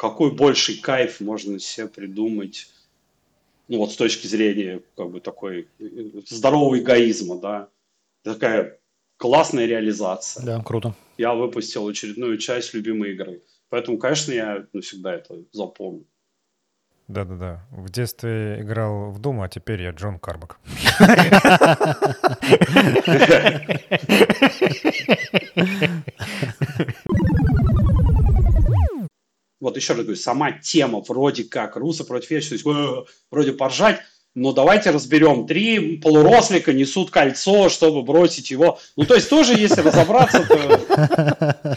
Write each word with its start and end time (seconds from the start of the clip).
какой 0.00 0.32
больший 0.32 0.78
кайф 0.78 1.20
можно 1.20 1.58
себе 1.58 1.86
придумать, 1.86 2.70
ну 3.68 3.76
вот 3.76 3.92
с 3.92 3.96
точки 3.96 4.26
зрения 4.26 4.80
как 4.96 5.10
бы 5.10 5.20
такой 5.20 5.68
э, 5.78 5.84
здорового 6.26 6.78
эгоизма, 6.78 7.38
да, 7.38 7.68
такая 8.22 8.78
классная 9.18 9.66
реализация. 9.66 10.42
Да, 10.42 10.62
круто. 10.62 10.94
Я 11.18 11.34
выпустил 11.34 11.86
очередную 11.86 12.38
часть 12.38 12.72
любимой 12.72 13.12
игры. 13.12 13.42
Поэтому, 13.68 13.98
конечно, 13.98 14.32
я 14.32 14.66
навсегда 14.72 15.16
это 15.16 15.34
запомню. 15.52 16.06
Да-да-да. 17.06 17.66
В 17.70 17.90
детстве 17.90 18.62
играл 18.62 19.10
в 19.10 19.18
Думу, 19.18 19.42
а 19.42 19.50
теперь 19.50 19.82
я 19.82 19.90
Джон 19.90 20.18
Карбак. 20.18 20.60
Вот 29.60 29.76
еще 29.76 29.92
раз 29.92 30.02
говорю, 30.02 30.16
сама 30.16 30.52
тема 30.52 31.02
вроде 31.06 31.44
как 31.44 31.76
руса 31.76 32.04
против 32.04 32.30
вечности, 32.30 32.66
э, 32.66 33.04
вроде 33.30 33.52
поржать, 33.52 34.00
но 34.34 34.52
давайте 34.52 34.90
разберем. 34.90 35.46
Три 35.46 35.98
полурослика 35.98 36.72
несут 36.72 37.10
кольцо, 37.10 37.68
чтобы 37.68 38.02
бросить 38.02 38.50
его. 38.50 38.78
Ну, 38.96 39.04
то 39.04 39.14
есть 39.14 39.28
тоже, 39.28 39.54
если 39.54 39.80
разобраться, 39.80 40.46
то... 40.46 41.76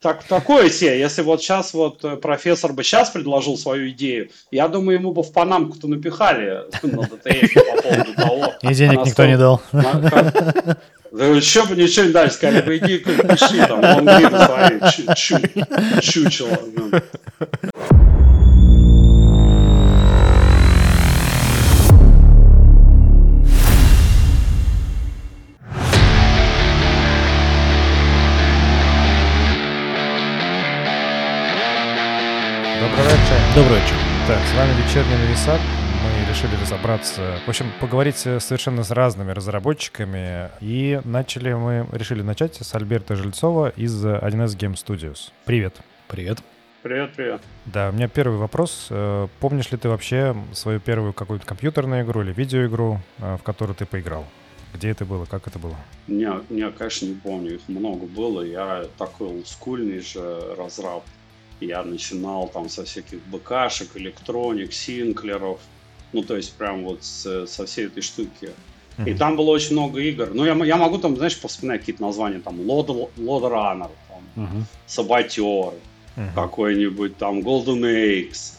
Так, 0.00 0.22
такое 0.24 0.68
себе, 0.68 0.98
если 0.98 1.22
вот 1.22 1.40
сейчас 1.40 1.72
вот 1.72 2.04
э, 2.04 2.16
профессор 2.16 2.74
бы 2.74 2.84
сейчас 2.84 3.08
предложил 3.08 3.56
свою 3.56 3.88
идею, 3.88 4.28
я 4.50 4.68
думаю, 4.68 4.98
ему 4.98 5.12
бы 5.14 5.22
в 5.22 5.32
панамку-то 5.32 5.88
напихали 5.88 6.64
на 6.82 7.04
ДТФ 7.04 7.54
по 7.54 7.82
поводу 7.82 8.14
того. 8.14 8.52
И 8.60 8.74
денег 8.74 9.06
никто 9.06 9.24
не 9.24 9.38
дал. 9.38 9.62
Да 11.16 11.26
еще 11.26 11.64
бы 11.64 11.76
ничего 11.76 12.06
не 12.06 12.12
дали, 12.12 12.28
сказали 12.28 12.60
бы, 12.60 12.76
иди 12.76 12.98
пиши 12.98 13.64
там, 13.68 13.84
он 13.84 14.04
свои, 14.04 14.80
чучело. 16.02 16.58
Добрый 33.54 33.78
вечер. 33.78 33.94
Так, 34.26 34.40
с 34.48 34.56
вами 34.56 34.72
«Вечерний 34.82 35.16
нависат». 35.16 35.60
Решили 36.34 36.60
разобраться, 36.60 37.38
в 37.46 37.48
общем, 37.48 37.66
поговорить 37.80 38.16
совершенно 38.16 38.82
с 38.82 38.90
разными 38.90 39.30
разработчиками. 39.30 40.50
И 40.60 41.00
начали 41.04 41.52
мы, 41.52 41.86
решили 41.92 42.22
начать 42.22 42.56
с 42.56 42.74
Альберта 42.74 43.14
Жильцова 43.14 43.68
из 43.68 44.04
1С 44.04 44.58
Game 44.58 44.74
Studios. 44.74 45.30
Привет. 45.44 45.76
Привет. 46.08 46.40
Привет, 46.82 47.12
привет. 47.14 47.40
Да, 47.66 47.90
у 47.90 47.92
меня 47.92 48.08
первый 48.08 48.36
вопрос. 48.36 48.88
Э, 48.90 49.28
помнишь 49.38 49.70
ли 49.70 49.78
ты 49.78 49.88
вообще 49.88 50.34
свою 50.52 50.80
первую 50.80 51.12
какую-то 51.12 51.46
компьютерную 51.46 52.04
игру 52.04 52.22
или 52.22 52.32
видеоигру, 52.32 53.00
э, 53.20 53.36
в 53.36 53.44
которую 53.44 53.76
ты 53.76 53.86
поиграл? 53.86 54.26
Где 54.74 54.88
это 54.88 55.04
было? 55.04 55.26
Как 55.26 55.46
это 55.46 55.60
было? 55.60 55.76
Не, 56.08 56.32
не, 56.50 56.68
конечно, 56.72 57.06
не 57.06 57.14
помню. 57.14 57.54
Их 57.54 57.68
много 57.68 58.06
было. 58.06 58.42
Я 58.42 58.86
такой 58.98 59.28
олдскульный 59.28 60.00
же 60.00 60.56
разраб. 60.58 61.04
Я 61.60 61.84
начинал 61.84 62.48
там 62.48 62.68
со 62.68 62.84
всяких 62.84 63.20
БКшек, 63.26 63.90
электроник, 63.94 64.72
синклеров. 64.72 65.60
Ну, 66.14 66.22
то 66.22 66.36
есть 66.36 66.54
прям 66.54 66.84
вот 66.84 67.04
с, 67.04 67.46
со 67.46 67.66
всей 67.66 67.86
этой 67.86 68.02
штуки. 68.02 68.50
Mm-hmm. 68.96 69.10
И 69.10 69.14
там 69.14 69.36
было 69.36 69.50
очень 69.50 69.72
много 69.72 70.00
игр. 70.00 70.30
Ну, 70.32 70.44
я, 70.44 70.54
я 70.64 70.76
могу 70.76 70.98
там, 70.98 71.16
знаешь, 71.16 71.36
вспоминать 71.36 71.80
какие-то 71.80 72.02
названия. 72.02 72.38
Там 72.38 72.60
Load, 72.60 73.10
Load 73.16 73.42
Runner, 73.50 73.90
там, 74.08 74.44
mm-hmm. 74.44 74.62
Саботер, 74.86 75.74
mm-hmm. 76.16 76.34
какой-нибудь 76.34 77.16
там 77.16 77.40
Golden 77.40 77.82
Eggs. 77.82 78.54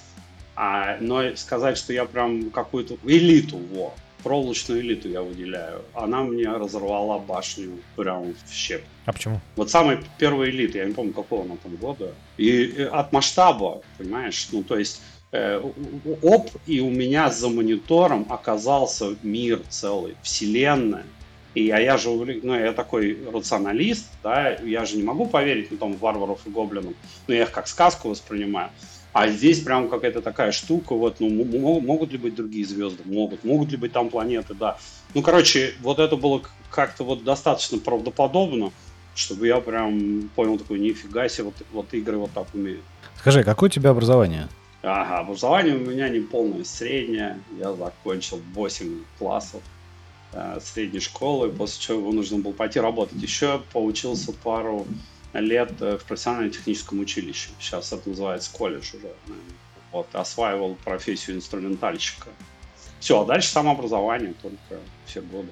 А, 0.58 0.97
но 1.00 1.36
сказать, 1.36 1.78
что 1.78 1.94
я 1.94 2.06
прям 2.06 2.52
какую-то 2.52 2.97
элиту, 3.06 3.58
вот 3.58 3.94
проволочную 4.25 4.81
элиту 4.81 5.08
я 5.08 5.22
выделяю. 5.22 5.84
Она 5.94 6.23
мне 6.23 6.50
разорвала 6.50 7.19
башню 7.19 7.78
прям 7.96 8.34
в 8.34 8.53
щеп. 8.53 8.81
А 9.06 9.13
почему? 9.13 9.40
Вот 9.56 9.69
самый 9.69 10.00
первый 10.18 10.50
элит, 10.50 10.74
я 10.74 10.85
не 10.85 10.94
помню, 10.94 11.13
какого 11.13 11.44
она 11.44 11.57
там 11.62 11.75
года. 11.75 12.12
И, 12.38 12.63
и 12.63 12.81
от 12.81 13.13
масштаба, 13.13 13.84
понимаешь, 14.00 14.47
ну 14.51 14.63
то 14.63 14.80
есть 14.80 15.00
э, 15.00 15.15
оп, 16.22 16.50
и 16.66 16.79
у 16.79 16.90
меня 16.90 17.29
за 17.29 17.50
монитором 17.50 18.25
оказался 18.29 19.16
мир 19.23 19.62
целый, 19.69 20.16
вселенная. 20.22 21.06
И 21.53 21.69
а 21.69 21.79
я 21.79 21.97
же, 21.97 22.09
ну, 22.09 22.53
я 22.53 22.73
такой 22.73 23.18
рационалист, 23.31 24.07
да, 24.22 24.56
я 24.56 24.85
же 24.85 24.97
не 24.97 25.03
могу 25.03 25.25
поверить, 25.25 25.72
ну, 25.72 25.78
там, 25.78 25.94
варваров 25.94 26.41
и 26.45 26.50
гоблинов, 26.50 26.94
но 27.28 27.34
я 27.34 27.44
их 27.44 27.51
как 27.51 27.68
сказку 27.68 28.09
воспринимаю. 28.09 28.69
А 29.13 29.29
здесь 29.29 29.62
прям 29.62 29.88
какая-то 29.88 30.22
такая 30.22 30.51
штука, 30.51 30.94
вот, 30.94 31.22
ну, 31.22 31.29
могут 31.79 32.12
ли 32.12 32.18
быть 32.18 32.35
другие 32.35 32.66
звезды? 32.66 33.03
Могут. 33.06 33.45
Могут 33.45 33.72
ли 33.72 33.78
быть 33.78 33.94
там 33.94 34.09
планеты? 34.09 34.53
Да. 34.53 34.78
Ну, 35.13 35.22
короче, 35.22 35.74
вот 35.81 36.00
это 36.00 36.18
было 36.18 36.41
как-то 36.69 37.06
вот 37.06 37.24
достаточно 37.24 37.78
правдоподобно, 37.78 38.74
чтобы 39.16 39.47
я 39.47 39.62
прям 39.62 40.29
понял 40.35 40.57
такой, 40.57 40.79
нифига 40.79 41.29
себе, 41.29 41.45
вот, 41.45 41.56
вот 41.72 41.94
игры 41.94 42.18
вот 42.18 42.31
так 42.31 42.47
умеют. 42.53 42.84
Скажи, 43.18 43.45
какое 43.45 43.69
у 43.69 43.72
тебя 43.72 43.91
образование? 43.91 44.50
Ага, 44.85 45.19
образование 45.19 45.75
у 45.75 45.79
меня 45.79 46.09
не 46.09 46.19
полное, 46.19 46.63
среднее. 46.63 47.40
Я 47.57 47.73
закончил 47.73 48.40
8 48.53 49.03
классов 49.18 49.63
э, 50.31 50.59
средней 50.62 51.00
школы, 51.00 51.50
после 51.50 51.81
чего 51.81 52.12
нужно 52.12 52.38
было 52.38 52.51
пойти 52.51 52.79
работать. 52.79 53.19
Еще 53.19 53.63
поучился 53.74 54.31
пару 54.31 54.85
лет 55.34 55.74
э, 55.81 55.97
в 55.97 56.03
профессионально-техническом 56.03 57.00
училище. 57.00 57.50
Сейчас 57.59 57.91
это 57.94 58.09
называется 58.09 58.51
колледж 58.53 58.95
уже. 58.95 59.12
Вот, 59.91 60.07
осваивал 60.13 60.75
профессию 60.75 61.38
инструментальщика. 61.38 62.29
Все, 63.00 63.22
а 63.22 63.25
дальше 63.25 63.50
самообразование 63.50 64.34
только 64.40 64.79
все 65.07 65.22
годы. 65.22 65.50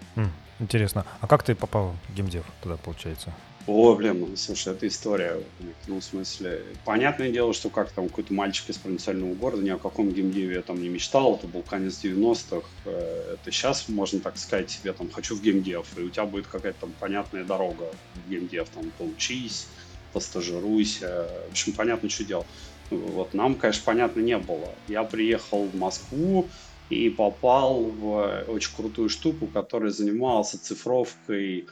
Интересно. 0.59 1.05
А 1.21 1.27
как 1.27 1.43
ты 1.43 1.55
попал 1.55 1.95
в 2.07 2.13
геймдев 2.13 2.45
туда, 2.61 2.77
получается? 2.77 3.33
О, 3.65 3.95
блин, 3.95 4.19
ну, 4.19 4.35
слушай, 4.35 4.73
это 4.73 4.85
история. 4.87 5.41
Ну, 5.87 6.01
в 6.01 6.03
смысле, 6.03 6.65
понятное 6.83 7.31
дело, 7.31 7.53
что 7.53 7.69
как 7.69 7.91
там 7.91 8.09
какой-то 8.09 8.33
мальчик 8.33 8.69
из 8.69 8.77
провинциального 8.77 9.33
города, 9.35 9.63
ни 9.63 9.69
о 9.69 9.77
каком 9.77 10.11
геймдеве 10.11 10.55
я 10.55 10.61
там 10.61 10.81
не 10.81 10.89
мечтал, 10.89 11.35
это 11.35 11.47
был 11.47 11.61
конец 11.61 12.03
90-х. 12.03 12.67
Э, 12.83 13.35
это 13.35 13.51
сейчас, 13.51 13.87
можно 13.87 14.19
так 14.19 14.37
сказать, 14.37 14.69
себе 14.69 14.91
там 14.91 15.09
хочу 15.09 15.35
в 15.35 15.41
геймдев, 15.41 15.87
и 15.97 16.01
у 16.01 16.09
тебя 16.09 16.25
будет 16.25 16.47
какая-то 16.47 16.81
там 16.81 16.93
понятная 16.99 17.45
дорога 17.45 17.89
в 18.15 18.29
геймдев, 18.29 18.67
там 18.67 18.91
поучись, 18.97 19.67
постажируйся, 20.11 21.29
в 21.47 21.51
общем, 21.51 21.71
понятно, 21.71 22.09
что 22.09 22.25
делать. 22.25 22.47
Вот 22.89 23.33
нам, 23.33 23.55
конечно, 23.55 23.83
понятно 23.85 24.19
не 24.19 24.37
было. 24.37 24.67
Я 24.89 25.03
приехал 25.03 25.63
в 25.63 25.75
Москву, 25.75 26.49
и 26.89 27.09
попал 27.09 27.85
в 27.85 28.43
очень 28.47 28.75
крутую 28.75 29.09
штуку, 29.09 29.47
которая 29.47 29.89
занималась 29.89 30.51
цифровкой 30.51 31.67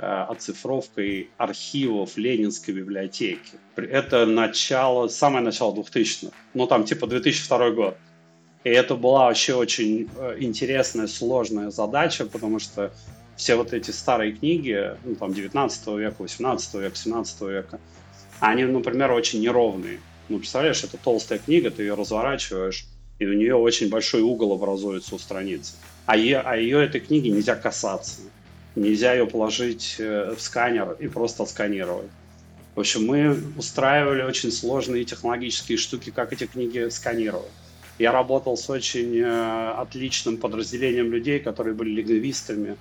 оцифровкой 0.00 1.30
архивов 1.36 2.16
Ленинской 2.16 2.74
библиотеки. 2.74 3.52
Это 3.76 4.26
начало, 4.26 5.08
самое 5.08 5.44
начало 5.44 5.74
2000-х, 5.74 6.34
ну 6.54 6.66
там 6.66 6.84
типа 6.84 7.06
2002 7.06 7.70
год. 7.70 7.96
И 8.64 8.70
это 8.70 8.94
была 8.94 9.26
вообще 9.26 9.54
очень 9.54 10.08
э, 10.16 10.36
интересная, 10.38 11.08
сложная 11.08 11.70
задача, 11.70 12.26
потому 12.26 12.60
что 12.60 12.92
все 13.36 13.56
вот 13.56 13.72
эти 13.72 13.90
старые 13.90 14.32
книги, 14.32 14.96
ну 15.04 15.16
там 15.16 15.34
19 15.34 15.86
века, 15.98 16.16
18 16.18 16.74
века, 16.74 16.96
17 16.96 17.40
века, 17.42 17.80
они, 18.40 18.64
например, 18.64 19.10
очень 19.12 19.40
неровные. 19.40 20.00
Ну, 20.28 20.38
представляешь, 20.38 20.82
это 20.84 20.96
толстая 20.96 21.38
книга, 21.38 21.70
ты 21.70 21.82
ее 21.82 21.94
разворачиваешь, 21.94 22.86
и 23.18 23.26
у 23.26 23.32
нее 23.32 23.54
очень 23.54 23.88
большой 23.88 24.22
угол 24.22 24.52
образуется 24.52 25.14
у 25.14 25.18
страницы. 25.18 25.74
А 26.06 26.16
ее, 26.16 26.38
а 26.38 26.56
ее 26.56 26.82
этой 26.84 27.00
книги 27.00 27.28
нельзя 27.28 27.54
касаться. 27.54 28.22
Нельзя 28.74 29.12
ее 29.12 29.26
положить 29.26 29.96
э, 29.98 30.34
в 30.36 30.40
сканер 30.40 30.96
и 30.98 31.08
просто 31.08 31.44
сканировать. 31.44 32.08
В 32.74 32.80
общем, 32.80 33.06
мы 33.06 33.38
устраивали 33.58 34.22
очень 34.22 34.50
сложные 34.50 35.04
технологические 35.04 35.76
штуки, 35.76 36.10
как 36.10 36.32
эти 36.32 36.46
книги 36.46 36.88
сканировать. 36.88 37.50
Я 37.98 38.12
работал 38.12 38.56
с 38.56 38.70
очень 38.70 39.18
э, 39.18 39.70
отличным 39.76 40.38
подразделением 40.38 41.12
людей, 41.12 41.38
которые 41.38 41.74
были 41.74 41.90
лингвистами 41.90 42.76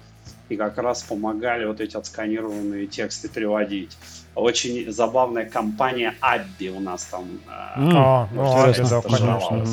и 0.48 0.56
как 0.56 0.78
раз 0.78 1.04
помогали 1.04 1.66
вот 1.66 1.82
эти 1.82 1.96
отсканированные 1.98 2.88
тексты 2.88 3.28
переводить. 3.30 3.98
Очень 4.36 4.92
забавная 4.92 5.46
компания 5.46 6.16
Абби 6.22 6.70
у 6.70 6.80
нас 6.80 7.06
там. 7.06 7.26
Mm. 7.78 7.92
А, 7.94 8.30
ну, 8.32 8.44
да, 8.90 9.02
конечно. 9.02 9.66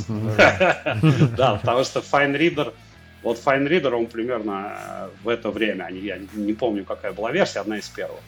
Да, 1.37 1.57
потому 1.57 1.85
что 1.85 2.01
Fine 3.23 3.69
Reader 3.69 3.91
вот 3.91 3.95
он 3.95 4.07
примерно 4.07 4.77
э, 4.79 5.09
в 5.23 5.29
это 5.29 5.51
время, 5.51 5.89
я 5.91 6.19
не 6.35 6.53
помню, 6.53 6.85
какая 6.85 7.13
была 7.13 7.33
версия, 7.33 7.61
одна 7.61 7.79
из 7.79 7.89
первых. 7.89 8.21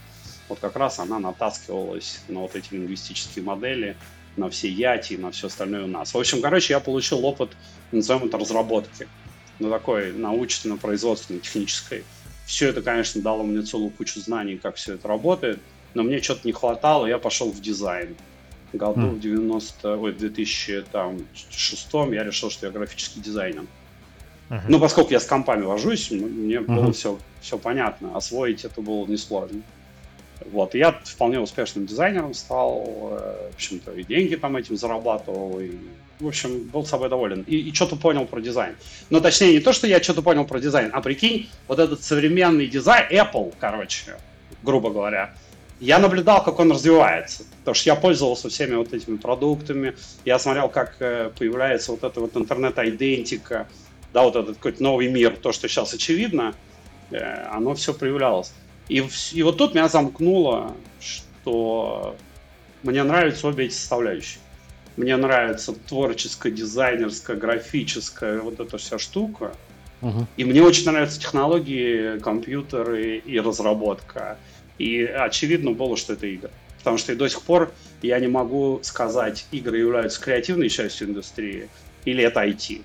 Вот 0.49 0.59
как 0.59 0.77
раз 0.77 0.99
она 0.99 1.21
натаскивалась 1.21 2.23
на 2.29 2.41
вот 2.41 2.57
эти 2.57 2.75
лингвистические 2.75 3.45
модели, 3.45 3.97
на 4.37 4.51
все 4.51 4.69
яти, 4.69 5.15
на 5.15 5.31
все 5.31 5.47
остальное 5.47 5.85
у 5.85 5.87
нас. 5.87 6.13
В 6.13 6.19
общем, 6.19 6.43
короче, 6.43 6.73
я 6.73 6.81
получил 6.81 7.25
опыт, 7.25 7.51
назовем 7.93 8.27
это, 8.27 8.39
разработки. 8.39 9.07
Ну, 9.61 9.71
такой 9.71 10.13
научно-производственной, 10.13 11.41
технической. 11.41 12.05
Все 12.47 12.69
это, 12.69 12.83
конечно, 12.83 13.21
дало 13.21 13.45
мне 13.45 13.63
целую 13.63 13.91
кучу 13.91 14.19
знаний, 14.19 14.57
как 14.57 14.77
все 14.77 14.95
это 14.95 15.07
работает, 15.07 15.61
но 15.95 16.03
мне 16.03 16.21
что-то 16.21 16.41
не 16.45 16.53
хватало, 16.53 17.07
я 17.07 17.19
пошел 17.19 17.53
в 17.53 17.61
дизайн. 17.61 18.17
году, 18.73 19.03
mm. 19.03 19.11
в 19.11 19.21
90, 19.21 19.97
ой, 19.97 20.13
в 20.13 20.19
2006 20.19 21.89
я 22.13 22.25
решил, 22.25 22.51
что 22.51 22.67
я 22.67 22.73
графический 22.73 23.21
дизайнер. 23.21 23.65
Uh-huh. 24.51 24.61
Ну, 24.69 24.81
поскольку 24.81 25.13
я 25.13 25.21
с 25.21 25.27
компами 25.27 25.63
вожусь, 25.63 26.11
мне 26.11 26.57
uh-huh. 26.57 26.67
было 26.67 26.93
все, 26.93 27.19
все 27.41 27.57
понятно. 27.57 28.17
Освоить 28.17 28.65
это 28.65 28.81
было 28.81 29.07
несложно. 29.07 29.63
Вот, 30.47 30.75
я 30.75 30.93
вполне 31.05 31.39
успешным 31.39 31.87
дизайнером 31.87 32.35
стал, 32.35 32.85
э, 33.13 33.51
в 33.53 33.55
общем-то, 33.55 33.93
и 33.93 34.03
деньги 34.03 34.35
там 34.37 34.57
этим 34.57 34.77
зарабатывал, 34.77 35.61
и, 35.61 35.73
в 36.19 36.27
общем, 36.27 36.65
был 36.65 36.85
собой 36.85 37.09
доволен. 37.09 37.43
И, 37.47 37.57
и 37.57 37.75
что-то 37.75 37.97
понял 37.97 38.25
про 38.25 38.41
дизайн. 38.41 38.75
Но 39.11 39.21
точнее, 39.21 39.53
не 39.53 39.61
то, 39.61 39.73
что 39.73 39.87
я 39.87 40.03
что-то 40.03 40.23
понял 40.23 40.45
про 40.47 40.59
дизайн, 40.59 40.91
а 40.93 41.01
прикинь, 41.01 41.49
вот 41.69 41.79
этот 41.79 42.03
современный 42.03 42.67
дизайн, 42.67 43.07
Apple, 43.11 43.55
короче, 43.61 44.17
грубо 44.63 44.91
говоря, 44.91 45.35
я 45.79 45.99
наблюдал, 45.99 46.43
как 46.43 46.59
он 46.59 46.73
развивается. 46.73 47.45
Потому 47.61 47.75
что 47.75 47.91
я 47.91 47.95
пользовался 47.95 48.49
всеми 48.49 48.75
вот 48.75 48.93
этими 48.93 49.17
продуктами, 49.17 49.95
я 50.25 50.39
смотрел, 50.39 50.69
как 50.69 50.97
э, 51.01 51.31
появляется 51.39 51.93
вот 51.93 52.03
эта 52.03 52.21
вот 52.21 52.37
интернет-идентика, 52.37 53.69
да, 54.13 54.23
вот 54.23 54.37
этот 54.37 54.57
какой-то 54.57 54.83
новый 54.83 55.09
мир, 55.09 55.37
то, 55.37 55.53
что 55.53 55.69
сейчас 55.69 55.95
очевидно, 55.95 56.55
э, 57.11 57.19
оно 57.51 57.75
все 57.75 57.95
проявлялось. 57.95 58.53
И, 58.89 59.05
и 59.33 59.43
вот 59.43 59.57
тут 59.57 59.75
меня 59.75 59.89
замкнуло, 59.89 60.75
что 61.01 62.17
мне 62.83 63.03
нравятся 63.03 63.47
обе 63.49 63.67
эти 63.67 63.75
составляющие. 63.75 64.41
Мне 64.97 65.17
нравится 65.17 65.73
творческая, 65.73 66.51
дизайнерская, 66.51 67.37
графическая, 67.37 68.41
вот 68.41 68.59
эта 68.59 68.79
вся 68.79 68.99
штука. 68.99 69.53
Uh-huh. 70.03 70.27
И 70.37 70.45
мне 70.45 70.63
очень 70.63 70.87
нравятся 70.87 71.21
технологии, 71.21 72.19
компьютеры 72.19 73.19
и 73.19 73.39
разработка. 73.39 74.39
И 74.79 75.03
очевидно 75.05 75.73
было, 75.73 75.97
что 75.97 76.15
это 76.15 76.27
игры. 76.27 76.51
Потому 76.79 76.99
что 76.99 77.13
и 77.13 77.17
до 77.17 77.29
сих 77.29 77.43
пор 77.43 77.73
я 78.03 78.19
не 78.19 78.27
могу 78.27 78.81
сказать, 78.83 79.47
игры 79.53 79.79
являются 79.79 80.21
креативной 80.21 80.71
частью 80.71 81.09
индустрии 81.09 81.69
или 82.05 82.25
это 82.25 82.45
IT. 82.45 82.83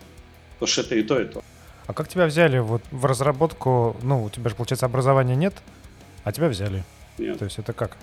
Потому 0.59 0.67
что 0.67 0.81
это 0.81 0.95
и 0.95 1.03
то, 1.03 1.19
и 1.19 1.25
то. 1.25 1.43
А 1.87 1.93
как 1.93 2.07
тебя 2.07 2.25
взяли 2.25 2.59
вот 2.59 2.81
в 2.91 3.05
разработку? 3.05 3.95
Ну, 4.01 4.23
у 4.23 4.29
тебя 4.29 4.49
же, 4.49 4.55
получается, 4.55 4.85
образования 4.85 5.35
нет, 5.35 5.53
а 6.23 6.31
тебя 6.31 6.47
взяли. 6.47 6.83
Нет. 7.17 7.37
То 7.37 7.45
есть 7.45 7.59
это 7.59 7.73
как? 7.73 7.97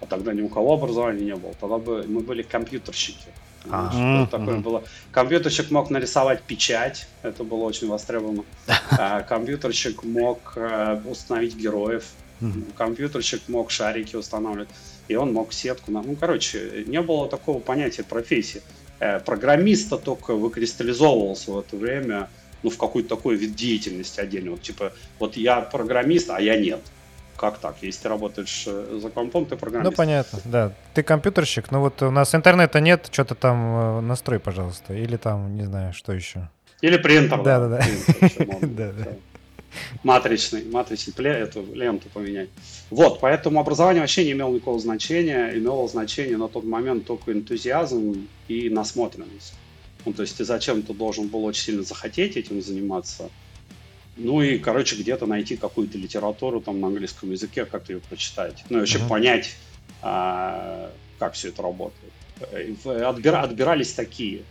А 0.00 0.06
тогда 0.06 0.32
ни 0.32 0.40
у 0.40 0.48
кого 0.48 0.74
образования 0.74 1.24
не 1.24 1.36
было. 1.36 1.52
Тогда 1.60 1.78
бы 1.78 2.04
мы 2.08 2.20
были 2.20 2.42
компьютерщики. 2.42 3.28
А, 3.68 3.90
что 3.90 4.38
такое 4.38 4.58
было? 4.58 4.82
Компьютерщик 5.12 5.70
мог 5.70 5.90
нарисовать 5.90 6.42
печать, 6.42 7.06
это 7.22 7.44
было 7.44 7.64
очень 7.64 7.88
востребовано. 7.88 8.44
А, 8.90 9.22
компьютерщик 9.22 10.02
мог 10.02 10.54
э, 10.56 11.00
установить 11.04 11.56
героев, 11.56 12.04
компьютерщик 12.76 13.42
мог 13.48 13.70
шарики 13.70 14.16
устанавливать, 14.16 14.68
и 15.08 15.14
он 15.14 15.32
мог 15.32 15.52
сетку. 15.52 15.92
Ну, 15.92 16.16
короче, 16.16 16.84
не 16.86 17.00
было 17.00 17.28
такого 17.28 17.60
понятия 17.60 18.02
профессии. 18.02 18.62
Э, 19.00 19.18
программиста 19.18 19.96
только 19.96 20.34
выкристаллизовывался 20.34 21.52
в 21.52 21.58
это 21.58 21.76
время 21.76 22.28
ну, 22.62 22.68
в 22.68 22.76
какой-то 22.76 23.08
такой 23.16 23.36
вид 23.36 23.56
деятельности 23.56 24.20
отдельно. 24.20 24.50
Вот, 24.50 24.60
типа, 24.60 24.92
вот 25.18 25.38
я 25.38 25.62
программист, 25.62 26.28
а 26.28 26.38
я 26.38 26.58
нет. 26.58 26.80
Как 27.36 27.58
так? 27.58 27.76
Если 27.80 28.02
ты 28.02 28.08
работаешь 28.10 28.64
э, 28.66 28.98
за 29.00 29.08
компом, 29.08 29.46
ты 29.46 29.56
программист. 29.56 29.90
Ну, 29.90 29.96
понятно, 29.96 30.40
да. 30.44 30.72
Ты 30.92 31.02
компьютерщик, 31.02 31.70
но 31.70 31.80
вот 31.80 32.02
у 32.02 32.10
нас 32.10 32.34
интернета 32.34 32.80
нет, 32.80 33.08
что-то 33.10 33.34
там 33.34 33.56
э, 33.56 34.00
настрой, 34.02 34.38
пожалуйста. 34.38 34.92
Или 34.92 35.16
там, 35.16 35.56
не 35.56 35.64
знаю, 35.64 35.94
что 35.94 36.12
еще. 36.12 36.50
Или 36.82 36.98
принтер. 36.98 37.42
Да-да-да. 37.42 37.82
Матричный, 40.02 40.64
матричный, 40.64 41.14
эту 41.26 41.64
ленту 41.74 42.08
поменять. 42.08 42.48
Вот, 42.90 43.20
поэтому 43.20 43.60
образование 43.60 44.00
вообще 44.00 44.24
не 44.24 44.32
имело 44.32 44.52
никакого 44.52 44.78
значения. 44.78 45.52
Имело 45.54 45.88
значение 45.88 46.36
на 46.36 46.48
тот 46.48 46.64
момент 46.64 47.06
только 47.06 47.32
энтузиазм 47.32 48.26
и 48.48 48.68
насмотренность. 48.68 49.54
Ну, 50.04 50.12
то 50.12 50.22
есть 50.22 50.36
ты 50.36 50.44
зачем-то 50.44 50.94
должен 50.94 51.28
был 51.28 51.44
очень 51.44 51.62
сильно 51.62 51.82
захотеть 51.82 52.36
этим 52.36 52.62
заниматься, 52.62 53.30
ну 54.16 54.42
и, 54.42 54.58
короче, 54.58 54.96
где-то 54.96 55.26
найти 55.26 55.56
какую-то 55.56 55.96
литературу 55.96 56.60
там 56.60 56.80
на 56.80 56.88
английском 56.88 57.30
языке, 57.30 57.64
как-то 57.64 57.94
ее 57.94 58.00
прочитать. 58.00 58.64
Ну 58.68 58.76
и 58.76 58.80
вообще 58.80 58.98
uh-huh. 58.98 59.08
понять, 59.08 59.56
а, 60.02 60.90
как 61.18 61.34
все 61.34 61.48
это 61.48 61.62
работает. 61.62 62.12
Отбира, 62.84 63.42
отбирались 63.42 63.92
такие. 63.92 64.42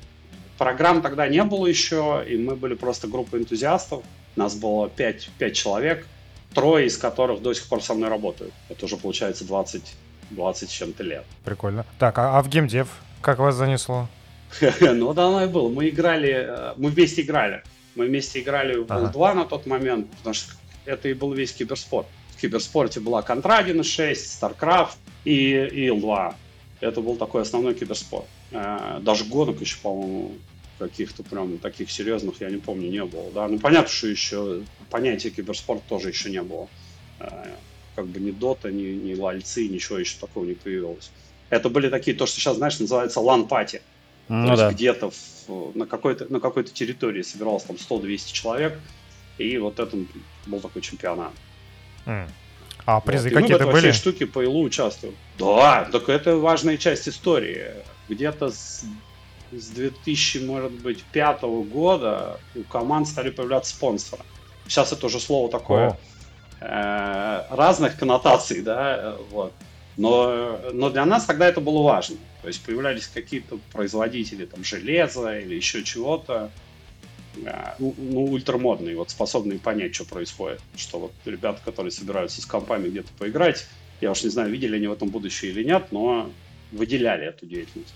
Программ 0.57 1.01
тогда 1.01 1.27
не 1.27 1.43
было 1.43 1.67
еще, 1.67 2.25
и 2.27 2.35
мы 2.35 2.55
были 2.55 2.73
просто 2.73 3.07
группа 3.07 3.37
энтузиастов. 3.37 4.03
Нас 4.35 4.55
было 4.55 4.89
5, 4.89 5.29
5 5.37 5.55
человек, 5.55 6.07
трое 6.53 6.87
из 6.87 6.97
которых 6.97 7.41
до 7.41 7.53
сих 7.53 7.67
пор 7.67 7.83
со 7.83 7.93
мной 7.93 8.09
работают. 8.09 8.53
Это 8.69 8.85
уже 8.85 8.97
получается 8.97 9.45
20, 9.45 9.95
20 10.31 10.69
с 10.69 10.71
чем-то 10.71 11.03
лет. 11.03 11.25
Прикольно. 11.43 11.85
Так, 11.97 12.17
а, 12.19 12.37
а 12.37 12.41
в 12.41 12.49
геймдев 12.49 12.89
как 13.21 13.39
вас 13.39 13.55
занесло? 13.55 14.07
ну, 14.81 15.13
да, 15.13 15.27
оно 15.27 15.43
и 15.43 15.47
было. 15.47 15.69
Мы 15.69 15.89
играли, 15.89 16.31
э, 16.31 16.73
мы 16.77 16.89
вместе 16.89 17.21
играли. 17.21 17.63
Мы 17.95 18.05
вместе 18.05 18.41
играли 18.41 18.77
в 18.77 18.91
ага. 18.91 19.07
2 19.07 19.33
на 19.33 19.45
тот 19.45 19.65
момент, 19.65 20.09
потому 20.17 20.33
что 20.33 20.53
это 20.85 21.09
и 21.09 21.13
был 21.13 21.33
весь 21.33 21.51
киберспорт. 21.53 22.07
В 22.35 22.41
киберспорте 22.41 22.99
была 22.99 23.21
Контра 23.21 23.63
1.6, 23.65 24.13
StarCraft 24.13 24.95
и, 25.25 25.33
и 25.33 25.87
Ил-2. 25.87 26.33
Это 26.79 27.01
был 27.01 27.17
такой 27.17 27.41
основной 27.41 27.73
киберспорт. 27.73 28.25
Э, 28.51 28.99
даже 29.01 29.25
гонок 29.25 29.59
еще, 29.61 29.77
по-моему, 29.81 30.31
каких-то 30.79 31.23
прям 31.23 31.57
таких 31.59 31.91
серьезных, 31.91 32.41
я 32.41 32.49
не 32.49 32.57
помню, 32.57 32.89
не 32.89 33.03
было. 33.03 33.29
Да? 33.31 33.47
Ну, 33.47 33.59
понятно, 33.59 33.91
что 33.91 34.07
еще 34.07 34.61
понятия 34.89 35.29
киберспорт 35.29 35.83
тоже 35.87 36.09
еще 36.09 36.29
не 36.29 36.41
было. 36.41 36.67
Э, 37.19 37.53
как 37.95 38.07
бы 38.07 38.19
ни 38.19 38.31
Dota, 38.31 38.71
ни, 38.71 38.83
ни 38.83 39.13
Лальцы, 39.13 39.67
ничего 39.67 39.99
еще 39.99 40.17
такого 40.19 40.45
не 40.45 40.53
появилось. 40.53 41.11
Это 41.49 41.69
были 41.69 41.89
такие, 41.89 42.15
то, 42.15 42.25
что 42.25 42.39
сейчас, 42.39 42.57
знаешь, 42.57 42.79
называется 42.79 43.19
LAN-party. 43.19 43.81
Ну, 44.29 44.45
то 44.45 44.51
есть 44.51 44.63
да. 44.63 44.71
где-то 44.71 45.11
на 45.73 45.87
какой-то 45.87 46.31
на 46.31 46.39
какой-то 46.39 46.71
территории 46.71 47.23
собиралось 47.23 47.63
там 47.63 47.75
100-200 47.77 48.31
человек, 48.31 48.79
и 49.39 49.57
вот 49.57 49.79
это 49.79 49.97
был 50.45 50.59
такой 50.59 50.83
чемпионат. 50.83 51.31
Mm. 52.05 52.29
А 52.85 53.01
призы 53.01 53.29
вот. 53.29 53.41
какие-то 53.41 53.67
были? 53.67 53.91
Штуки 53.91 54.25
по 54.25 54.43
ИЛУ 54.43 54.63
участвуют. 54.63 55.15
Да, 55.37 55.89
только 55.91 56.11
это 56.11 56.37
важная 56.37 56.77
часть 56.77 57.09
истории. 57.09 57.65
Где-то 58.07 58.51
с, 58.51 58.85
с 59.51 59.69
2000, 59.69 60.39
может 60.39 60.71
быть, 60.71 61.03
пятого 61.03 61.63
года 61.63 62.39
у 62.55 62.63
команд 62.63 63.07
стали 63.07 63.29
появляться 63.29 63.75
спонсоры. 63.75 64.23
Сейчас 64.67 64.91
это 64.91 65.07
уже 65.07 65.19
слово 65.19 65.49
такое 65.49 65.97
э, 66.61 67.45
разных 67.49 67.97
коннотаций, 67.97 68.61
да, 68.61 69.15
вот. 69.31 69.53
Но, 69.97 70.59
но 70.71 70.89
для 70.89 71.05
нас 71.05 71.25
тогда 71.25 71.47
это 71.47 71.59
было 71.59 71.81
важно. 71.81 72.17
То 72.41 72.47
есть 72.47 72.63
появлялись 72.63 73.07
какие-то 73.07 73.59
производители 73.73 74.45
там 74.45 74.63
железа 74.63 75.37
или 75.39 75.55
еще 75.55 75.83
чего-то, 75.83 76.51
ну, 77.35 77.93
ну, 77.97 78.25
ультрамодные, 78.25 78.95
вот 78.95 79.09
способные 79.09 79.59
понять, 79.59 79.95
что 79.95 80.05
происходит. 80.05 80.61
Что 80.77 80.99
вот 80.99 81.11
ребята, 81.25 81.61
которые 81.65 81.91
собираются 81.91 82.41
с 82.41 82.45
компами 82.45 82.89
где-то 82.89 83.09
поиграть, 83.17 83.67
я 84.01 84.11
уж 84.11 84.23
не 84.23 84.29
знаю, 84.29 84.51
видели 84.51 84.77
они 84.77 84.87
в 84.87 84.93
этом 84.93 85.09
будущее 85.09 85.51
или 85.51 85.63
нет, 85.63 85.87
но 85.91 86.29
выделяли 86.71 87.25
эту 87.25 87.45
деятельность. 87.45 87.93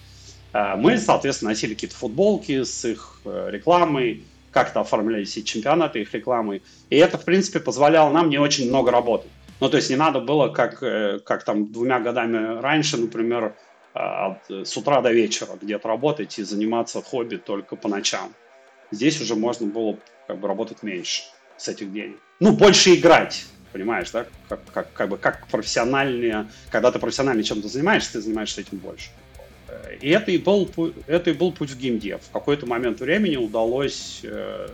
А 0.54 0.76
мы, 0.78 0.98
соответственно, 0.98 1.52
носили 1.52 1.74
какие-то 1.74 1.96
футболки 1.96 2.64
с 2.64 2.86
их 2.86 3.18
э, 3.26 3.50
рекламой, 3.52 4.24
как-то 4.52 4.82
оформлялись 4.82 5.36
и 5.36 5.44
чемпионаты 5.44 6.02
их 6.02 6.14
рекламой. 6.14 6.62
И 6.90 6.96
это, 6.96 7.18
в 7.18 7.26
принципе, 7.26 7.60
позволяло 7.60 8.12
нам 8.12 8.30
не 8.30 8.38
очень 8.38 8.70
много 8.70 8.92
работать. 8.92 9.32
Ну, 9.60 9.70
то 9.70 9.78
есть 9.78 9.90
не 9.90 9.96
надо 9.96 10.20
было, 10.20 10.50
как, 10.50 10.84
э, 10.84 11.20
как 11.26 11.44
там 11.44 11.72
двумя 11.72 12.00
годами 12.00 12.60
раньше, 12.62 12.98
например, 12.98 13.56
с 13.94 14.76
утра 14.76 15.02
до 15.02 15.12
вечера 15.12 15.52
где-то 15.62 15.88
работать 15.88 16.40
и 16.40 16.44
заниматься 16.44 17.00
хобби 17.04 17.36
только 17.36 17.76
по 17.76 17.88
ночам. 17.88 18.34
Здесь 18.90 19.22
уже 19.22 19.36
можно 19.36 19.68
было 19.68 19.98
как 20.28 20.40
бы 20.40 20.48
работать 20.48 20.82
меньше 20.82 21.24
с 21.58 21.68
этих 21.68 21.94
денег. 21.94 22.18
Ну, 22.40 22.54
больше 22.54 22.96
играть, 22.96 23.46
понимаешь, 23.72 24.10
да? 24.10 24.26
Как, 24.50 24.62
как, 24.74 24.94
как 24.94 25.10
бы 25.10 25.18
как 25.18 25.48
профессиональнее, 25.48 26.48
когда 26.72 26.92
ты 26.92 26.98
профессионально 26.98 27.44
чем-то 27.44 27.68
занимаешься, 27.68 28.14
ты 28.14 28.22
занимаешься 28.22 28.62
этим 28.62 28.80
больше. 28.80 29.10
И 30.02 30.10
это 30.10 30.32
и 30.32 30.38
был, 30.38 30.70
это 31.08 31.30
и 31.30 31.34
был 31.34 31.52
путь 31.52 31.72
в 31.72 31.78
геймдев. 31.78 32.22
В 32.22 32.32
какой-то 32.32 32.66
момент 32.66 33.00
времени 33.00 33.36
удалось 33.36 34.22
э, 34.24 34.68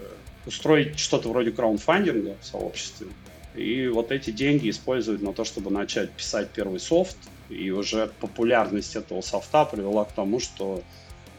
устроить 0.45 0.97
что-то 0.99 1.29
вроде 1.29 1.51
краундфандинга 1.51 2.35
в 2.41 2.45
сообществе, 2.45 3.07
и 3.55 3.87
вот 3.87 4.11
эти 4.11 4.31
деньги 4.31 4.69
использовать 4.69 5.21
на 5.21 5.33
то, 5.33 5.43
чтобы 5.43 5.71
начать 5.71 6.11
писать 6.11 6.49
первый 6.49 6.79
софт. 6.79 7.17
И 7.49 7.71
уже 7.71 8.11
популярность 8.19 8.95
этого 8.95 9.21
софта 9.21 9.65
привела 9.65 10.05
к 10.05 10.11
тому, 10.11 10.39
что 10.39 10.83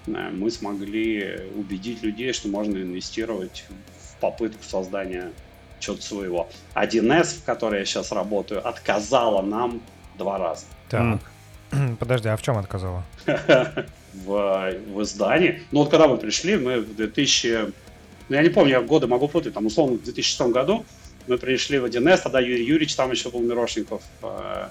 э, 0.06 0.10
мы 0.10 0.50
смогли 0.50 1.48
убедить 1.54 2.02
людей, 2.02 2.32
что 2.32 2.48
можно 2.48 2.76
инвестировать 2.78 3.64
в 3.68 4.20
попытку 4.20 4.62
создания 4.64 5.30
чего-то 5.78 6.02
своего. 6.02 6.48
1С, 6.74 7.40
в 7.40 7.44
которой 7.44 7.80
я 7.80 7.86
сейчас 7.86 8.12
работаю, 8.12 8.66
отказала 8.66 9.40
нам 9.40 9.80
два 10.18 10.36
раза. 10.36 10.66
Так. 10.88 11.20
Подожди, 11.98 12.28
а 12.28 12.36
в 12.36 12.42
чем 12.42 12.58
отказала? 12.58 13.04
в, 14.14 14.74
в 14.92 15.02
издании. 15.02 15.62
Ну 15.70 15.80
вот 15.80 15.90
когда 15.90 16.08
мы 16.08 16.16
пришли, 16.16 16.56
мы 16.56 16.80
в 16.80 16.96
2000... 16.96 17.72
Ну 18.28 18.36
я 18.36 18.42
не 18.42 18.48
помню, 18.48 18.72
я 18.72 18.80
годы 18.80 19.06
могу 19.06 19.28
путать, 19.28 19.54
там 19.54 19.66
условно 19.66 19.96
в 19.96 20.04
2006 20.04 20.52
году 20.52 20.84
мы 21.26 21.38
пришли 21.38 21.78
в 21.78 21.84
1С, 21.84 22.22
тогда 22.22 22.40
Юрий 22.40 22.64
Юрьевич 22.64 22.94
там 22.94 23.10
еще 23.10 23.30
был 23.30 23.40
Мирошников. 23.40 24.02
Э, 24.22 24.68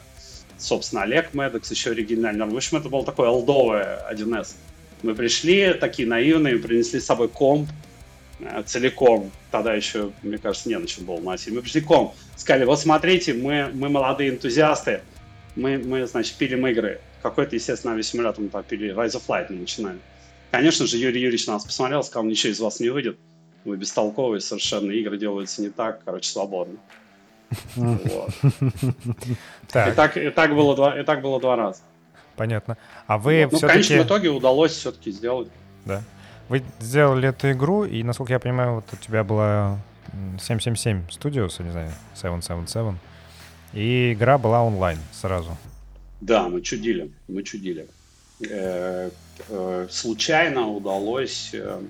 собственно, 0.57 1.03
Олег 1.03 1.33
Медекс, 1.33 1.71
еще 1.71 1.91
оригинальный. 1.91 2.45
В 2.45 2.55
общем, 2.55 2.77
это 2.77 2.89
был 2.89 3.03
такой 3.03 3.27
олдовый 3.27 3.81
1С. 4.11 4.55
Мы 5.03 5.15
пришли, 5.15 5.73
такие 5.73 6.07
наивные, 6.07 6.57
принесли 6.57 6.99
с 6.99 7.05
собой 7.05 7.29
комп 7.29 7.69
э, 8.39 8.63
целиком. 8.65 9.31
Тогда 9.51 9.73
еще, 9.73 10.11
мне 10.21 10.37
кажется, 10.37 10.67
не 10.69 10.77
на 10.77 10.87
чем 10.87 11.05
было 11.05 11.19
носить. 11.19 11.53
Мы 11.53 11.61
пришли 11.61 11.81
комп, 11.81 12.13
сказали, 12.35 12.65
вот 12.65 12.79
смотрите, 12.79 13.33
мы, 13.33 13.69
мы 13.73 13.89
молодые 13.89 14.31
энтузиасты, 14.31 15.01
мы, 15.59 15.77
мы, 15.77 16.07
значит, 16.07 16.35
пилим 16.35 16.65
игры. 16.67 17.01
Какой-то, 17.21 17.55
естественно, 17.55 17.93
авиасимулятор 17.93 18.41
мы 18.41 18.49
там 18.49 18.63
пили, 18.63 18.93
Rise 18.93 19.15
of 19.15 19.23
Light 19.27 19.47
мы 19.49 19.57
начинали. 19.57 19.99
Конечно 20.51 20.87
же, 20.87 20.97
Юрий 20.97 21.21
Юрьевич 21.21 21.47
нас 21.47 21.65
посмотрел, 21.65 22.03
сказал, 22.03 22.23
ничего 22.23 22.51
из 22.51 22.59
вас 22.59 22.79
не 22.79 22.89
выйдет. 22.89 23.17
Вы 23.65 23.77
бестолковые 23.77 24.41
совершенно, 24.41 24.91
игры 24.91 25.17
делаются 25.17 25.61
не 25.61 25.69
так, 25.69 26.03
короче, 26.03 26.29
свободно. 26.29 26.77
Вот. 27.75 28.29
И, 29.69 29.91
так, 29.95 30.17
и, 30.17 30.29
так 30.29 30.53
было 30.53 30.75
два, 30.75 30.99
и 30.99 31.03
так 31.03 31.21
было 31.21 31.39
два 31.39 31.55
раза. 31.55 31.81
Понятно. 32.35 32.77
А 33.07 33.17
вы 33.17 33.47
вот. 33.51 33.61
Ну, 33.61 33.67
в 33.67 33.71
конечном 33.71 34.03
итоге 34.03 34.29
удалось 34.29 34.71
все-таки 34.71 35.11
сделать. 35.11 35.49
Да. 35.85 36.03
Вы 36.47 36.63
сделали 36.79 37.29
эту 37.29 37.51
игру, 37.51 37.85
и, 37.85 38.01
насколько 38.03 38.33
я 38.33 38.39
понимаю, 38.39 38.75
вот 38.75 38.85
у 38.91 38.95
тебя 38.95 39.23
была 39.23 39.79
777 40.39 41.07
Studios, 41.09 41.63
не 41.63 41.71
знаю, 41.71 41.91
777, 42.15 42.97
и 43.73 44.13
игра 44.13 44.37
была 44.37 44.63
онлайн 44.63 44.97
сразу. 45.11 45.57
Да, 46.21 46.49
мы 46.49 46.61
чудили, 46.61 47.11
мы 47.27 47.43
чудили. 47.43 47.87
Э, 48.41 49.09
э, 49.49 49.87
случайно 49.89 50.67
удалось, 50.69 51.51
э, 51.53 51.81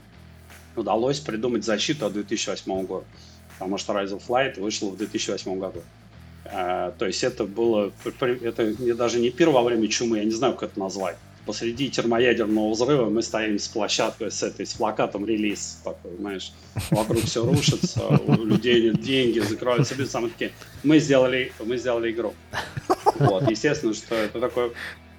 удалось 0.76 1.20
придумать 1.20 1.64
защиту 1.64 2.06
от 2.06 2.14
2008 2.14 2.86
года 2.86 3.06
потому 3.60 3.78
что 3.78 3.94
Rise 3.94 4.18
of 4.18 4.24
Light 4.30 4.60
вышел 4.60 4.90
в 4.90 4.98
2008 4.98 5.60
году. 5.60 5.82
То 6.46 7.06
есть 7.06 7.24
это 7.24 7.44
было, 7.44 7.92
это 8.06 8.96
даже 8.96 9.20
не 9.20 9.30
пир 9.30 9.50
во 9.50 9.62
время 9.62 9.88
чумы, 9.90 10.18
я 10.20 10.24
не 10.24 10.32
знаю, 10.32 10.54
как 10.56 10.72
это 10.72 10.80
назвать. 10.80 11.18
Посреди 11.50 11.90
термоядерного 11.90 12.70
взрыва 12.70 13.10
мы 13.10 13.24
стоим 13.24 13.58
с 13.58 13.68
площадкой, 13.68 14.30
с 14.30 14.44
этой, 14.44 14.68
с 14.68 14.76
плакатом 14.76 15.26
релиз 15.26 15.80
такой, 15.84 16.16
знаешь, 16.20 16.54
вокруг 16.92 17.24
все 17.24 17.44
рушится, 17.44 18.06
у 18.08 18.46
людей 18.46 18.84
нет 18.84 19.02
деньги, 19.02 19.40
закрываются 19.40 19.96
бизнес, 19.96 20.22
мы 20.22 20.30
такие, 20.30 20.52
мы 20.84 21.00
сделали, 21.00 21.52
мы 21.66 21.78
сделали 21.78 22.12
игру. 22.12 22.36
Вот, 23.16 23.50
естественно, 23.50 23.96
что 23.96 24.14
это 24.14 24.40
такое, 24.40 24.70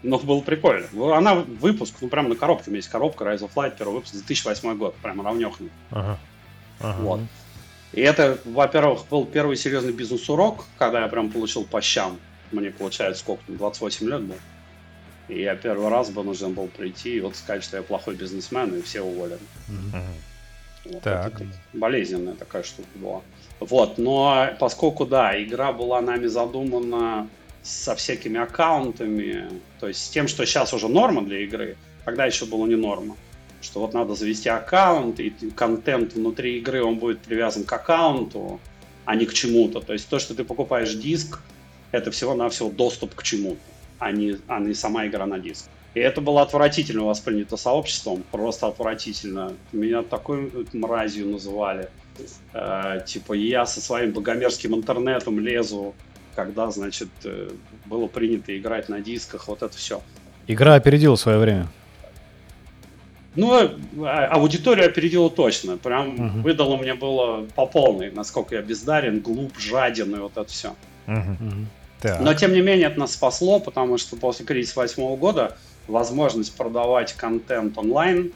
но 0.04 0.20
было 0.20 0.40
прикольно. 0.40 0.86
Она 1.16 1.34
выпуск, 1.34 1.96
ну 2.00 2.06
прям 2.06 2.28
на 2.28 2.36
коробке, 2.36 2.66
у 2.68 2.70
меня 2.70 2.76
есть 2.76 2.90
коробка 2.90 3.24
Rise 3.24 3.40
of 3.40 3.50
Light, 3.56 3.74
первый 3.76 3.94
выпуск, 3.94 4.12
2008 4.12 4.76
год, 4.76 4.94
прям 5.02 5.26
равнехный. 5.26 5.70
Ага. 5.90 6.16
Ага. 6.78 7.02
Вот. 7.02 7.20
И 7.92 8.02
это, 8.02 8.38
во-первых, 8.44 9.00
был 9.10 9.26
первый 9.26 9.56
серьезный 9.56 9.92
бизнес-урок, 9.92 10.66
когда 10.78 11.00
я 11.00 11.08
прям 11.08 11.28
получил 11.28 11.64
по 11.64 11.80
щам. 11.80 12.20
Мне, 12.52 12.70
получается, 12.70 13.18
сколько, 13.18 13.42
28 13.48 14.08
лет 14.08 14.22
был. 14.22 14.36
И 15.30 15.42
я 15.42 15.54
первый 15.54 15.88
раз 15.88 16.10
вынужден 16.10 16.54
был 16.54 16.68
прийти 16.68 17.16
и 17.16 17.20
вот 17.20 17.36
сказать, 17.36 17.62
что 17.62 17.76
я 17.76 17.82
плохой 17.82 18.16
бизнесмен, 18.16 18.74
и 18.74 18.82
все 18.82 19.00
уволены. 19.00 19.38
Mm-hmm. 19.68 20.92
Вот 20.92 21.02
так. 21.02 21.34
Это, 21.34 21.46
болезненная 21.72 22.34
такая 22.34 22.62
штука 22.62 22.88
была. 22.94 23.20
Вот, 23.60 23.98
но 23.98 24.48
поскольку, 24.58 25.06
да, 25.06 25.40
игра 25.40 25.72
была 25.72 26.00
нами 26.00 26.26
задумана 26.26 27.28
со 27.62 27.94
всякими 27.94 28.40
аккаунтами, 28.40 29.50
то 29.78 29.88
есть 29.88 30.04
с 30.04 30.08
тем, 30.08 30.28
что 30.28 30.46
сейчас 30.46 30.72
уже 30.72 30.88
норма 30.88 31.22
для 31.22 31.40
игры, 31.40 31.76
тогда 32.04 32.24
еще 32.26 32.46
было 32.46 32.66
не 32.66 32.76
норма 32.76 33.16
что 33.60 33.80
вот 33.80 33.94
надо 33.94 34.14
завести 34.14 34.48
аккаунт, 34.48 35.20
и 35.20 35.30
контент 35.54 36.14
внутри 36.14 36.58
игры, 36.58 36.82
он 36.82 36.96
будет 36.96 37.20
привязан 37.20 37.64
к 37.64 37.72
аккаунту, 37.72 38.60
а 39.04 39.16
не 39.16 39.26
к 39.26 39.34
чему-то. 39.34 39.80
То 39.80 39.92
есть 39.92 40.08
то, 40.08 40.18
что 40.18 40.34
ты 40.34 40.44
покупаешь 40.44 40.94
диск, 40.94 41.40
это 41.92 42.10
всего-навсего 42.10 42.70
доступ 42.70 43.14
к 43.14 43.22
чему-то, 43.22 43.60
а 44.00 44.10
не, 44.10 44.38
а 44.48 44.58
не 44.58 44.74
сама 44.74 45.06
игра 45.06 45.26
на 45.26 45.38
диск. 45.38 45.68
И 45.94 46.00
это 46.00 46.20
было 46.20 46.42
отвратительно 46.42 47.04
воспринято 47.04 47.56
сообществом, 47.56 48.24
просто 48.30 48.66
отвратительно. 48.66 49.52
Меня 49.72 50.02
такой 50.02 50.50
мразью 50.72 51.28
называли. 51.28 51.88
Э, 52.52 53.00
типа 53.06 53.32
я 53.34 53.66
со 53.66 53.80
своим 53.80 54.12
богомерзким 54.12 54.74
интернетом 54.74 55.40
лезу, 55.40 55.94
когда, 56.34 56.70
значит, 56.70 57.08
э, 57.24 57.50
было 57.86 58.06
принято 58.06 58.56
играть 58.56 58.88
на 58.88 59.00
дисках, 59.00 59.48
вот 59.48 59.62
это 59.62 59.76
все. 59.76 60.00
Игра 60.46 60.74
опередила 60.74 61.16
свое 61.16 61.38
время. 61.38 61.68
Ну, 63.36 63.52
а, 64.04 64.26
аудиторию 64.26 64.86
опередила 64.86 65.30
точно. 65.30 65.76
Прям 65.76 66.14
uh-huh. 66.14 66.42
выдало 66.42 66.76
мне 66.76 66.94
было 66.94 67.46
по 67.54 67.66
полной, 67.66 68.10
насколько 68.10 68.56
я 68.56 68.62
бездарен, 68.62 69.20
глуп, 69.20 69.58
жаден 69.58 70.14
и 70.14 70.18
вот 70.18 70.32
это 70.36 70.48
все. 70.48 70.74
Uh-huh. 71.06 71.66
Uh-huh. 72.00 72.22
Но, 72.22 72.34
тем 72.34 72.52
не 72.52 72.60
менее, 72.60 72.88
это 72.88 72.98
нас 72.98 73.12
спасло, 73.12 73.60
потому 73.60 73.98
что 73.98 74.16
после 74.16 74.46
кризиса 74.46 74.78
восьмого 74.78 75.16
года 75.16 75.56
возможность 75.86 76.54
продавать 76.54 77.12
контент 77.12 77.76
онлайн 77.78 78.32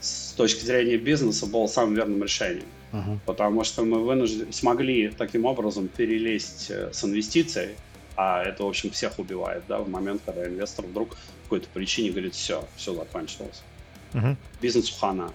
с 0.00 0.32
точки 0.32 0.64
зрения 0.64 0.96
бизнеса 0.96 1.46
была 1.46 1.68
самым 1.68 1.94
верным 1.94 2.22
решением. 2.22 2.66
Uh-huh. 2.92 3.18
Потому 3.26 3.64
что 3.64 3.84
мы 3.84 4.04
вынуждены, 4.04 4.52
смогли 4.52 5.08
таким 5.08 5.44
образом 5.44 5.88
перелезть 5.88 6.70
э, 6.70 6.90
с 6.92 7.04
инвестицией, 7.04 7.70
а 8.16 8.42
это, 8.42 8.64
в 8.64 8.68
общем, 8.68 8.90
всех 8.90 9.18
убивает, 9.18 9.62
да, 9.68 9.78
в 9.78 9.88
момент, 9.88 10.20
когда 10.26 10.46
инвестор 10.46 10.84
вдруг 10.84 11.10
по 11.10 11.16
какой-то 11.44 11.68
причине 11.72 12.10
говорит, 12.10 12.34
все, 12.34 12.64
все 12.76 12.94
закончилось 12.94 13.62
угу. 14.14 14.36
бизнесу 14.60 14.94
хана. 14.98 15.32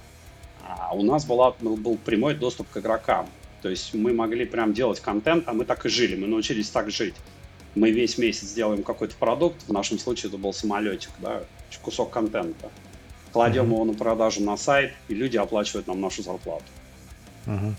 А 0.64 0.94
у 0.94 1.04
нас 1.04 1.26
была, 1.26 1.52
был 1.60 1.98
прямой 1.98 2.36
доступ 2.36 2.70
к 2.70 2.78
игрокам. 2.78 3.28
То 3.62 3.70
есть 3.70 3.94
мы 3.94 4.14
могли 4.14 4.46
прям 4.46 4.74
делать 4.74 5.00
контент, 5.00 5.48
а 5.48 5.54
мы 5.54 5.66
так 5.66 5.86
и 5.86 5.90
жили, 5.90 6.16
мы 6.16 6.28
научились 6.28 6.70
так 6.70 6.92
жить. 6.92 7.16
Мы 7.76 7.92
весь 7.92 8.18
месяц 8.18 8.54
делаем 8.54 8.84
какой-то 8.84 9.16
продукт, 9.16 9.64
в 9.68 9.74
нашем 9.74 10.00
случае 10.00 10.30
это 10.30 10.38
был 10.38 10.54
самолетик, 10.54 11.12
да, 11.20 11.44
кусок 11.82 12.10
контента. 12.10 12.70
Кладем 13.34 13.66
uh-huh. 13.66 13.74
его 13.74 13.86
на 13.86 13.94
продажу 13.94 14.42
на 14.42 14.58
сайт, 14.58 14.94
и 15.10 15.14
люди 15.14 15.38
оплачивают 15.38 15.88
нам 15.88 16.02
нашу 16.02 16.24
зарплату. 16.24 16.64
Uh-huh. 17.46 17.74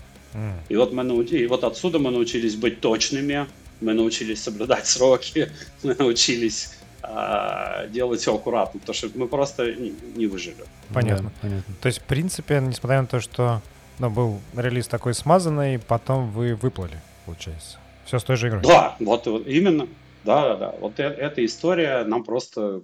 И 0.69 0.75
вот 0.75 0.93
мы 0.93 1.03
научились, 1.03 1.41
и 1.41 1.47
вот 1.47 1.63
отсюда 1.63 1.99
мы 1.99 2.11
научились 2.11 2.55
быть 2.55 2.81
точными, 2.81 3.47
мы 3.81 3.93
научились 3.93 4.41
соблюдать 4.41 4.87
сроки, 4.87 5.51
мы 5.83 5.95
научились 5.95 6.75
а, 7.01 7.87
делать 7.87 8.21
все 8.21 8.35
аккуратно, 8.35 8.79
потому 8.79 8.93
что 8.93 9.09
мы 9.15 9.27
просто 9.27 9.73
не, 9.73 9.93
не 10.15 10.27
выжили. 10.27 10.63
Понятно. 10.93 11.29
Да, 11.29 11.35
понятно. 11.41 11.75
То 11.81 11.87
есть, 11.87 11.99
в 11.99 12.03
принципе, 12.03 12.61
несмотря 12.61 13.01
на 13.01 13.07
то, 13.07 13.19
что 13.19 13.61
ну, 13.97 14.09
был 14.09 14.39
релиз 14.55 14.87
такой 14.87 15.13
смазанный, 15.13 15.79
потом 15.79 16.29
вы 16.31 16.55
выплыли, 16.55 16.99
получается. 17.25 17.78
Все 18.09 18.17
с 18.17 18.23
той 18.23 18.37
же 18.37 18.47
игрой. 18.47 18.63
Да, 18.63 18.95
вот, 18.99 19.27
вот 19.27 19.45
именно. 19.45 19.87
Да, 20.23 20.41
да, 20.41 20.55
да. 20.55 20.75
Вот 20.81 20.99
э- 20.99 21.03
эта 21.03 21.45
история 21.45 22.03
нам 22.05 22.23
просто 22.23 22.81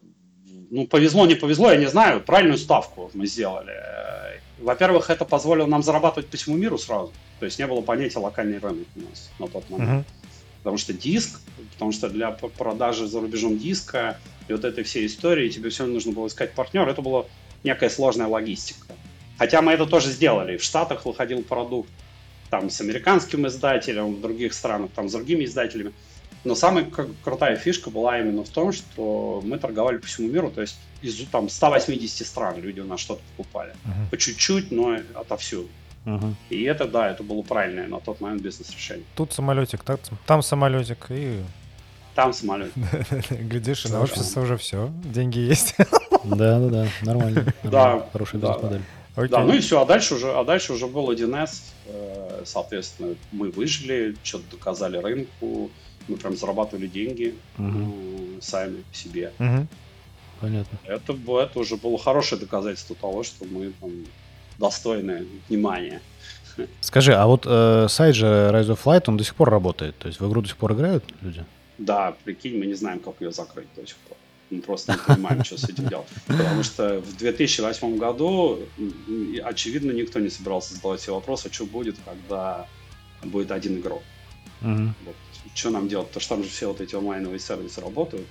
ну, 0.69 0.85
повезло, 0.85 1.25
не 1.25 1.33
повезло, 1.33 1.71
я 1.71 1.77
не 1.77 1.87
знаю, 1.87 2.21
правильную 2.21 2.59
ставку 2.59 3.09
мы 3.15 3.25
сделали. 3.25 3.73
Во-первых, 4.59 5.09
это 5.09 5.25
позволило 5.25 5.65
нам 5.65 5.81
зарабатывать 5.81 6.29
по 6.29 6.37
всему 6.37 6.57
миру 6.57 6.77
сразу. 6.77 7.11
То 7.39 7.45
есть 7.45 7.57
не 7.57 7.65
было 7.65 7.81
понятия 7.81 8.19
локальный 8.19 8.59
рынок 8.59 8.85
у 8.95 8.99
нас 8.99 9.31
на 9.39 9.47
тот 9.47 9.67
момент. 9.71 10.05
Uh-huh. 10.05 10.27
Потому 10.59 10.77
что 10.77 10.93
диск, 10.93 11.41
потому 11.73 11.91
что 11.91 12.07
для 12.07 12.29
продажи 12.29 13.07
за 13.07 13.19
рубежом 13.19 13.57
диска 13.57 14.19
и 14.47 14.53
вот 14.53 14.63
этой 14.63 14.83
всей 14.83 15.07
истории 15.07 15.49
тебе 15.49 15.71
все 15.71 15.87
нужно 15.87 16.11
было 16.11 16.27
искать 16.27 16.53
партнер. 16.53 16.87
Это 16.87 17.01
была 17.01 17.25
некая 17.63 17.89
сложная 17.89 18.27
логистика. 18.27 18.93
Хотя 19.39 19.63
мы 19.63 19.71
это 19.71 19.87
тоже 19.87 20.11
сделали. 20.11 20.57
В 20.57 20.63
Штатах 20.63 21.07
выходил 21.07 21.41
продукт 21.41 21.89
там 22.49 22.69
с 22.69 22.81
американским 22.81 23.47
издателем, 23.47 24.15
в 24.15 24.21
других 24.21 24.53
странах 24.53 24.91
там 24.95 25.09
с 25.09 25.13
другими 25.13 25.45
издателями. 25.45 25.93
Но 26.43 26.53
самая 26.53 26.85
крутая 27.23 27.55
фишка 27.55 27.89
была 27.89 28.19
именно 28.19 28.43
в 28.43 28.49
том, 28.49 28.71
что 28.71 29.41
мы 29.43 29.57
торговали 29.57 29.97
по 29.97 30.05
всему 30.05 30.29
миру, 30.29 30.51
то 30.51 30.61
есть 30.61 30.77
из 31.01 31.17
там 31.31 31.49
180 31.49 32.25
стран 32.25 32.61
люди 32.61 32.79
у 32.79 32.85
нас 32.85 32.99
что-то 32.99 33.21
покупали. 33.35 33.71
Uh-huh. 33.71 34.09
По 34.11 34.17
чуть-чуть, 34.17 34.71
но 34.71 34.97
отовсюду. 35.15 35.69
Угу. 36.05 36.35
И 36.51 36.63
это, 36.63 36.87
да, 36.87 37.09
это 37.09 37.23
было 37.23 37.41
правильное 37.41 37.87
на 37.87 37.99
тот 37.99 38.21
момент 38.21 38.41
бизнес-решение. 38.41 39.05
Тут 39.15 39.33
самолетик, 39.33 39.83
так, 39.83 39.99
там 40.25 40.43
самолетик 40.43 41.07
и... 41.09 41.41
Там 42.13 42.31
самолет. 42.31 42.71
Глядишь, 43.29 43.85
и 43.85 43.89
на 43.89 44.01
офис 44.01 44.37
уже 44.37 44.55
все, 44.57 44.89
деньги 45.03 45.39
есть. 45.39 45.75
Да, 46.23 46.59
да, 46.59 46.69
да, 46.69 46.87
нормально. 47.01 47.45
Да. 47.63 48.07
Хорошая 48.13 48.39
бизнес-модель. 48.39 48.81
Да, 49.15 49.43
ну 49.43 49.53
и 49.53 49.59
все, 49.59 49.81
а 49.81 49.85
дальше 49.85 50.15
уже, 50.15 50.31
а 50.31 50.43
дальше 50.43 50.73
уже 50.73 50.87
был 50.87 51.09
1С, 51.11 51.61
э, 51.85 52.41
соответственно, 52.45 53.15
мы 53.31 53.49
выжили, 53.49 54.15
что-то 54.23 54.43
доказали 54.51 54.97
рынку, 54.97 55.69
мы 56.07 56.17
прям 56.17 56.35
зарабатывали 56.35 56.87
деньги 56.87 57.35
угу. 57.57 58.41
сами 58.41 58.83
себе. 58.91 59.31
Угу. 59.39 59.67
Понятно. 60.41 60.77
Это, 60.83 61.13
это 61.13 61.59
уже 61.59 61.77
было 61.77 61.97
хорошее 61.97 62.41
доказательство 62.41 62.95
того, 62.95 63.23
что 63.23 63.45
мы 63.45 63.71
там 63.79 63.91
достойное 64.57 65.25
внимания. 65.49 66.01
Скажи, 66.81 67.13
а 67.13 67.25
вот 67.25 67.45
э, 67.45 67.87
сайт 67.89 68.15
же 68.15 68.25
Rise 68.25 68.67
of 68.67 68.83
Light, 68.85 69.03
он 69.07 69.17
до 69.17 69.23
сих 69.23 69.35
пор 69.35 69.49
работает? 69.49 69.97
То 69.97 70.07
есть 70.07 70.19
в 70.19 70.27
игру 70.27 70.41
до 70.41 70.47
сих 70.47 70.57
пор 70.57 70.73
играют 70.73 71.03
люди? 71.21 71.45
Да, 71.77 72.15
прикинь, 72.23 72.57
мы 72.57 72.65
не 72.65 72.73
знаем, 72.73 72.99
как 72.99 73.15
ее 73.19 73.31
закрыть 73.31 73.67
до 73.75 73.85
сих 73.85 73.97
пор. 73.97 74.14
Мы 74.49 74.61
просто 74.61 74.93
не 74.93 74.97
понимаем, 74.99 75.43
что 75.43 75.57
с 75.57 75.63
этим 75.67 75.87
делать. 75.87 76.07
Потому 76.27 76.63
что 76.63 76.99
в 76.99 77.17
2008 77.17 77.97
году, 77.97 78.59
очевидно, 79.43 79.91
никто 79.91 80.19
не 80.19 80.29
собирался 80.29 80.75
задавать 80.75 81.01
себе 81.01 81.13
вопрос, 81.13 81.45
а 81.45 81.51
что 81.51 81.65
будет, 81.65 81.97
когда 82.05 82.67
будет 83.23 83.51
один 83.51 83.79
игрок. 83.79 84.03
Угу. 84.61 84.93
Вот. 85.05 85.15
Что 85.53 85.69
нам 85.69 85.87
делать? 85.87 86.07
Потому 86.07 86.21
что 86.21 86.35
там 86.35 86.43
же 86.43 86.49
все 86.49 86.67
вот 86.67 86.81
эти 86.81 86.95
онлайновые 86.95 87.39
сервисы 87.39 87.81
работают. 87.81 88.27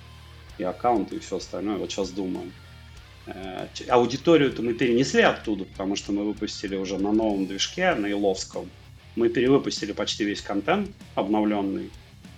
и 0.57 0.63
аккаунты, 0.63 1.17
и 1.17 1.19
все 1.19 1.37
остальное. 1.37 1.77
Вот 1.77 1.91
сейчас 1.91 2.11
думаем. 2.11 2.53
Э, 3.27 3.67
аудиторию-то 3.89 4.61
мы 4.61 4.73
перенесли 4.73 5.21
оттуда, 5.21 5.65
потому 5.65 5.95
что 5.95 6.13
мы 6.13 6.23
выпустили 6.23 6.77
уже 6.77 6.97
на 6.97 7.11
новом 7.11 7.45
движке, 7.47 7.93
на 7.95 8.09
Иловском. 8.09 8.69
Мы 9.15 9.29
перевыпустили 9.29 9.91
почти 9.91 10.23
весь 10.23 10.41
контент 10.41 10.91
обновленный, 11.15 11.89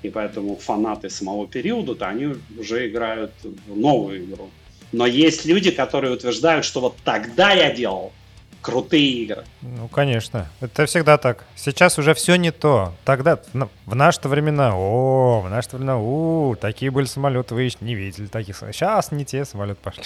и 0.04 0.10
поэтому 0.10 0.56
фанаты 0.56 1.10
самого 1.10 1.48
периода-то 1.48 2.08
они 2.08 2.36
уже 2.58 2.90
играют 2.90 3.32
в 3.44 3.78
новую 3.78 4.26
игру. 4.26 4.50
Но 4.92 5.06
есть 5.06 5.46
люди, 5.46 5.72
которые 5.72 6.14
утверждают, 6.14 6.66
что 6.66 6.80
вот 6.80 6.96
тогда 7.04 7.52
я 7.52 7.74
делал 7.74 8.14
крутые 8.62 9.24
игры. 9.24 9.44
Ну, 9.62 9.88
конечно. 9.88 10.48
Это 10.62 10.86
всегда 10.86 11.18
так. 11.18 11.46
Сейчас 11.56 11.98
уже 12.00 12.14
все 12.14 12.36
не 12.36 12.52
то. 12.52 12.94
Тогда, 13.06 13.40
в 13.86 13.96
наши-то 13.96 14.30
времена, 14.30 14.72
о, 14.76 15.42
в 15.42 15.50
наши-то 15.50 15.78
времена, 15.78 15.98
у, 16.00 16.56
такие 16.56 16.92
были 16.92 17.06
самолеты, 17.06 17.56
вы 17.56 17.64
еще 17.64 17.78
не 17.82 17.96
видели 17.96 18.28
таких. 18.28 18.58
Сейчас 18.58 19.12
не 19.12 19.26
те 19.26 19.46
самолеты 19.46 19.80
пошли. 19.82 20.04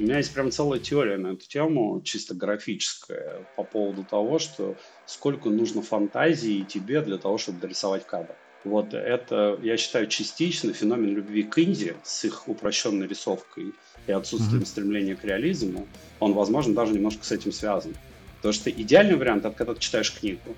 У 0.00 0.02
меня 0.02 0.16
есть 0.16 0.32
прям 0.32 0.50
целая 0.50 0.80
теория 0.80 1.18
на 1.18 1.34
эту 1.34 1.46
тему, 1.46 2.00
чисто 2.02 2.34
графическая, 2.34 3.44
по 3.54 3.64
поводу 3.64 4.02
того, 4.02 4.38
что 4.38 4.74
сколько 5.04 5.50
нужно 5.50 5.82
фантазии 5.82 6.62
тебе 6.62 7.02
для 7.02 7.18
того, 7.18 7.36
чтобы 7.36 7.60
дорисовать 7.60 8.06
кадр. 8.06 8.34
Вот 8.64 8.94
это, 8.94 9.58
я 9.62 9.76
считаю, 9.76 10.06
частично 10.06 10.72
феномен 10.72 11.14
любви 11.14 11.42
к 11.42 11.58
Инди 11.58 11.94
с 12.02 12.24
их 12.24 12.48
упрощенной 12.48 13.06
рисовкой 13.08 13.74
и 14.06 14.12
отсутствием 14.12 14.62
mm-hmm. 14.62 14.66
стремления 14.66 15.16
к 15.16 15.24
реализму, 15.24 15.86
он, 16.18 16.32
возможно, 16.32 16.74
даже 16.74 16.94
немножко 16.94 17.22
с 17.22 17.32
этим 17.32 17.52
связан. 17.52 17.94
Потому 18.36 18.54
что 18.54 18.70
идеальный 18.70 19.16
вариант 19.16 19.44
это 19.44 19.54
когда 19.54 19.74
ты 19.74 19.80
читаешь 19.80 20.18
книгу, 20.18 20.56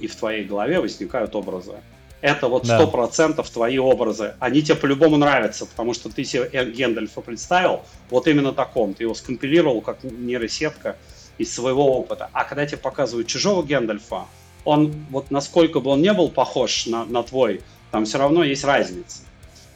и 0.00 0.08
в 0.08 0.16
твоей 0.16 0.44
голове 0.44 0.80
возникают 0.80 1.36
образы. 1.36 1.74
Это 2.22 2.46
вот 2.46 2.66
сто 2.66 2.86
процентов 2.86 3.50
твои 3.50 3.78
образы. 3.78 4.34
Они 4.38 4.62
тебе 4.62 4.76
по-любому 4.76 5.16
нравятся, 5.16 5.66
потому 5.66 5.92
что 5.92 6.08
ты 6.08 6.24
себе 6.24 6.48
Гендальфа 6.72 7.20
представил 7.20 7.82
вот 8.10 8.28
именно 8.28 8.52
таком. 8.52 8.94
Ты 8.94 9.02
его 9.02 9.14
скомпилировал 9.14 9.80
как 9.80 10.04
нейросетка 10.04 10.96
из 11.36 11.52
своего 11.52 11.98
опыта. 11.98 12.30
А 12.32 12.44
когда 12.44 12.64
тебе 12.64 12.78
показывают 12.78 13.26
чужого 13.26 13.64
Гендальфа, 13.64 14.26
он, 14.64 14.94
вот 15.10 15.32
насколько 15.32 15.80
бы 15.80 15.90
он 15.90 16.00
не 16.00 16.12
был 16.12 16.28
похож 16.28 16.86
на, 16.86 17.04
на 17.04 17.24
твой, 17.24 17.60
там 17.90 18.04
все 18.04 18.18
равно 18.18 18.44
есть 18.44 18.62
разница. 18.62 19.22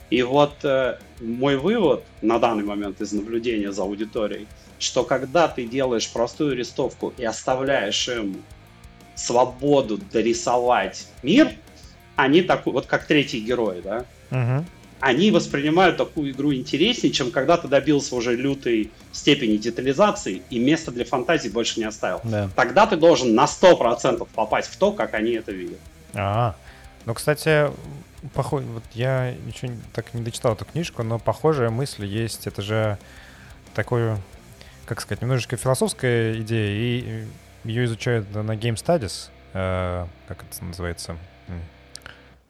И 0.08 0.22
вот 0.22 0.52
э, 0.62 0.98
мой 1.20 1.56
вывод 1.56 2.04
на 2.22 2.38
данный 2.38 2.62
момент 2.62 3.00
из 3.00 3.12
наблюдения 3.12 3.72
за 3.72 3.82
аудиторией, 3.82 4.46
что 4.78 5.02
когда 5.02 5.48
ты 5.48 5.66
делаешь 5.66 6.08
простую 6.08 6.54
рисовку 6.54 7.12
и 7.16 7.24
оставляешь 7.24 8.08
им 8.08 8.40
свободу 9.16 9.98
дорисовать 9.98 11.08
мир, 11.24 11.56
они 12.16 12.42
такой, 12.42 12.72
вот 12.72 12.86
как 12.86 13.06
третий 13.06 13.40
герой, 13.40 13.82
да, 13.82 14.04
угу 14.30 14.64
они 15.00 15.30
воспринимают 15.30 15.98
такую 15.98 16.30
игру 16.30 16.54
интереснее, 16.54 17.12
чем 17.12 17.30
когда 17.30 17.56
ты 17.56 17.68
добился 17.68 18.14
уже 18.14 18.34
лютой 18.34 18.90
степени 19.12 19.56
детализации 19.56 20.42
и 20.48 20.58
места 20.58 20.90
для 20.90 21.04
фантазии 21.04 21.48
больше 21.48 21.78
не 21.78 21.84
оставил. 21.84 22.20
Да. 22.24 22.48
Тогда 22.56 22.86
ты 22.86 22.96
должен 22.96 23.34
на 23.34 23.44
100% 23.44 24.26
попасть 24.34 24.70
в 24.70 24.76
то, 24.76 24.92
как 24.92 25.14
они 25.14 25.32
это 25.32 25.52
видят. 25.52 25.78
А, 26.14 26.56
ну, 27.04 27.12
кстати, 27.14 27.70
похож... 28.34 28.62
вот 28.62 28.84
я 28.94 29.34
ничего 29.44 29.72
так 29.92 30.14
не 30.14 30.22
дочитал 30.22 30.54
эту 30.54 30.64
книжку, 30.64 31.02
но 31.02 31.18
похожая 31.18 31.70
мысль 31.70 32.06
есть. 32.06 32.46
Это 32.46 32.62
же 32.62 32.98
такое, 33.74 34.18
как 34.86 35.00
сказать, 35.02 35.20
немножечко 35.20 35.56
философская 35.56 36.40
идея, 36.40 36.74
и 36.74 37.24
ее 37.64 37.84
изучают 37.84 38.34
на 38.34 38.56
Game 38.56 38.76
Studies. 38.76 39.28
Э, 39.52 40.06
как 40.26 40.42
это 40.42 40.64
называется? 40.64 41.16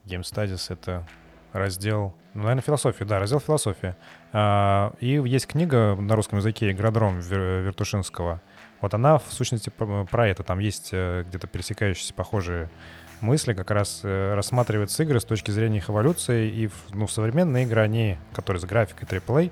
Game 0.06 0.22
Studies— 0.22 0.66
это 0.72 1.06
раздел 1.52 2.14
ну, 2.36 2.42
наверное, 2.42 2.62
философия, 2.62 3.06
да, 3.06 3.18
раздел 3.18 3.40
философия. 3.40 3.96
А, 4.30 4.92
и 5.00 5.22
есть 5.24 5.46
книга 5.46 5.96
на 5.98 6.14
русском 6.16 6.38
языке 6.38 6.70
«Игродром» 6.70 7.20
Вертушинского. 7.20 8.42
Вот 8.82 8.92
она, 8.92 9.16
в 9.16 9.24
сущности, 9.30 9.70
про 9.70 10.28
это. 10.28 10.42
Там 10.42 10.58
есть 10.58 10.90
э, 10.92 11.24
где-то 11.26 11.46
пересекающиеся 11.46 12.12
похожие 12.12 12.68
мысли, 13.22 13.54
как 13.54 13.70
раз 13.70 14.00
э, 14.02 14.34
рассматриваются 14.34 15.02
игры 15.02 15.18
с 15.18 15.24
точки 15.24 15.50
зрения 15.50 15.78
их 15.78 15.88
эволюции. 15.88 16.50
И 16.50 16.68
ну, 16.92 17.08
современные 17.08 17.64
игры, 17.64 17.80
они, 17.80 18.18
которые 18.34 18.60
с 18.60 18.66
графикой 18.66 19.08
AAA, 19.08 19.50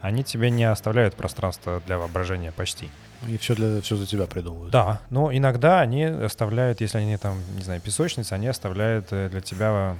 они 0.00 0.24
тебе 0.24 0.50
не 0.50 0.64
оставляют 0.64 1.14
пространства 1.14 1.82
для 1.86 1.98
воображения 1.98 2.52
почти. 2.52 2.88
И 3.28 3.36
все, 3.36 3.54
для, 3.54 3.80
все 3.82 3.96
за 3.96 4.06
тебя 4.06 4.26
придумывают. 4.26 4.72
Да, 4.72 5.00
но 5.10 5.34
иногда 5.34 5.80
они 5.80 6.04
оставляют, 6.04 6.80
если 6.80 6.98
они 6.98 7.16
там, 7.16 7.38
не 7.56 7.62
знаю, 7.62 7.80
песочницы, 7.80 8.32
они 8.32 8.46
оставляют 8.46 9.08
э, 9.10 9.28
для 9.28 9.40
тебя 9.40 9.96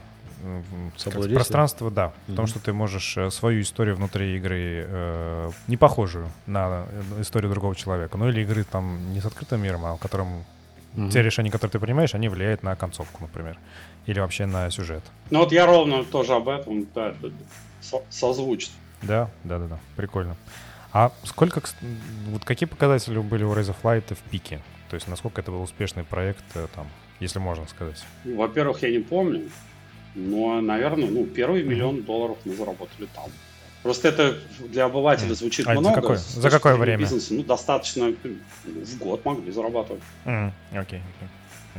как, 1.05 1.33
пространство, 1.35 1.91
да. 1.91 2.07
Mm-hmm. 2.07 2.27
Потому 2.29 2.49
что 2.49 2.59
ты 2.61 2.73
можешь 2.73 3.17
э, 3.17 3.31
свою 3.31 3.61
историю 3.61 3.97
внутри 3.97 4.37
игры, 4.37 4.87
э, 4.89 5.51
не 5.69 5.77
похожую 5.77 6.31
на 6.47 6.87
э, 6.89 7.21
историю 7.21 7.51
другого 7.51 7.75
человека, 7.77 8.17
ну 8.17 8.29
или 8.29 8.41
игры 8.41 8.65
там 8.65 9.13
не 9.13 9.21
с 9.21 9.27
открытым 9.27 9.63
миром, 9.63 9.85
а 9.85 9.97
в 9.97 9.99
котором 9.99 10.45
mm-hmm. 10.95 11.11
те 11.11 11.23
решения, 11.23 11.51
которые 11.51 11.73
ты 11.73 11.79
принимаешь, 11.79 12.15
они 12.15 12.29
влияют 12.29 12.63
на 12.63 12.75
концовку, 12.75 13.23
например. 13.23 13.59
Или 14.07 14.19
вообще 14.19 14.47
на 14.47 14.71
сюжет. 14.71 15.03
Ну 15.31 15.41
вот 15.41 15.53
я 15.53 15.67
ровно 15.67 16.05
тоже 16.05 16.35
об 16.35 16.49
этом, 16.49 16.87
да, 16.95 17.15
со- 17.81 18.03
созвучно. 18.09 18.73
Да, 19.03 19.31
да, 19.45 19.59
да, 19.59 19.67
да, 19.67 19.79
прикольно. 19.97 20.37
А 20.93 21.13
сколько, 21.25 21.63
вот 22.29 22.45
какие 22.45 22.69
показатели 22.69 23.19
были 23.19 23.45
у 23.45 23.53
Rise 23.55 23.75
of 23.75 23.77
Light 23.83 24.15
в 24.15 24.31
пике? 24.31 24.61
То 24.89 24.95
есть 24.95 25.07
насколько 25.07 25.41
это 25.41 25.53
был 25.53 25.63
успешный 25.63 26.03
проект, 26.03 26.45
э, 26.55 26.67
там, 26.75 26.89
если 27.21 27.39
можно 27.39 27.67
сказать? 27.69 28.05
Во-первых, 28.25 28.83
я 28.83 28.91
не 28.91 28.99
помню. 28.99 29.49
Но, 30.17 30.61
наверное, 30.61 31.09
ну, 31.09 31.25
первый 31.25 31.63
миллион 31.63 32.03
долларов 32.03 32.39
мы 32.45 32.55
заработали 32.57 33.07
там. 33.15 33.31
Просто 33.83 34.09
это 34.09 34.37
для 34.69 34.87
обывателя 34.87 35.33
звучит 35.35 35.67
а 35.67 35.73
много. 35.73 35.89
За 35.89 35.95
какое, 35.95 36.17
за 36.17 36.51
какое 36.51 36.77
время? 36.77 37.03
Бизнеса, 37.03 37.33
ну, 37.35 37.45
достаточно 37.45 38.13
в 38.65 38.99
год 38.99 39.25
могли 39.25 39.53
зарабатывать. 39.53 40.03
Mm, 40.25 40.53
okay, 40.73 41.01
okay. 41.01 41.29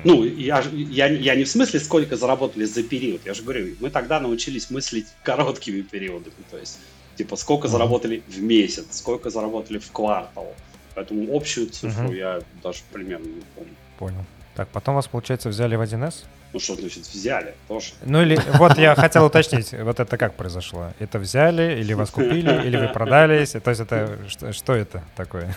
Ну, 0.04 0.24
я, 0.24 0.64
я, 0.72 1.08
я 1.08 1.36
не 1.36 1.44
в 1.44 1.50
смысле, 1.50 1.80
сколько 1.80 2.16
заработали 2.16 2.64
за 2.64 2.82
период. 2.82 3.22
Я 3.26 3.34
же 3.34 3.44
говорю, 3.44 3.76
мы 3.80 3.90
тогда 3.90 4.20
научились 4.20 4.72
мыслить 4.72 5.08
короткими 5.22 5.82
периодами. 5.82 6.34
То 6.50 6.58
есть, 6.58 6.80
типа, 7.22 7.36
сколько 7.36 7.68
mm-hmm. 7.68 7.72
заработали 7.72 8.24
в 8.28 8.42
месяц, 8.42 8.86
сколько 8.90 9.30
заработали 9.30 9.78
в 9.78 9.92
квартал. 9.92 10.48
Поэтому 10.96 11.36
общую 11.36 11.68
цифру 11.68 12.10
mm-hmm. 12.10 12.18
я 12.18 12.42
даже 12.64 12.80
примерно 12.92 13.28
не 13.28 13.44
помню. 13.56 13.76
Понял. 14.00 14.26
Так, 14.56 14.68
потом 14.70 14.96
вас, 14.96 15.08
получается, 15.08 15.50
взяли 15.50 15.76
в 15.76 15.82
1С? 15.82 16.26
Ну 16.54 16.60
что 16.60 16.76
значит 16.76 17.06
взяли? 17.08 17.54
Тоже. 17.68 17.94
Ну 18.04 18.22
или 18.24 18.40
вот 18.58 18.78
я 18.78 18.96
хотел 18.96 19.26
уточнить, 19.26 19.72
вот 19.72 20.00
это 20.00 20.18
как 20.18 20.34
произошло? 20.34 20.92
Это 21.00 21.20
взяли 21.20 21.80
или 21.80 21.94
вас 21.94 22.10
купили, 22.10 22.66
или 22.68 22.76
вы 22.76 22.88
продались? 22.88 23.52
То 23.52 23.70
есть 23.70 23.82
это 23.82 24.18
что, 24.28 24.52
что 24.52 24.74
это 24.74 25.04
такое? 25.16 25.56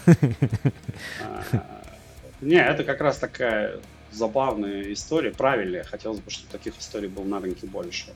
А, 1.20 1.42
не, 2.40 2.56
это 2.56 2.84
как 2.84 3.00
раз 3.00 3.16
такая 3.18 3.80
забавная 4.12 4.92
история, 4.92 5.30
правильная. 5.30 5.82
Хотелось 5.82 6.20
бы, 6.20 6.30
чтобы 6.30 6.52
таких 6.52 6.78
историй 6.78 7.08
было 7.08 7.24
на 7.24 7.40
рынке 7.40 7.66
больше. 7.66 8.12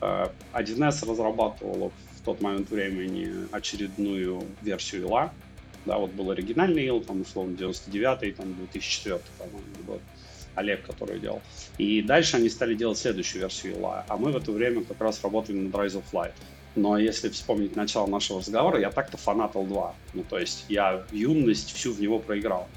1С 0.00 1.04
а, 1.04 1.10
разрабатывала 1.10 1.92
тот 2.28 2.42
момент 2.42 2.68
времени 2.70 3.48
очередную 3.52 4.42
версию 4.60 5.02
ИЛА. 5.04 5.32
Да, 5.86 5.96
вот 5.96 6.10
был 6.10 6.30
оригинальный 6.30 6.86
ИЛ, 6.86 7.00
там, 7.00 7.22
условно, 7.22 7.56
99-й, 7.56 8.32
там, 8.32 8.54
2004 8.54 9.18
по-моему, 9.38 9.62
год. 9.86 10.00
Олег, 10.54 10.84
который 10.84 11.20
делал. 11.20 11.40
И 11.78 12.02
дальше 12.02 12.36
они 12.36 12.50
стали 12.50 12.74
делать 12.74 12.98
следующую 12.98 13.40
версию 13.40 13.76
ELA, 13.76 14.04
а 14.08 14.16
мы 14.18 14.32
в 14.32 14.36
это 14.36 14.52
время 14.52 14.84
как 14.84 15.00
раз 15.00 15.22
работали 15.22 15.56
над 15.56 15.72
Rise 15.72 16.02
of 16.02 16.04
Light. 16.12 16.32
Но 16.74 16.98
если 16.98 17.30
вспомнить 17.30 17.76
начало 17.76 18.06
нашего 18.06 18.40
разговора, 18.40 18.78
я 18.78 18.90
так-то 18.90 19.16
фанат 19.16 19.54
L2. 19.54 19.92
Ну, 20.14 20.24
то 20.28 20.38
есть 20.38 20.66
я 20.68 21.02
юность 21.12 21.72
всю 21.72 21.92
в 21.92 22.00
него 22.00 22.18
проиграл. 22.18 22.68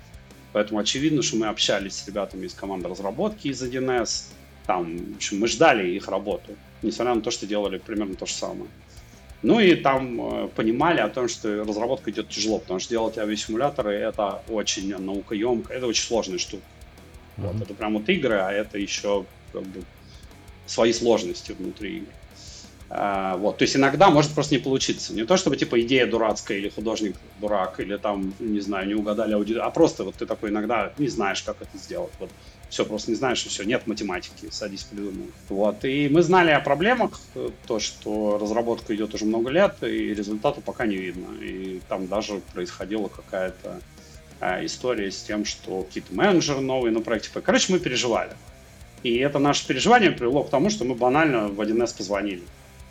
Поэтому 0.54 0.80
очевидно, 0.80 1.24
что 1.24 1.36
мы 1.38 1.48
общались 1.48 1.96
с 1.98 2.08
ребятами 2.08 2.46
из 2.46 2.54
команды 2.54 2.88
разработки 2.88 3.50
из 3.50 3.62
1С. 3.62 4.28
Там, 4.66 4.98
в 5.14 5.16
общем, 5.18 5.40
мы 5.40 5.48
ждали 5.48 5.90
их 5.90 6.08
работу, 6.08 6.56
несмотря 6.84 7.16
на 7.16 7.22
то, 7.22 7.32
что 7.32 7.46
делали 7.46 7.80
примерно 7.80 8.16
то 8.16 8.26
же 8.26 8.34
самое. 8.34 8.70
Ну 9.44 9.60
и 9.60 9.76
там 9.76 10.22
э, 10.22 10.48
понимали 10.50 11.00
о 11.00 11.10
том, 11.10 11.28
что 11.28 11.64
разработка 11.64 12.12
идет 12.12 12.30
тяжело, 12.30 12.60
потому 12.60 12.80
что 12.80 12.90
делать 12.90 13.18
авиасимуляторы 13.18 13.94
это 13.94 14.42
очень 14.48 14.96
наукоемко, 14.96 15.74
это 15.74 15.88
очень 15.88 16.04
сложная 16.04 16.38
штука. 16.38 16.64
Вот, 17.38 17.60
это 17.60 17.74
прям 17.74 17.94
вот 17.94 18.08
игры, 18.10 18.36
а 18.36 18.52
это 18.52 18.78
еще 18.78 19.26
как 19.52 19.64
бы, 19.64 19.82
свои 20.68 20.94
сложности 20.94 21.54
внутри 21.54 21.98
игр. 21.98 22.12
А, 22.94 23.38
вот, 23.38 23.58
то 23.58 23.64
есть 23.64 23.76
иногда 23.76 24.10
может 24.10 24.32
просто 24.34 24.54
не 24.54 24.62
получиться. 24.62 25.14
Не 25.14 25.26
то, 25.26 25.38
чтобы 25.38 25.56
типа 25.56 25.82
идея 25.82 26.06
дурацкая 26.06 26.58
или 26.58 26.70
художник 26.70 27.16
дурак, 27.40 27.80
или 27.80 27.96
там, 27.96 28.34
не 28.40 28.60
знаю, 28.60 28.88
не 28.88 28.96
угадали 28.96 29.34
аудиторию, 29.34 29.66
а 29.66 29.72
просто 29.72 30.04
вот 30.04 30.16
ты 30.16 30.26
такой 30.26 30.50
иногда 30.50 30.94
не 30.98 31.08
знаешь, 31.08 31.42
как 31.42 31.62
это 31.62 31.78
сделать. 31.78 32.12
Вот 32.20 32.30
все, 32.72 32.86
просто 32.86 33.12
не 33.12 33.18
знаешь, 33.18 33.46
и 33.46 33.50
все, 33.50 33.64
нет 33.64 33.86
математики, 33.86 34.48
садись 34.50 34.84
придумай. 34.84 35.28
Вот, 35.50 35.84
и 35.84 36.08
мы 36.10 36.24
знали 36.24 36.52
о 36.52 36.62
проблемах, 36.62 37.20
то, 37.68 37.80
что 37.80 38.38
разработка 38.40 38.96
идет 38.96 39.14
уже 39.14 39.26
много 39.26 39.52
лет, 39.52 39.76
и 39.84 40.14
результата 40.14 40.62
пока 40.62 40.86
не 40.86 40.96
видно. 40.96 41.36
И 41.42 41.82
там 41.90 42.08
даже 42.08 42.42
происходила 42.54 43.10
какая-то 43.10 43.82
а, 44.40 44.66
история 44.66 45.12
с 45.12 45.22
тем, 45.22 45.44
что 45.44 45.84
какие-то 45.84 46.16
менеджеры 46.16 46.62
новые 46.62 46.94
на 46.94 47.02
проекте. 47.02 47.30
Короче, 47.42 47.74
мы 47.74 47.80
переживали. 47.80 48.32
И 49.04 49.18
это 49.18 49.38
наше 49.38 49.68
переживание 49.68 50.12
привело 50.12 50.46
к 50.46 50.50
тому, 50.50 50.70
что 50.70 50.86
мы 50.86 50.96
банально 50.96 51.50
в 51.50 51.60
1С 51.60 51.98
позвонили. 51.98 52.44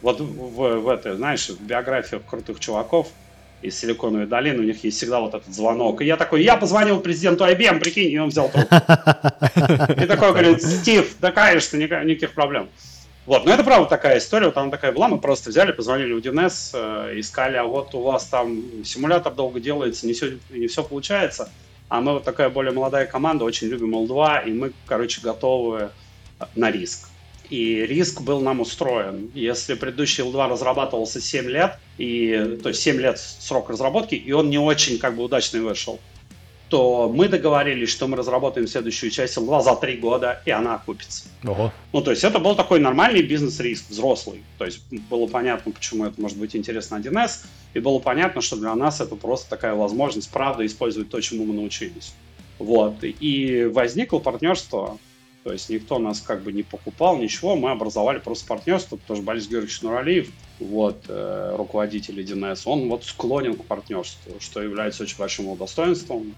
Вот 0.02 0.20
в, 0.20 0.80
в 0.80 0.88
этой, 0.88 1.16
знаешь, 1.16 1.48
в 1.48 1.62
биографиях 1.62 2.22
крутых 2.26 2.60
чуваков 2.60 3.08
из 3.62 3.78
Силиконовой 3.78 4.26
долины, 4.26 4.60
у 4.60 4.64
них 4.64 4.82
есть 4.84 4.96
всегда 4.96 5.20
вот 5.20 5.34
этот 5.34 5.52
звонок. 5.54 6.00
И 6.00 6.06
я 6.06 6.16
такой, 6.16 6.42
я 6.42 6.56
позвонил 6.56 7.00
президенту 7.00 7.44
IBM, 7.44 7.80
прикинь, 7.80 8.10
и 8.10 8.18
он 8.18 8.28
взял 8.28 8.48
трубку. 8.48 8.74
И 8.74 10.06
такой 10.06 10.30
говорит, 10.30 10.62
Стив, 10.62 11.14
да, 11.20 11.32
конечно, 11.32 11.76
никаких 11.76 12.32
проблем. 12.32 12.68
Вот, 13.26 13.44
но 13.44 13.52
это 13.52 13.62
правда 13.62 13.88
такая 13.88 14.18
история, 14.18 14.46
вот 14.46 14.56
она 14.56 14.70
такая 14.70 14.92
была, 14.92 15.06
мы 15.06 15.18
просто 15.18 15.50
взяли, 15.50 15.72
позвонили 15.72 16.14
в 16.14 16.18
1С, 16.18 16.70
э, 16.72 17.20
искали, 17.20 17.56
а 17.56 17.64
вот 17.64 17.94
у 17.94 18.00
вас 18.00 18.24
там 18.24 18.62
симулятор 18.82 19.32
долго 19.34 19.60
делается, 19.60 20.06
не 20.06 20.14
все, 20.14 20.38
не 20.48 20.66
все 20.66 20.82
получается, 20.82 21.50
а 21.88 22.00
мы 22.00 22.14
вот 22.14 22.24
такая 22.24 22.48
более 22.48 22.72
молодая 22.72 23.06
команда, 23.06 23.44
очень 23.44 23.68
любим 23.68 23.94
L2, 23.94 24.48
и 24.48 24.52
мы, 24.52 24.72
короче, 24.86 25.20
готовы 25.20 25.90
на 26.56 26.70
риск. 26.70 27.09
И 27.50 27.84
риск 27.84 28.20
был 28.20 28.40
нам 28.40 28.60
устроен. 28.60 29.30
Если 29.34 29.74
предыдущий 29.74 30.22
L2 30.22 30.48
разрабатывался 30.48 31.20
7 31.20 31.46
лет, 31.46 31.78
и, 31.98 32.58
то 32.62 32.68
есть 32.68 32.80
7 32.80 32.96
лет 33.00 33.18
срок 33.18 33.70
разработки, 33.70 34.14
и 34.14 34.32
он 34.32 34.50
не 34.50 34.58
очень 34.58 34.98
как 34.98 35.16
бы 35.16 35.24
удачный 35.24 35.60
вышел, 35.60 35.98
то 36.68 37.10
мы 37.12 37.26
договорились, 37.28 37.88
что 37.88 38.06
мы 38.06 38.16
разработаем 38.16 38.68
следующую 38.68 39.10
часть 39.10 39.36
L2 39.36 39.62
за 39.62 39.74
3 39.74 39.96
года, 39.96 40.40
и 40.46 40.52
она 40.52 40.76
окупится. 40.76 41.24
Ого. 41.42 41.72
Ну, 41.92 42.00
то 42.00 42.12
есть 42.12 42.22
это 42.22 42.38
был 42.38 42.54
такой 42.54 42.78
нормальный 42.78 43.22
бизнес-риск, 43.22 43.90
взрослый. 43.90 44.44
То 44.56 44.64
есть 44.66 44.80
было 45.10 45.26
понятно, 45.26 45.72
почему 45.72 46.04
это 46.04 46.20
может 46.20 46.38
быть 46.38 46.54
интересно 46.54 46.94
1С, 46.94 47.46
и 47.74 47.80
было 47.80 47.98
понятно, 47.98 48.40
что 48.40 48.54
для 48.54 48.74
нас 48.76 49.00
это 49.00 49.16
просто 49.16 49.50
такая 49.50 49.74
возможность, 49.74 50.30
правда, 50.30 50.64
использовать 50.64 51.10
то, 51.10 51.20
чему 51.20 51.44
мы 51.44 51.54
научились. 51.54 52.14
Вот. 52.60 52.98
И 53.02 53.68
возникло 53.72 54.20
партнерство 54.20 54.98
то 55.42 55.53
есть 55.53 55.70
никто 55.70 55.98
нас 55.98 56.20
как 56.20 56.42
бы 56.42 56.53
не 56.53 56.62
покупал, 56.62 57.16
ничего. 57.16 57.57
Мы 57.57 57.70
образовали 57.70 58.18
просто 58.18 58.46
партнерство, 58.46 58.96
потому 58.96 59.16
что 59.16 59.26
Борис 59.26 59.48
Георгиевич 59.48 59.81
Нуралиев, 59.83 60.31
вот, 60.59 61.05
э, 61.09 61.55
руководитель 61.57 62.20
1С, 62.20 62.62
он 62.66 62.88
вот 62.88 63.05
склонен 63.05 63.55
к 63.55 63.64
партнерству, 63.64 64.35
что 64.38 64.62
является 64.62 65.05
очень 65.05 65.16
большим 65.16 65.46
его 65.46 65.57
достоинством. 65.57 66.35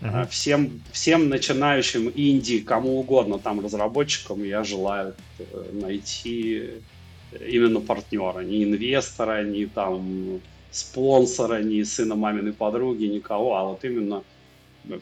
Uh-huh. 0.00 0.26
Всем, 0.28 0.80
всем 0.92 1.28
начинающим 1.28 2.10
инди, 2.14 2.60
кому 2.60 2.98
угодно, 2.98 3.38
там, 3.38 3.62
разработчикам, 3.62 4.42
я 4.42 4.64
желаю 4.64 5.14
э, 5.38 5.70
найти 5.72 6.70
именно 7.46 7.80
партнера, 7.80 8.40
не 8.40 8.64
инвестора, 8.64 9.44
не 9.44 9.66
там 9.66 10.40
спонсора, 10.70 11.62
не 11.62 11.84
сына 11.84 12.14
маминой 12.14 12.54
подруги, 12.54 13.04
никого, 13.04 13.56
а 13.56 13.64
вот 13.64 13.84
именно 13.84 14.22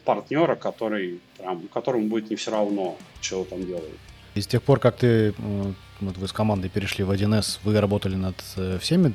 партнера, 0.04 0.54
который 0.54 1.20
прям, 1.38 1.68
которому 1.68 2.08
будет 2.08 2.30
не 2.30 2.36
все 2.36 2.50
равно, 2.50 2.96
что 3.20 3.44
там 3.44 3.64
делают. 3.64 3.98
И 4.34 4.40
с 4.40 4.46
тех 4.46 4.62
пор, 4.62 4.78
как 4.78 4.96
ты, 4.96 5.34
вот 6.00 6.16
вы 6.16 6.28
с 6.28 6.32
командой 6.32 6.68
перешли 6.68 7.02
в 7.02 7.10
1С, 7.10 7.58
вы 7.64 7.80
работали 7.80 8.14
над 8.14 8.36
э, 8.56 8.78
всеми 8.80 9.14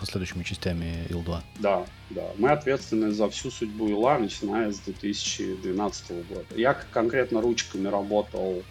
последующими 0.00 0.42
частями 0.42 1.06
Ил-2? 1.10 1.40
Да, 1.60 1.86
да. 2.10 2.24
Мы 2.38 2.50
ответственны 2.50 3.12
за 3.12 3.28
всю 3.28 3.50
судьбу 3.50 3.88
Ила, 3.88 4.18
начиная 4.18 4.72
с 4.72 4.80
2012 4.80 6.10
года. 6.28 6.44
Я 6.56 6.74
конкретно 6.74 7.40
ручками 7.40 7.86
работал 7.86 8.64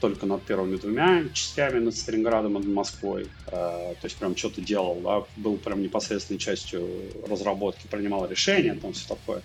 только 0.00 0.24
над 0.24 0.42
первыми 0.42 0.76
двумя 0.76 1.24
частями, 1.34 1.78
над 1.78 1.94
Сталинградом 1.94 2.56
и 2.56 2.60
над 2.60 2.68
Москвой. 2.68 3.28
Э, 3.48 3.94
то 4.00 4.04
есть 4.04 4.16
прям 4.16 4.34
что-то 4.34 4.62
делал, 4.62 4.98
да, 5.02 5.22
был 5.36 5.58
прям 5.58 5.82
непосредственной 5.82 6.38
частью 6.38 6.88
разработки, 7.28 7.86
принимал 7.86 8.26
решения, 8.26 8.74
там 8.74 8.94
все 8.94 9.08
такое. 9.08 9.42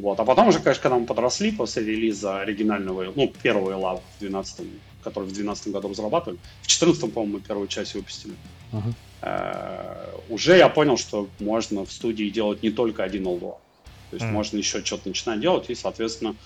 Вот. 0.00 0.18
А 0.18 0.24
потом 0.24 0.48
уже, 0.48 0.60
конечно, 0.60 0.82
когда 0.82 0.98
мы 0.98 1.06
подросли 1.06 1.52
после 1.52 1.84
релиза 1.84 2.40
оригинального, 2.40 3.12
ну, 3.14 3.32
первого 3.42 3.72
Love 3.72 4.00
в 4.16 4.20
12 4.20 4.66
который 5.02 5.24
в 5.24 5.32
2012 5.32 5.68
году 5.68 5.88
разрабатывали, 5.88 6.36
в 6.36 6.66
2014, 6.66 7.14
по-моему, 7.14 7.38
мы 7.38 7.40
первую 7.40 7.68
часть 7.68 7.94
выпустили, 7.94 8.34
uh-huh. 8.72 8.92
э- 9.22 10.18
уже 10.28 10.58
я 10.58 10.68
понял, 10.68 10.98
что 10.98 11.28
можно 11.38 11.86
в 11.86 11.92
студии 11.92 12.28
делать 12.28 12.62
не 12.62 12.70
только 12.70 13.02
один 13.02 13.26
L2. 13.26 13.40
То 13.40 14.16
есть 14.16 14.26
uh-huh. 14.26 14.30
можно 14.30 14.58
еще 14.58 14.84
что-то 14.84 15.08
начинать 15.08 15.40
делать, 15.40 15.70
и, 15.70 15.74
соответственно, 15.74 16.36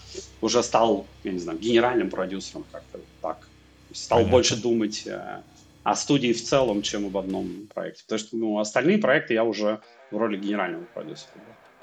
уже 0.40 0.62
стал, 0.62 1.06
я 1.24 1.32
не 1.32 1.38
знаю, 1.38 1.58
генеральным 1.58 2.10
продюсером 2.10 2.64
как-то 2.70 3.00
так. 3.20 3.48
Стал 3.92 4.18
Понятно. 4.18 4.32
больше 4.32 4.56
думать 4.56 5.02
э- 5.06 5.42
о 5.82 5.96
студии 5.96 6.32
в 6.32 6.42
целом, 6.42 6.82
чем 6.82 7.06
об 7.06 7.16
одном 7.16 7.68
проекте. 7.74 8.04
Потому 8.04 8.18
что 8.18 8.36
ну, 8.36 8.58
остальные 8.58 8.98
проекты 8.98 9.34
я 9.34 9.44
уже 9.44 9.80
в 10.10 10.16
роли 10.16 10.36
генерального 10.38 10.84
продюсера. 10.84 11.32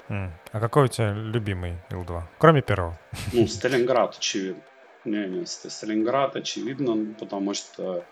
А 0.08 0.60
какой 0.60 0.84
у 0.84 0.88
тебя 0.88 1.12
любимый 1.12 1.76
Ил-2? 1.90 2.22
Кроме 2.38 2.62
первого. 2.62 2.98
Ну, 3.32 3.46
Сталинград, 3.46 4.16
очевидно. 4.18 4.62
Не, 5.04 5.26
не, 5.26 5.46
Сталинград, 5.46 6.36
очевидно, 6.36 7.14
потому 7.18 7.54
что 7.54 8.04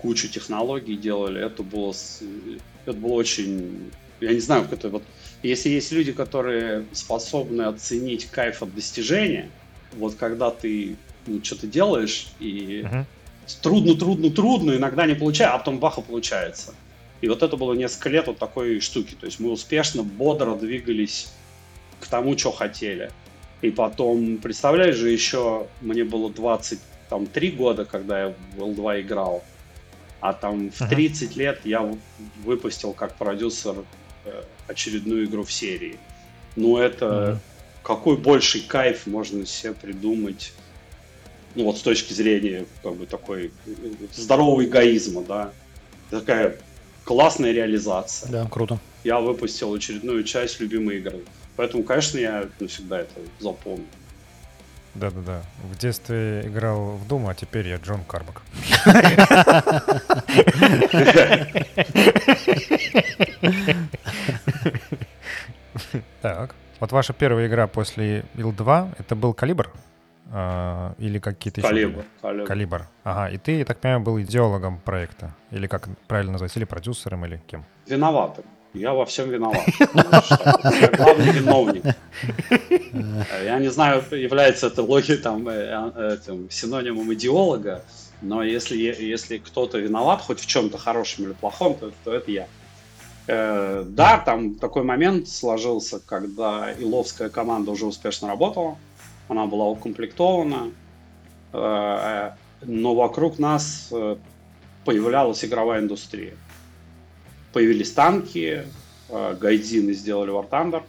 кучу 0.00 0.28
технологий 0.28 0.96
делали. 0.96 1.44
Это 1.44 1.62
было, 1.62 1.94
это 2.84 2.96
было 2.96 3.14
очень... 3.14 3.90
Я 4.20 4.32
не 4.32 4.40
знаю, 4.40 4.64
как 4.64 4.74
это 4.74 4.88
вот... 4.88 5.02
Если 5.42 5.68
есть 5.68 5.92
люди, 5.92 6.12
которые 6.12 6.84
способны 6.92 7.62
оценить 7.62 8.26
кайф 8.26 8.62
от 8.62 8.74
достижения, 8.74 9.48
вот 9.92 10.16
когда 10.16 10.50
ты 10.50 10.96
ну, 11.26 11.42
что-то 11.44 11.66
делаешь, 11.66 12.28
и 12.40 12.82
uh-huh. 12.84 13.04
трудно, 13.62 13.94
трудно, 13.94 14.30
трудно, 14.30 14.72
иногда 14.72 15.06
не 15.06 15.14
получается, 15.14 15.54
а 15.54 15.58
потом 15.58 15.78
баха 15.78 16.00
получается. 16.00 16.74
И 17.20 17.28
вот 17.28 17.42
это 17.42 17.56
было 17.56 17.72
несколько 17.72 18.08
лет 18.10 18.26
вот 18.26 18.38
такой 18.38 18.80
штуки. 18.80 19.16
То 19.18 19.26
есть 19.26 19.40
мы 19.40 19.50
успешно, 19.50 20.02
бодро 20.02 20.54
двигались 20.54 21.32
к 22.00 22.06
тому, 22.06 22.36
что 22.38 22.52
хотели. 22.52 23.10
И 23.60 23.70
потом, 23.70 24.38
представляешь 24.38 24.96
же, 24.96 25.10
еще 25.10 25.66
мне 25.80 26.04
было 26.04 26.30
23 26.30 27.50
года, 27.52 27.84
когда 27.84 28.26
я 28.26 28.34
в 28.56 28.62
L2 28.62 29.00
играл. 29.02 29.42
А 30.20 30.32
там 30.32 30.70
в 30.70 30.88
30 30.88 31.30
uh-huh. 31.30 31.38
лет 31.38 31.60
я 31.64 31.92
выпустил 32.44 32.92
как 32.92 33.16
продюсер 33.16 33.84
э, 34.24 34.42
очередную 34.66 35.26
игру 35.26 35.44
в 35.44 35.52
серии. 35.52 35.96
Ну 36.56 36.76
это 36.76 37.06
uh-huh. 37.06 37.38
какой 37.84 38.16
больший 38.16 38.60
кайф 38.60 39.06
можно 39.06 39.46
себе 39.46 39.74
придумать 39.74 40.52
ну 41.54 41.64
вот 41.64 41.78
с 41.78 41.82
точки 41.82 42.12
зрения 42.12 42.66
как 42.82 42.94
бы 42.94 43.06
такой 43.06 43.50
э, 43.66 43.70
здорового 44.14 44.64
эгоизма, 44.64 45.22
да, 45.22 45.52
такая 46.10 46.56
классная 47.08 47.52
реализация. 47.52 48.30
Да, 48.30 48.44
круто. 48.44 48.78
Я 49.02 49.18
выпустил 49.18 49.72
очередную 49.72 50.24
часть 50.24 50.60
любимой 50.60 50.98
игры. 50.98 51.20
Поэтому, 51.56 51.82
конечно, 51.82 52.18
я 52.18 52.46
навсегда 52.60 53.00
это 53.00 53.14
запомню. 53.40 53.86
Да-да-да. 54.94 55.42
В 55.72 55.78
детстве 55.78 56.42
играл 56.44 56.98
в 56.98 57.08
Doom, 57.08 57.30
а 57.30 57.34
теперь 57.34 57.66
я 57.66 57.76
Джон 57.76 58.04
Карбак. 58.04 58.42
Так. 66.20 66.54
Вот 66.80 66.92
ваша 66.92 67.12
первая 67.12 67.46
игра 67.46 67.68
после 67.68 68.24
Ил-2, 68.34 68.96
это 68.98 69.14
был 69.14 69.32
Калибр? 69.32 69.70
А, 70.30 70.94
или 70.98 71.18
какие-то 71.18 71.60
еще... 71.60 71.68
Калибр, 71.68 72.04
калибр. 72.20 72.46
Калибр. 72.46 72.86
Ага, 73.04 73.30
и 73.30 73.38
ты, 73.38 73.58
я 73.58 73.64
так 73.64 73.78
понимаю, 73.78 74.00
был 74.00 74.20
идеологом 74.20 74.78
проекта. 74.78 75.34
Или 75.50 75.66
как 75.66 75.88
правильно 76.06 76.32
назвать, 76.32 76.54
или 76.56 76.64
продюсером, 76.64 77.24
или 77.24 77.40
кем? 77.46 77.64
Виноватым. 77.86 78.44
Я 78.74 78.92
во 78.92 79.06
всем 79.06 79.30
виноват. 79.30 79.66
Я 79.78 80.88
главный 80.96 81.32
виновник. 81.32 81.84
Я 83.42 83.58
не 83.58 83.68
знаю, 83.68 84.04
является 84.10 84.66
это 84.66 84.82
логи 84.82 85.14
там, 85.14 85.48
э, 85.48 85.90
э, 85.94 86.18
этим, 86.20 86.50
синонимом 86.50 87.12
идеолога, 87.14 87.82
но 88.20 88.42
если, 88.42 88.76
если 88.76 89.38
кто-то 89.38 89.78
виноват 89.78 90.20
хоть 90.20 90.40
в 90.40 90.46
чем-то 90.46 90.76
хорошем 90.76 91.24
или 91.24 91.32
плохом, 91.32 91.74
то, 91.74 91.90
то 92.04 92.12
это 92.12 92.30
я. 92.30 92.46
Э, 93.26 93.84
да, 93.86 94.18
там 94.18 94.56
такой 94.56 94.82
момент 94.82 95.28
сложился, 95.28 95.98
когда 95.98 96.70
Иловская 96.78 97.30
команда 97.30 97.70
уже 97.70 97.86
успешно 97.86 98.28
работала 98.28 98.76
она 99.28 99.46
была 99.46 99.66
укомплектована, 99.66 100.72
э, 101.52 102.30
но 102.62 102.94
вокруг 102.94 103.38
нас 103.38 103.88
э, 103.92 104.16
появлялась 104.84 105.44
игровая 105.44 105.80
индустрия. 105.80 106.34
Появились 107.52 107.92
танки, 107.92 108.64
э, 109.08 109.36
гайдины 109.38 109.92
сделали 109.92 110.32
War 110.32 110.48
Thunder. 110.48 110.82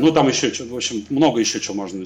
Ну, 0.00 0.10
там 0.10 0.26
еще, 0.26 0.50
в 0.64 0.74
общем, 0.74 1.04
много 1.08 1.38
еще 1.38 1.60
чего 1.60 1.76
можно 1.76 2.04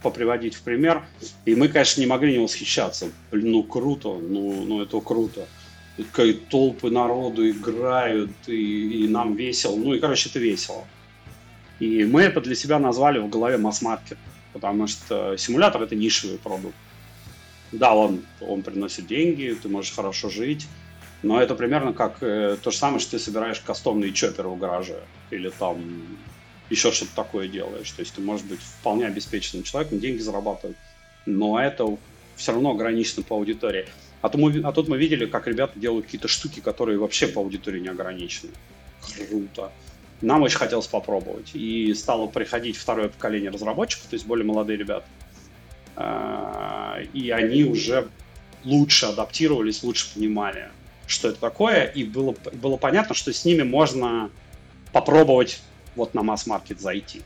поприводить 0.00 0.54
в 0.54 0.62
пример. 0.62 1.02
И 1.44 1.56
мы, 1.56 1.66
конечно, 1.66 2.00
не 2.00 2.06
могли 2.06 2.34
не 2.34 2.38
восхищаться. 2.38 3.08
Блин, 3.32 3.50
ну 3.50 3.62
круто, 3.64 4.14
ну, 4.14 4.62
ну 4.64 4.80
это 4.80 5.00
круто. 5.00 5.48
Толпы 6.48 6.88
народу 6.88 7.50
играют, 7.50 8.30
и, 8.46 9.04
и 9.04 9.08
нам 9.08 9.34
весело. 9.34 9.74
Ну 9.74 9.92
и, 9.92 9.98
короче, 9.98 10.28
это 10.28 10.38
весело. 10.38 10.84
И 11.80 12.04
мы 12.04 12.22
это 12.22 12.40
для 12.40 12.54
себя 12.54 12.78
назвали 12.78 13.18
в 13.18 13.28
голове 13.28 13.56
масс-маркет, 13.56 14.18
потому 14.52 14.86
что 14.86 15.36
симулятор— 15.36 15.82
это 15.84 15.96
нишевый 15.96 16.38
продукт. 16.38 16.76
Да, 17.72 17.94
он, 17.94 18.22
он 18.40 18.62
приносит 18.62 19.06
деньги, 19.06 19.56
ты 19.60 19.68
можешь 19.68 19.94
хорошо 19.94 20.28
жить, 20.28 20.66
но 21.22 21.40
это 21.40 21.54
примерно 21.54 21.92
как 21.92 22.18
э, 22.22 22.56
то 22.62 22.70
же 22.70 22.76
самое, 22.76 23.00
что 23.00 23.12
ты 23.12 23.18
собираешь 23.18 23.60
кастомные 23.60 24.12
чоперы 24.12 24.48
в 24.48 24.58
гараже 24.58 25.00
или 25.30 25.50
там 25.50 25.78
еще 26.68 26.92
что-то 26.92 27.14
такое 27.14 27.48
делаешь. 27.48 27.90
То 27.90 28.00
есть 28.00 28.14
ты 28.14 28.20
можешь 28.20 28.44
быть 28.44 28.60
вполне 28.60 29.06
обеспеченным 29.06 29.64
человеком, 29.64 30.00
деньги 30.00 30.20
зарабатывать, 30.20 30.76
но 31.26 31.60
это 31.60 31.96
все 32.36 32.52
равно 32.52 32.70
ограничены 32.72 33.22
по 33.22 33.36
аудитории. 33.36 33.86
А, 34.22 34.28
то 34.28 34.38
мы, 34.38 34.60
а 34.64 34.72
тут 34.72 34.88
мы 34.88 34.98
видели, 34.98 35.26
как 35.26 35.46
ребята 35.46 35.78
делают 35.78 36.06
какие-то 36.06 36.28
штуки, 36.28 36.60
которые 36.60 36.98
вообще 36.98 37.26
по 37.26 37.40
аудитории 37.40 37.80
не 37.80 37.88
ограничены. 37.88 38.52
Круто. 39.28 39.72
Нам 40.20 40.42
очень 40.42 40.58
хотелось 40.58 40.86
попробовать. 40.86 41.50
И 41.54 41.92
стало 41.94 42.26
приходить 42.26 42.76
второе 42.76 43.08
поколение 43.08 43.50
разработчиков, 43.50 44.06
то 44.06 44.14
есть 44.14 44.26
более 44.26 44.44
молодые 44.44 44.76
ребята. 44.76 45.06
А, 45.96 46.98
и 47.12 47.30
они 47.30 47.64
уже 47.64 48.08
лучше 48.64 49.06
адаптировались, 49.06 49.82
лучше 49.82 50.12
понимали, 50.14 50.68
что 51.06 51.28
это 51.28 51.40
такое. 51.40 51.84
И 51.84 52.04
было, 52.04 52.34
было 52.52 52.76
понятно, 52.76 53.14
что 53.14 53.32
с 53.32 53.44
ними 53.44 53.62
можно 53.62 54.30
попробовать 54.92 55.62
вот 55.96 56.14
на 56.14 56.22
масс-маркет 56.22 56.80
зайти. 56.80 57.22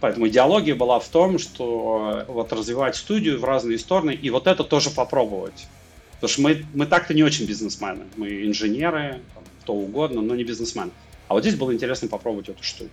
Поэтому 0.00 0.28
идеология 0.28 0.74
была 0.74 1.00
в 1.00 1.08
том, 1.08 1.38
что 1.38 2.24
вот 2.28 2.52
развивать 2.52 2.96
студию 2.96 3.40
в 3.40 3.44
разные 3.44 3.78
стороны 3.78 4.12
и 4.12 4.30
вот 4.30 4.46
это 4.46 4.62
тоже 4.62 4.90
попробовать. 4.90 5.66
Потому 6.14 6.28
что 6.28 6.40
мы, 6.42 6.66
мы 6.74 6.86
так-то 6.86 7.14
не 7.14 7.22
очень 7.22 7.46
бизнесмены. 7.46 8.04
Мы 8.16 8.46
инженеры, 8.46 9.20
кто 9.62 9.74
угодно, 9.74 10.22
но 10.22 10.34
не 10.34 10.44
бизнесмены. 10.44 10.90
А 11.28 11.34
вот 11.34 11.42
здесь 11.42 11.56
было 11.56 11.72
интересно 11.72 12.08
попробовать 12.08 12.48
эту 12.48 12.62
штуку. 12.62 12.90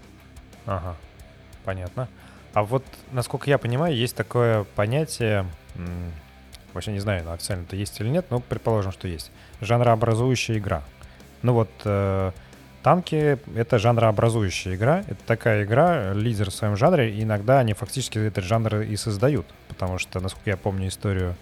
Ага, 0.65 0.95
понятно. 1.65 2.07
А 2.53 2.63
вот, 2.63 2.83
насколько 3.11 3.49
я 3.49 3.57
понимаю, 3.57 3.95
есть 3.95 4.15
такое 4.15 4.63
понятие, 4.75 5.45
вообще 6.73 6.91
не 6.91 6.99
знаю, 6.99 7.31
официально 7.31 7.63
это 7.63 7.75
есть 7.75 7.99
или 7.99 8.09
нет, 8.09 8.25
но 8.29 8.39
предположим, 8.39 8.91
что 8.91 9.07
есть, 9.07 9.31
жанрообразующая 9.61 10.57
игра. 10.57 10.83
Ну 11.41 11.53
вот, 11.53 11.69
э, 11.83 12.31
танки— 12.83 13.37
это 13.55 13.79
жанрообразующая 13.79 14.75
игра. 14.75 15.03
Это 15.07 15.19
такая 15.25 15.63
игра, 15.63 16.13
лидер 16.13 16.51
в 16.51 16.53
своем 16.53 16.75
жанре, 16.77 17.11
и 17.11 17.23
иногда 17.23 17.59
они 17.59 17.73
фактически 17.73 18.19
этот 18.19 18.43
жанр 18.43 18.81
и 18.81 18.95
создают. 18.95 19.45
Потому 19.67 19.97
что, 19.97 20.19
насколько 20.19 20.49
я 20.49 20.57
помню 20.57 20.87
историю 20.87 21.35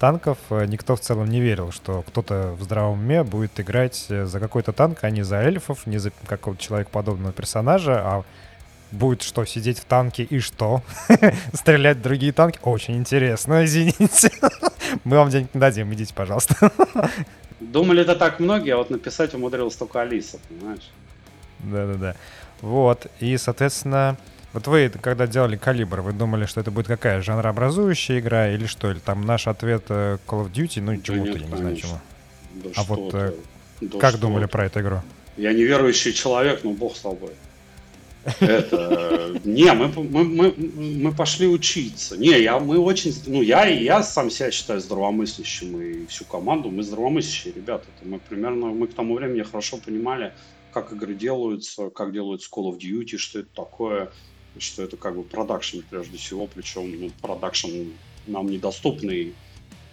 танков, 0.00 0.38
э, 0.48 0.64
никто 0.66 0.96
в 0.96 1.00
целом 1.00 1.28
не 1.28 1.40
верил, 1.40 1.70
что 1.70 2.02
кто-то 2.02 2.56
в 2.58 2.62
здравом 2.64 2.98
уме 2.98 3.22
будет 3.22 3.60
играть 3.60 4.06
э, 4.08 4.24
за 4.24 4.40
какой-то 4.40 4.72
танк, 4.72 5.04
а 5.04 5.10
не 5.10 5.22
за 5.22 5.36
эльфов, 5.36 5.86
не 5.86 5.98
за 5.98 6.10
какого-то 6.26 6.60
человекоподобного 6.60 7.32
персонажа, 7.32 8.00
а 8.02 8.24
будет 8.90 9.22
что, 9.22 9.44
сидеть 9.44 9.78
в 9.78 9.84
танке 9.84 10.24
и 10.24 10.40
что? 10.40 10.82
Стрелять 11.52 11.98
в 11.98 12.02
другие 12.02 12.32
танки? 12.32 12.58
Очень 12.62 12.96
интересно, 12.96 13.64
извините. 13.64 14.32
Мы 15.04 15.18
вам 15.18 15.30
денег 15.30 15.54
не 15.54 15.60
дадим, 15.60 15.92
идите, 15.92 16.14
пожалуйста. 16.14 16.72
Думали 17.60 18.02
это 18.02 18.16
так 18.16 18.40
многие, 18.40 18.74
а 18.74 18.78
вот 18.78 18.90
написать 18.90 19.34
умудрилась 19.34 19.76
только 19.76 20.00
Алиса, 20.00 20.38
понимаешь? 20.48 20.90
Да-да-да. 21.60 22.16
Вот, 22.62 23.06
и, 23.20 23.36
соответственно, 23.36 24.16
вот 24.52 24.66
вы, 24.66 24.88
когда 24.88 25.26
делали 25.26 25.56
«Калибр», 25.56 26.00
вы 26.00 26.12
думали, 26.12 26.46
что 26.46 26.60
это 26.60 26.70
будет 26.70 26.86
какая, 26.86 27.22
жанрообразующая 27.22 28.18
игра 28.18 28.50
или 28.50 28.66
что? 28.66 28.90
Или 28.90 28.98
там 28.98 29.24
наш 29.24 29.46
ответ 29.46 29.84
э, 29.88 30.18
Call 30.26 30.46
of 30.46 30.52
Duty, 30.52 30.80
ну, 30.80 31.00
чему-то, 31.00 31.38
я 31.38 31.46
не 31.46 31.56
знаю 31.56 31.76
чему. 31.76 32.00
Да 32.54 32.70
а 32.76 32.82
вот 32.82 33.14
э, 33.14 33.32
да 33.80 33.98
как 33.98 34.18
думали 34.18 34.46
про 34.46 34.66
эту 34.66 34.80
игру? 34.80 35.00
Я 35.36 35.52
неверующий 35.52 36.12
человек, 36.12 36.64
но 36.64 36.72
бог 36.72 36.96
с 36.96 37.00
тобой. 37.00 37.30
Это... 38.40 39.40
Не, 39.44 39.72
мы, 39.72 39.88
мы, 39.88 40.24
мы, 40.24 40.54
мы 40.56 41.12
пошли 41.12 41.46
учиться. 41.46 42.16
Не, 42.16 42.40
я, 42.42 42.58
мы 42.58 42.78
очень... 42.78 43.14
Ну, 43.26 43.40
я 43.40 43.68
и 43.68 43.82
я 43.82 44.02
сам 44.02 44.30
себя 44.30 44.50
считаю 44.50 44.80
здравомыслящим, 44.80 45.80
и 45.80 46.06
всю 46.06 46.24
команду. 46.24 46.70
Мы 46.70 46.82
здравомыслящие 46.82 47.54
ребята. 47.54 47.86
Это 47.96 48.08
мы 48.08 48.18
примерно... 48.18 48.66
Мы 48.66 48.88
к 48.88 48.94
тому 48.94 49.14
времени 49.14 49.42
хорошо 49.42 49.78
понимали, 49.78 50.34
как 50.72 50.92
игры 50.92 51.14
делаются, 51.14 51.90
как 51.90 52.12
делаются 52.12 52.50
Call 52.52 52.70
of 52.70 52.78
Duty, 52.78 53.16
что 53.16 53.40
это 53.40 53.48
такое, 53.54 54.10
что 54.58 54.82
это 54.82 54.96
как 54.96 55.16
бы 55.16 55.22
продакшн 55.22 55.78
прежде 55.88 56.18
всего, 56.18 56.46
причем 56.46 57.00
ну, 57.00 57.10
продакшн 57.20 57.90
нам 58.26 58.46
недоступный 58.48 59.34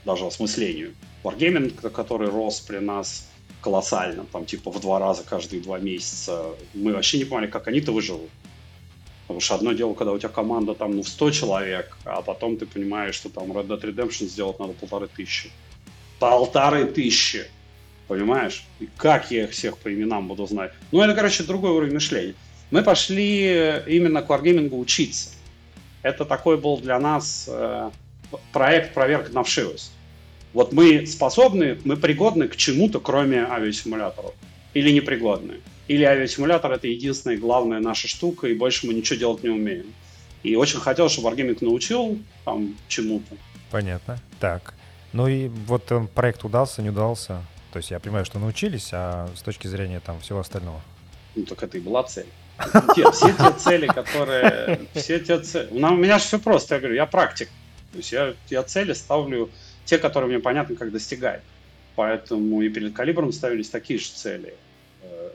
даже 0.06 0.26
осмыслению. 0.26 0.94
Wargaming, 1.24 1.92
который 1.92 2.30
рос 2.30 2.62
при 2.62 2.78
нас 2.78 3.30
колоссально, 3.62 4.26
там 4.32 4.46
типа 4.46 4.72
в 4.72 4.80
два 4.80 5.00
раза 5.00 5.24
каждые 5.24 5.62
два 5.62 5.80
месяца. 5.80 6.46
Мы 6.74 6.94
вообще 6.94 7.18
не 7.18 7.26
понимали, 7.26 7.48
как 7.48 7.68
они-то 7.68 7.92
выживут. 7.92 8.30
Потому 9.24 9.42
что 9.42 9.56
одно 9.56 9.74
дело, 9.74 9.94
когда 9.94 10.14
у 10.14 10.18
тебя 10.18 10.30
команда 10.30 10.74
там 10.74 10.96
ну, 10.96 11.04
в 11.04 11.10
100 11.10 11.32
человек, 11.32 11.98
а 12.06 12.22
потом 12.22 12.56
ты 12.56 12.66
понимаешь, 12.66 13.16
что 13.16 13.30
там 13.30 13.52
Red 13.52 13.68
Dead 13.68 13.82
Redemption 13.82 14.26
сделать 14.28 14.58
надо 14.58 14.72
полторы 14.72 15.10
тысячи. 15.10 15.52
Полторы 16.20 16.86
тысячи! 16.86 17.46
Понимаешь? 18.08 18.66
И 18.80 18.88
как 18.96 19.30
я 19.32 19.44
их 19.44 19.52
всех 19.52 19.78
по 19.80 19.94
именам 19.94 20.30
буду 20.30 20.48
знать? 20.48 20.72
Ну, 20.94 21.02
это, 21.02 21.14
короче, 21.14 21.44
другой 21.44 21.72
уровень 21.72 21.96
мышления. 21.96 22.36
Мы 22.72 22.84
пошли 22.84 23.82
именно 23.88 24.22
к 24.22 24.30
Wargaming 24.30 24.70
учиться. 24.78 25.30
Это 26.02 26.26
такой 26.26 26.58
был 26.58 26.78
для 26.78 27.00
нас 27.00 27.46
э, 27.48 27.92
проект 28.52 28.94
проверка 28.94 29.32
на 29.34 29.44
вшивость. 29.44 29.92
Вот 30.54 30.74
мы 30.74 31.06
способны, 31.06 31.78
мы 31.84 31.98
пригодны 31.98 32.48
к 32.48 32.56
чему-то, 32.56 33.00
кроме 33.00 33.44
авиасимуляторов. 33.44 34.34
Или 34.74 34.92
непригодны. 34.92 35.56
Или 35.88 36.04
авиасимулятор 36.04 36.72
это 36.72 36.88
единственная 36.88 37.38
главная 37.38 37.80
наша 37.80 38.08
штука, 38.08 38.48
и 38.48 38.54
больше 38.54 38.88
мы 38.88 38.94
ничего 38.94 39.18
делать 39.18 39.44
не 39.44 39.50
умеем. 39.50 39.94
И 40.44 40.56
очень 40.56 40.80
хотел, 40.80 41.10
чтобы 41.10 41.30
Wargaming 41.30 41.58
научил 41.62 42.20
там 42.46 42.76
чему-то. 42.88 43.36
Понятно. 43.72 44.20
Так. 44.40 44.74
Ну 45.14 45.28
и 45.28 45.48
вот 45.48 45.92
он, 45.92 46.08
проект 46.08 46.44
удался, 46.44 46.82
не 46.82 46.90
удался. 46.90 47.42
То 47.72 47.78
есть 47.78 47.92
я 47.92 48.00
понимаю, 48.00 48.26
что 48.26 48.40
научились, 48.40 48.90
а 48.92 49.30
с 49.36 49.42
точки 49.42 49.68
зрения 49.68 50.00
там 50.00 50.20
всего 50.22 50.40
остального. 50.40 50.82
Ну 51.36 51.44
так 51.46 51.64
это 51.64 51.78
и 51.78 51.82
была 51.82 52.04
цель. 52.04 52.28
Все, 52.92 53.12
все 53.12 53.34
те 53.34 53.52
цели, 53.58 53.88
которые... 53.88 54.80
Все 54.94 55.20
те 55.20 55.40
цели... 55.40 55.68
У 55.72 55.96
меня 55.96 56.18
же 56.18 56.26
все 56.26 56.40
просто, 56.40 56.76
я 56.76 56.80
говорю, 56.82 56.96
я 56.96 57.06
практик. 57.06 57.50
То 57.92 57.98
есть 57.98 58.12
я, 58.12 58.34
я 58.50 58.64
цели 58.64 58.94
ставлю 58.94 59.50
те, 59.86 59.98
которые 59.98 60.30
мне 60.30 60.40
понятно, 60.40 60.76
как 60.76 60.92
достигать. 60.92 61.42
Поэтому 61.96 62.62
и 62.62 62.70
перед 62.70 62.94
калибром 62.94 63.32
ставились 63.32 63.70
такие 63.70 64.00
же 64.00 64.10
цели. 64.10 64.54
Э, 65.02 65.30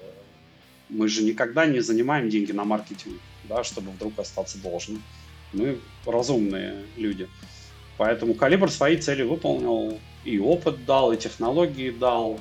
мы 0.89 1.09
же 1.09 1.23
никогда 1.23 1.67
не 1.67 1.81
занимаем 1.81 2.29
деньги 2.29 2.53
на 2.53 2.65
маркетинг, 2.65 3.21
да, 3.45 3.65
чтобы 3.65 3.91
вдруг 3.91 4.19
остаться 4.19 4.59
должным. 4.59 5.03
Мы 5.53 5.79
разумные 6.07 6.75
люди. 6.97 7.29
Поэтому 7.99 8.35
калибр 8.35 8.71
свои 8.71 8.97
цели 8.97 9.23
выполнил, 9.23 9.99
и 10.25 10.39
опыт 10.39 10.85
дал, 10.85 11.13
и 11.13 11.17
технологии 11.17 11.91
дал. 11.91 12.41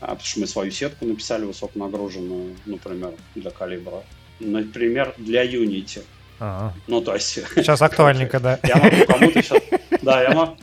А, 0.00 0.08
потому 0.08 0.24
что 0.24 0.40
мы 0.40 0.46
свою 0.46 0.70
сетку 0.70 1.06
написали 1.06 1.44
высоконагруженную, 1.44 2.56
например, 2.66 3.14
для 3.34 3.50
калибра. 3.50 4.02
Например, 4.42 5.14
для 5.16 5.44
Unity. 5.44 6.02
Ага. 6.38 6.74
Ну, 6.88 7.00
то 7.00 7.14
есть... 7.14 7.28
Сейчас 7.28 7.82
актуальненько, 7.82 8.40
да. 8.40 8.58
Я 8.62 8.76
могу 8.76 9.06
кому-то 9.06 9.42
сейчас... 9.42 9.62
Да, 10.02 10.22
я 10.22 10.30
могу... 10.30 10.56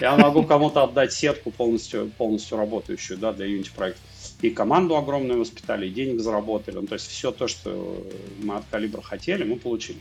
Я 0.00 0.16
могу 0.16 0.42
кому-то 0.42 0.82
отдать 0.82 1.12
сетку 1.12 1.50
полностью, 1.50 2.10
полностью 2.18 2.58
работающую 2.58 3.18
да, 3.18 3.32
для 3.32 3.46
Unity 3.46 3.70
проекта. 3.74 4.00
И 4.42 4.50
команду 4.50 4.96
огромную 4.96 5.40
воспитали, 5.40 5.86
и 5.86 5.90
денег 5.90 6.20
заработали. 6.20 6.76
Ну, 6.76 6.86
то 6.86 6.94
есть 6.94 7.08
все 7.08 7.30
то, 7.30 7.48
что 7.48 8.04
мы 8.42 8.56
от 8.56 8.64
Калибра 8.70 9.00
хотели, 9.00 9.44
мы 9.44 9.56
получили. 9.56 9.98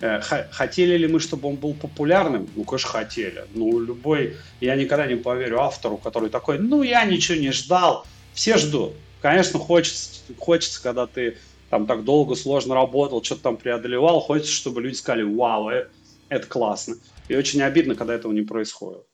Э, 0.00 0.20
хотели 0.50 0.96
ли 0.96 1.06
мы, 1.06 1.20
чтобы 1.20 1.48
он 1.48 1.56
был 1.56 1.74
популярным? 1.74 2.48
Ну, 2.56 2.64
конечно, 2.64 2.88
хотели. 2.88 3.44
Ну, 3.54 3.78
любой... 3.80 4.36
Я 4.60 4.74
никогда 4.76 5.06
не 5.06 5.16
поверю 5.16 5.60
автору, 5.60 5.96
который 5.96 6.30
такой, 6.30 6.58
ну, 6.58 6.82
я 6.82 7.04
ничего 7.04 7.38
не 7.38 7.52
ждал. 7.52 8.06
Все 8.32 8.56
ждут. 8.56 8.94
Конечно, 9.20 9.58
хочется, 9.58 10.20
хочется 10.38 10.82
когда 10.82 11.06
ты 11.06 11.36
там 11.70 11.86
так 11.86 12.04
долго, 12.04 12.34
сложно 12.34 12.74
работал, 12.74 13.22
что-то 13.22 13.42
там 13.42 13.56
преодолевал, 13.56 14.20
хочется, 14.20 14.52
чтобы 14.52 14.82
люди 14.82 14.94
сказали, 14.94 15.22
вау, 15.22 15.70
э, 15.70 15.88
это 16.28 16.46
классно. 16.46 16.96
И 17.28 17.36
очень 17.36 17.62
обидно, 17.62 17.94
когда 17.94 18.14
этого 18.14 18.32
не 18.32 18.42
происходит. 18.42 19.04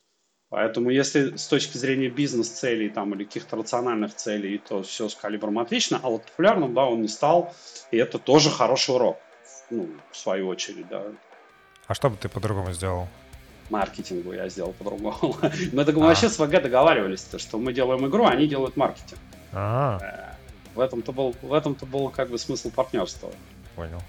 Поэтому 0.50 0.90
если 0.90 1.36
с 1.36 1.48
точки 1.48 1.76
зрения 1.78 2.08
бизнес-целей 2.08 2.88
там, 2.88 3.12
или 3.14 3.24
каких-то 3.24 3.56
рациональных 3.56 4.14
целей, 4.14 4.58
то 4.58 4.82
все 4.82 5.08
с 5.08 5.14
калибром 5.14 5.58
отлично, 5.58 5.98
а 6.00 6.10
вот 6.10 6.24
популярным, 6.26 6.74
да, 6.74 6.84
он 6.84 7.02
не 7.02 7.08
стал, 7.08 7.52
и 7.90 7.96
это 7.96 8.18
тоже 8.18 8.50
хороший 8.50 8.94
урок, 8.94 9.18
ну, 9.70 9.88
в 10.12 10.16
свою 10.16 10.46
очередь, 10.46 10.86
да. 10.88 11.02
А 11.88 11.94
что 11.94 12.08
бы 12.08 12.16
ты 12.16 12.28
по-другому 12.28 12.72
сделал? 12.72 13.08
Маркетингу 13.70 14.32
я 14.32 14.48
сделал 14.48 14.74
по-другому. 14.74 15.36
Мы 15.72 15.82
а. 15.82 15.92
вообще 15.92 16.28
с 16.28 16.38
ВГ 16.38 16.62
договаривались, 16.62 17.26
что 17.38 17.58
мы 17.58 17.72
делаем 17.72 18.06
игру, 18.06 18.24
а 18.24 18.30
они 18.30 18.46
делают 18.46 18.76
маркетинг. 18.76 19.18
А. 20.74 20.78
В 20.78 20.80
этом-то 20.80 21.12
был, 21.12 21.34
в 21.42 21.52
этом-то 21.52 21.86
был 21.86 22.10
как 22.10 22.30
бы 22.30 22.38
смысл 22.38 22.70
партнерства. 22.70 23.30
Понял. 23.76 24.02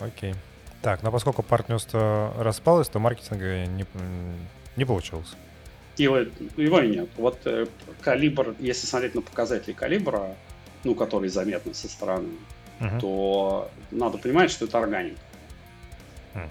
Окей. 0.00 0.34
Так, 0.82 1.02
но 1.02 1.10
поскольку 1.10 1.42
партнерство 1.42 2.32
распалось, 2.38 2.88
то 2.88 2.98
маркетинга 2.98 3.66
не, 3.66 3.84
не 4.76 4.84
получилось 4.84 5.34
его, 5.98 6.18
его 6.56 6.80
и 6.80 6.88
нет. 6.88 7.08
Вот 7.16 7.38
э, 7.44 7.66
калибр, 8.00 8.54
если 8.58 8.86
смотреть 8.86 9.14
на 9.14 9.22
показатели 9.22 9.72
калибра, 9.72 10.34
ну, 10.84 10.94
которые 10.94 11.30
заметны 11.30 11.74
со 11.74 11.88
стороны, 11.88 12.30
uh-huh. 12.80 13.00
то 13.00 13.70
надо 13.90 14.18
понимать, 14.18 14.50
что 14.50 14.66
это 14.66 14.78
органик. 14.78 15.18
Uh-huh. 16.34 16.48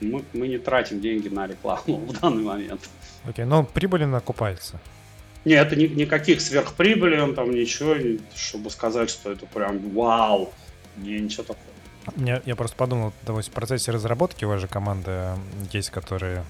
Мы, 0.00 0.24
мы 0.32 0.48
не 0.48 0.58
тратим 0.58 1.00
деньги 1.00 1.28
на 1.28 1.46
рекламу 1.46 1.96
в 2.06 2.20
данный 2.20 2.42
момент. 2.42 2.88
Окей, 3.24 3.44
okay, 3.44 3.48
но 3.48 3.64
прибыль 3.64 4.04
окупается. 4.04 4.80
Нет, 5.44 5.66
это 5.66 5.76
ни, 5.76 5.86
никаких 5.86 6.40
сверхприбыли, 6.40 7.34
там 7.34 7.50
ничего, 7.50 7.94
чтобы 8.34 8.70
сказать, 8.70 9.10
что 9.10 9.32
это 9.32 9.46
прям 9.46 9.78
вау, 9.90 10.52
не, 10.96 11.20
ничего 11.20 11.42
такого. 11.42 11.64
Я, 12.16 12.42
я 12.44 12.56
просто 12.56 12.76
подумал, 12.76 13.12
то 13.26 13.36
есть 13.36 13.48
в 13.50 13.52
процессе 13.52 13.90
разработки 13.90 14.44
у 14.44 14.48
вас 14.48 14.60
же 14.60 14.68
команда 14.68 15.38
есть, 15.72 15.90
которые 15.90 16.44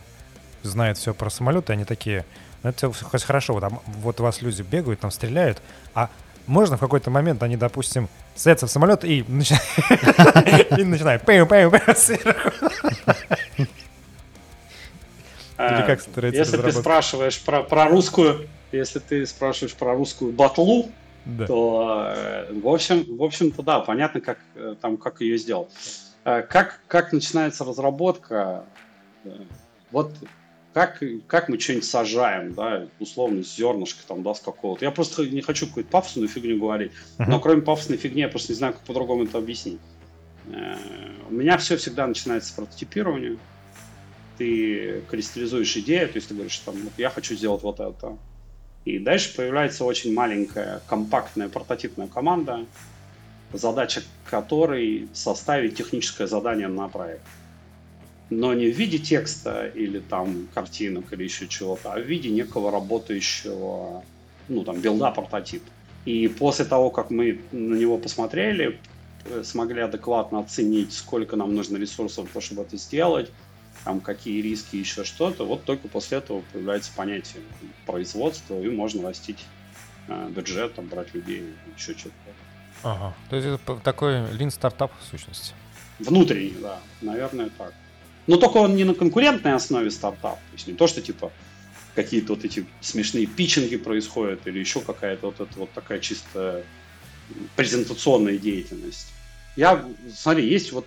знает 0.62 0.98
все 0.98 1.14
про 1.14 1.30
самолеты, 1.30 1.72
они 1.72 1.84
такие, 1.84 2.24
ну 2.62 2.70
это 2.70 2.92
хоть 2.92 3.22
хорошо, 3.22 3.54
вот, 3.54 3.64
а 3.64 3.70
вот 3.86 4.20
у 4.20 4.22
вас 4.22 4.42
люди 4.42 4.62
бегают, 4.62 5.00
там 5.00 5.10
стреляют, 5.10 5.60
а 5.94 6.10
можно 6.46 6.76
в 6.76 6.80
какой-то 6.80 7.10
момент 7.10 7.42
они, 7.42 7.56
допустим, 7.56 8.08
садятся 8.34 8.66
в 8.66 8.70
самолет 8.70 9.04
и 9.04 9.24
начинают 9.28 11.22
сверху. 11.98 12.50
Или 15.56 15.86
как 15.86 16.00
Если 16.34 16.56
ты 16.56 16.72
спрашиваешь 16.72 17.40
про, 17.40 17.62
про 17.62 17.86
русскую, 17.88 18.48
если 18.76 18.98
ты 18.98 19.26
спрашиваешь 19.26 19.74
про 19.74 19.94
русскую 19.94 20.32
батлу, 20.32 20.90
да. 21.24 21.46
то 21.46 22.12
э, 22.14 22.52
в 22.52 22.68
общем, 22.68 23.16
в 23.16 23.22
общем-то 23.22 23.62
да, 23.62 23.80
понятно, 23.80 24.20
как 24.20 24.38
э, 24.54 24.74
там 24.80 24.96
как 24.96 25.20
ее 25.20 25.38
сделать. 25.38 25.70
Э, 26.24 26.42
как 26.42 26.80
как 26.88 27.12
начинается 27.12 27.64
разработка? 27.64 28.64
Вот 29.90 30.12
как, 30.72 31.00
как 31.28 31.48
мы 31.48 31.58
что-нибудь 31.58 31.84
сажаем, 31.84 32.52
да, 32.52 32.88
условно, 32.98 33.42
зернышко 33.42 34.00
там, 34.06 34.22
да, 34.22 34.34
с 34.34 34.40
какого-то. 34.40 34.84
Я 34.84 34.90
просто 34.90 35.24
не 35.24 35.40
хочу 35.40 35.68
какую-то 35.68 35.88
пафосную 35.88 36.28
фигню 36.28 36.58
говорить, 36.58 36.90
uh-huh. 37.18 37.26
но 37.28 37.38
кроме 37.38 37.62
пафосной 37.62 37.96
фигни 37.96 38.22
я 38.22 38.28
просто 38.28 38.52
не 38.52 38.56
знаю, 38.56 38.72
как 38.72 38.82
по-другому 38.82 39.24
это 39.24 39.38
объяснить. 39.38 39.78
У 40.46 41.32
меня 41.32 41.56
все 41.58 41.76
всегда 41.76 42.06
начинается 42.06 42.50
с 42.50 42.52
прототипирования. 42.52 43.38
Ты 44.36 45.02
кристаллизуешь 45.08 45.76
идею, 45.76 46.08
то 46.08 46.16
есть 46.16 46.28
ты 46.28 46.34
говоришь, 46.34 46.58
там, 46.58 46.74
я 46.98 47.08
хочу 47.08 47.34
сделать 47.36 47.62
вот 47.62 47.78
это. 47.78 48.18
И 48.84 48.98
дальше 48.98 49.34
появляется 49.34 49.84
очень 49.84 50.12
маленькая, 50.12 50.82
компактная 50.86 51.48
прототипная 51.48 52.06
команда, 52.06 52.66
задача 53.52 54.02
которой 54.28 55.08
составить 55.14 55.76
техническое 55.76 56.26
задание 56.26 56.68
на 56.68 56.88
проект. 56.88 57.22
Но 58.30 58.52
не 58.52 58.70
в 58.70 58.76
виде 58.76 58.98
текста 58.98 59.66
или 59.66 60.00
там 60.00 60.48
картинок 60.52 61.12
или 61.12 61.24
еще 61.24 61.46
чего-то, 61.46 61.92
а 61.92 61.98
в 61.98 62.02
виде 62.02 62.30
некого 62.30 62.70
работающего, 62.70 64.02
ну 64.48 64.64
там, 64.64 64.80
билда 64.80 65.10
прототип. 65.10 65.62
И 66.04 66.28
после 66.28 66.64
того, 66.64 66.90
как 66.90 67.10
мы 67.10 67.40
на 67.52 67.74
него 67.74 67.96
посмотрели, 67.96 68.78
э, 69.24 69.42
смогли 69.44 69.80
адекватно 69.80 70.40
оценить, 70.40 70.92
сколько 70.92 71.36
нам 71.36 71.54
нужно 71.54 71.78
ресурсов, 71.78 72.28
чтобы 72.40 72.62
это 72.62 72.76
сделать, 72.76 73.30
там 73.84 74.00
какие 74.00 74.40
риски, 74.40 74.76
еще 74.76 75.04
что-то, 75.04 75.44
вот 75.44 75.64
только 75.64 75.88
после 75.88 76.18
этого 76.18 76.42
появляется 76.52 76.90
понятие 76.96 77.42
производства, 77.86 78.60
и 78.60 78.68
можно 78.68 79.08
растить 79.08 79.44
э, 80.08 80.28
бюджет, 80.30 80.74
там, 80.74 80.86
брать 80.86 81.14
людей, 81.14 81.44
еще 81.76 81.92
что-то. 81.92 82.14
Ага, 82.82 83.14
то 83.30 83.36
есть 83.36 83.48
это 83.48 83.76
такой 83.76 84.30
лин 84.32 84.50
стартап 84.50 84.92
в 85.00 85.10
сущности? 85.10 85.54
Внутренний, 85.98 86.56
да, 86.60 86.80
наверное, 87.02 87.50
так. 87.56 87.72
Но 88.26 88.36
только 88.36 88.56
он 88.56 88.74
не 88.74 88.84
на 88.84 88.94
конкурентной 88.94 89.52
основе 89.52 89.90
стартап, 89.90 90.36
то 90.36 90.52
есть 90.54 90.66
не 90.66 90.74
то, 90.74 90.86
что 90.86 91.02
типа 91.02 91.30
какие-то 91.94 92.34
вот 92.34 92.44
эти 92.44 92.66
смешные 92.80 93.26
питчинги 93.26 93.76
происходят 93.76 94.46
или 94.46 94.58
еще 94.58 94.80
какая-то 94.80 95.26
вот 95.26 95.40
эта 95.40 95.58
вот 95.58 95.72
такая 95.72 96.00
чисто 96.00 96.64
презентационная 97.54 98.38
деятельность. 98.38 99.12
Я, 99.56 99.84
смотри, 100.12 100.48
есть 100.48 100.72
вот 100.72 100.86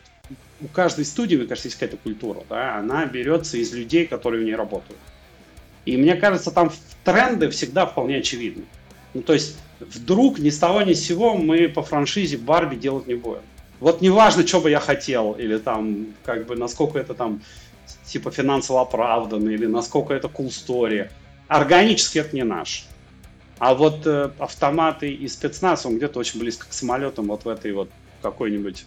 у 0.61 0.67
каждой 0.67 1.05
студии, 1.05 1.35
мне 1.35 1.45
кажется, 1.45 1.67
есть 1.67 1.79
какая-то 1.79 1.97
культура, 1.97 2.43
да, 2.49 2.77
она 2.77 3.05
берется 3.05 3.57
из 3.57 3.73
людей, 3.73 4.07
которые 4.07 4.41
в 4.41 4.45
ней 4.45 4.55
работают. 4.55 4.99
И 5.85 5.95
мне 5.97 6.15
кажется, 6.15 6.51
там 6.51 6.71
тренды 7.03 7.49
всегда 7.49 7.85
вполне 7.85 8.17
очевидны. 8.17 8.65
Ну, 9.13 9.21
то 9.21 9.33
есть, 9.33 9.57
вдруг 9.79 10.39
ни 10.39 10.49
с 10.49 10.57
того 10.57 10.81
ни 10.81 10.93
с 10.93 11.05
сего 11.05 11.35
мы 11.35 11.69
по 11.69 11.81
франшизе 11.81 12.37
Барби 12.37 12.75
делать 12.75 13.07
не 13.07 13.15
будем. 13.15 13.41
Вот 13.79 14.01
неважно, 14.01 14.45
что 14.45 14.59
бы 14.59 14.69
я 14.69 14.79
хотел, 14.79 15.33
или 15.33 15.57
там, 15.57 16.07
как 16.23 16.47
бы, 16.47 16.55
насколько 16.55 16.97
это 16.97 17.13
там, 17.13 17.41
типа, 18.05 18.31
финансово 18.31 18.81
оправданно, 18.81 19.49
или 19.49 19.67
насколько 19.67 20.13
это 20.13 20.27
cool 20.27 20.49
story. 20.49 21.09
Органически 21.47 22.17
это 22.17 22.35
не 22.35 22.43
наш. 22.43 22.85
А 23.59 23.73
вот 23.73 24.05
э, 24.05 24.31
автоматы 24.39 25.11
и 25.11 25.27
спецназ, 25.27 25.85
он 25.85 25.97
где-то 25.97 26.19
очень 26.19 26.39
близко 26.39 26.67
к 26.67 26.73
самолетам, 26.73 27.27
вот 27.27 27.45
в 27.45 27.47
этой 27.47 27.71
вот 27.71 27.89
какой-нибудь 28.21 28.85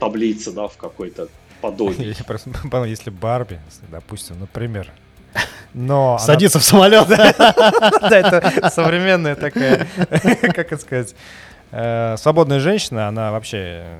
таблице, 0.00 0.50
да, 0.50 0.66
в 0.66 0.76
какой-то 0.76 1.28
подобии. 1.60 2.16
Я 2.18 2.24
просто 2.24 2.50
если 2.86 3.10
Барби, 3.10 3.60
допустим, 3.90 4.40
например, 4.40 4.90
но 5.74 6.18
Садится 6.18 6.58
она... 6.58 6.62
в 6.62 6.66
самолет. 6.66 7.08
Да, 7.08 8.18
это 8.18 8.70
современная 8.70 9.36
такая, 9.36 9.86
как 10.06 10.72
это 10.72 10.78
сказать, 10.78 11.14
э, 11.70 12.16
свободная 12.18 12.58
женщина, 12.58 13.08
она 13.08 13.30
вообще 13.30 13.84
э, 13.84 13.98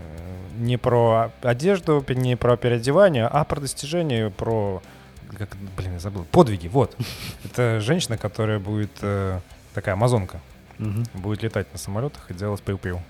не 0.58 0.76
про 0.76 1.30
одежду, 1.42 2.04
не 2.08 2.36
про 2.36 2.56
переодевание, 2.56 3.26
а 3.26 3.44
про 3.44 3.60
достижение, 3.60 4.30
про, 4.30 4.82
как, 5.38 5.56
блин, 5.76 5.92
я 5.94 5.98
забыл, 5.98 6.24
подвиги, 6.24 6.68
вот. 6.68 6.96
Это 7.44 7.80
женщина, 7.80 8.16
которая 8.16 8.58
будет 8.58 8.90
э, 9.02 9.38
такая 9.74 9.94
амазонка, 9.94 10.40
будет 11.14 11.42
летать 11.42 11.70
на 11.72 11.78
самолетах 11.78 12.30
и 12.30 12.34
делать 12.34 12.62
пиу-пиу 12.62 13.00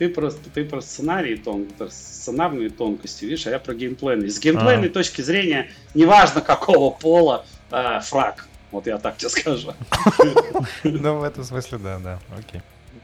ты 0.00 0.08
просто 0.08 0.48
ты 0.48 0.64
про 0.64 0.80
сценарий 0.80 1.36
тон, 1.36 1.66
сценарные 1.90 2.70
тонкости, 2.70 3.26
видишь, 3.26 3.46
а 3.46 3.50
я 3.50 3.58
про 3.58 3.74
геймплейные. 3.74 4.30
С 4.30 4.40
геймплейной 4.40 4.88
а. 4.88 4.90
точки 4.90 5.20
зрения, 5.20 5.68
неважно 5.92 6.40
какого 6.40 6.90
пола, 6.90 7.44
э, 7.70 8.00
фраг. 8.00 8.48
Вот 8.70 8.86
я 8.86 8.96
так 8.96 9.18
тебе 9.18 9.28
скажу. 9.28 9.74
Ну, 10.84 11.18
в 11.18 11.22
этом 11.22 11.44
смысле, 11.44 11.76
да, 11.76 11.98
да, 11.98 12.18
окей. 12.38 12.62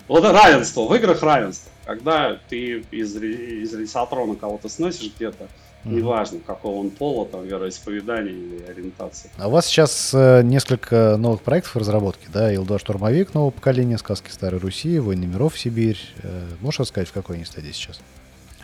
Вот 0.08 0.24
равенство, 0.24 0.88
в 0.88 0.94
играх 0.94 1.22
равенство. 1.22 1.70
Когда 1.84 2.38
ты 2.48 2.82
из, 2.90 3.14
из 3.14 3.74
ресатрона 3.74 4.34
кого-то 4.34 4.70
сносишь 4.70 5.12
где-то, 5.14 5.48
Неважно, 5.94 6.40
какого 6.46 6.80
он 6.80 6.90
пола, 6.90 7.26
там, 7.26 7.44
вероисповедания 7.44 8.32
или 8.32 8.64
ориентации. 8.68 9.30
А 9.38 9.48
у 9.48 9.50
вас 9.50 9.66
сейчас 9.66 10.12
э, 10.14 10.42
несколько 10.42 11.16
новых 11.16 11.42
проектов 11.42 11.74
в 11.74 11.78
разработке, 11.78 12.26
да? 12.32 12.52
Илда 12.52 12.78
Штурмовик 12.78 13.34
нового 13.34 13.50
поколения, 13.50 13.98
Сказки 13.98 14.30
Старой 14.30 14.60
Руси, 14.60 14.98
Войны 14.98 15.26
миров 15.26 15.58
Сибирь. 15.58 15.98
Э, 16.22 16.48
можешь 16.60 16.80
рассказать, 16.80 17.08
в 17.08 17.12
какой 17.12 17.36
они 17.36 17.44
стадии 17.44 17.72
сейчас? 17.72 18.00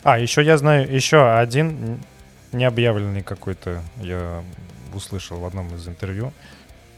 А, 0.02 0.18
еще 0.18 0.42
я 0.42 0.58
знаю, 0.58 0.92
еще 0.92 1.32
один 1.32 2.00
необъявленный 2.52 3.22
какой-то, 3.22 3.80
я 4.00 4.42
услышал 4.94 5.38
в 5.38 5.44
одном 5.44 5.74
из 5.74 5.86
интервью. 5.88 6.32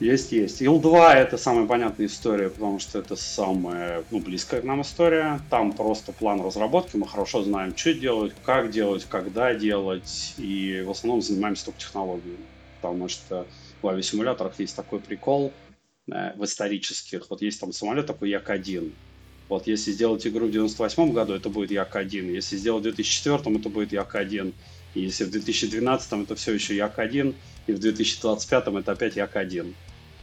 Есть, 0.04 0.32
есть. 0.32 0.60
Ил-2 0.60 1.14
это 1.14 1.38
самая 1.38 1.64
понятная 1.64 2.04
история, 2.04 2.50
потому 2.50 2.78
что 2.78 2.98
это 2.98 3.16
самая 3.16 4.04
ну, 4.10 4.18
близкая 4.20 4.60
к 4.60 4.64
нам 4.64 4.82
история. 4.82 5.40
Там 5.48 5.72
просто 5.72 6.12
план 6.12 6.42
разработки, 6.42 6.98
мы 6.98 7.08
хорошо 7.08 7.42
знаем, 7.42 7.74
что 7.74 7.94
делать, 7.94 8.34
как 8.44 8.70
делать, 8.70 9.06
когда 9.08 9.54
делать, 9.54 10.34
и 10.36 10.84
в 10.86 10.90
основном 10.90 11.22
занимаемся 11.22 11.64
только 11.64 11.80
технологией. 11.80 12.36
Потому 12.82 13.08
что 13.08 13.46
в 13.80 13.88
авиасимуляторах 13.88 14.52
есть 14.58 14.76
такой 14.76 15.00
прикол 15.00 15.54
э, 16.12 16.34
в 16.36 16.44
исторических. 16.44 17.30
Вот 17.30 17.40
есть 17.40 17.58
там 17.58 17.72
самолет 17.72 18.06
такой 18.06 18.28
Як-1. 18.28 18.92
Вот 19.48 19.66
если 19.66 19.90
сделать 19.90 20.26
игру 20.26 20.48
в 20.48 20.50
98 20.50 21.14
году, 21.14 21.32
это 21.32 21.48
будет 21.48 21.70
Як-1. 21.70 22.30
Если 22.30 22.58
сделать 22.58 22.82
в 22.82 22.94
2004, 22.94 23.56
это 23.56 23.70
будет 23.70 23.92
Як-1. 23.92 24.52
И 24.96 25.00
если 25.00 25.24
в 25.24 25.30
2012 25.30 26.12
это 26.12 26.34
все 26.34 26.52
еще 26.52 26.76
Як-1, 26.76 27.34
и 27.68 27.72
в 27.72 27.78
2025 27.78 28.66
это 28.66 28.92
опять 28.92 29.16
Як-1 29.16 29.72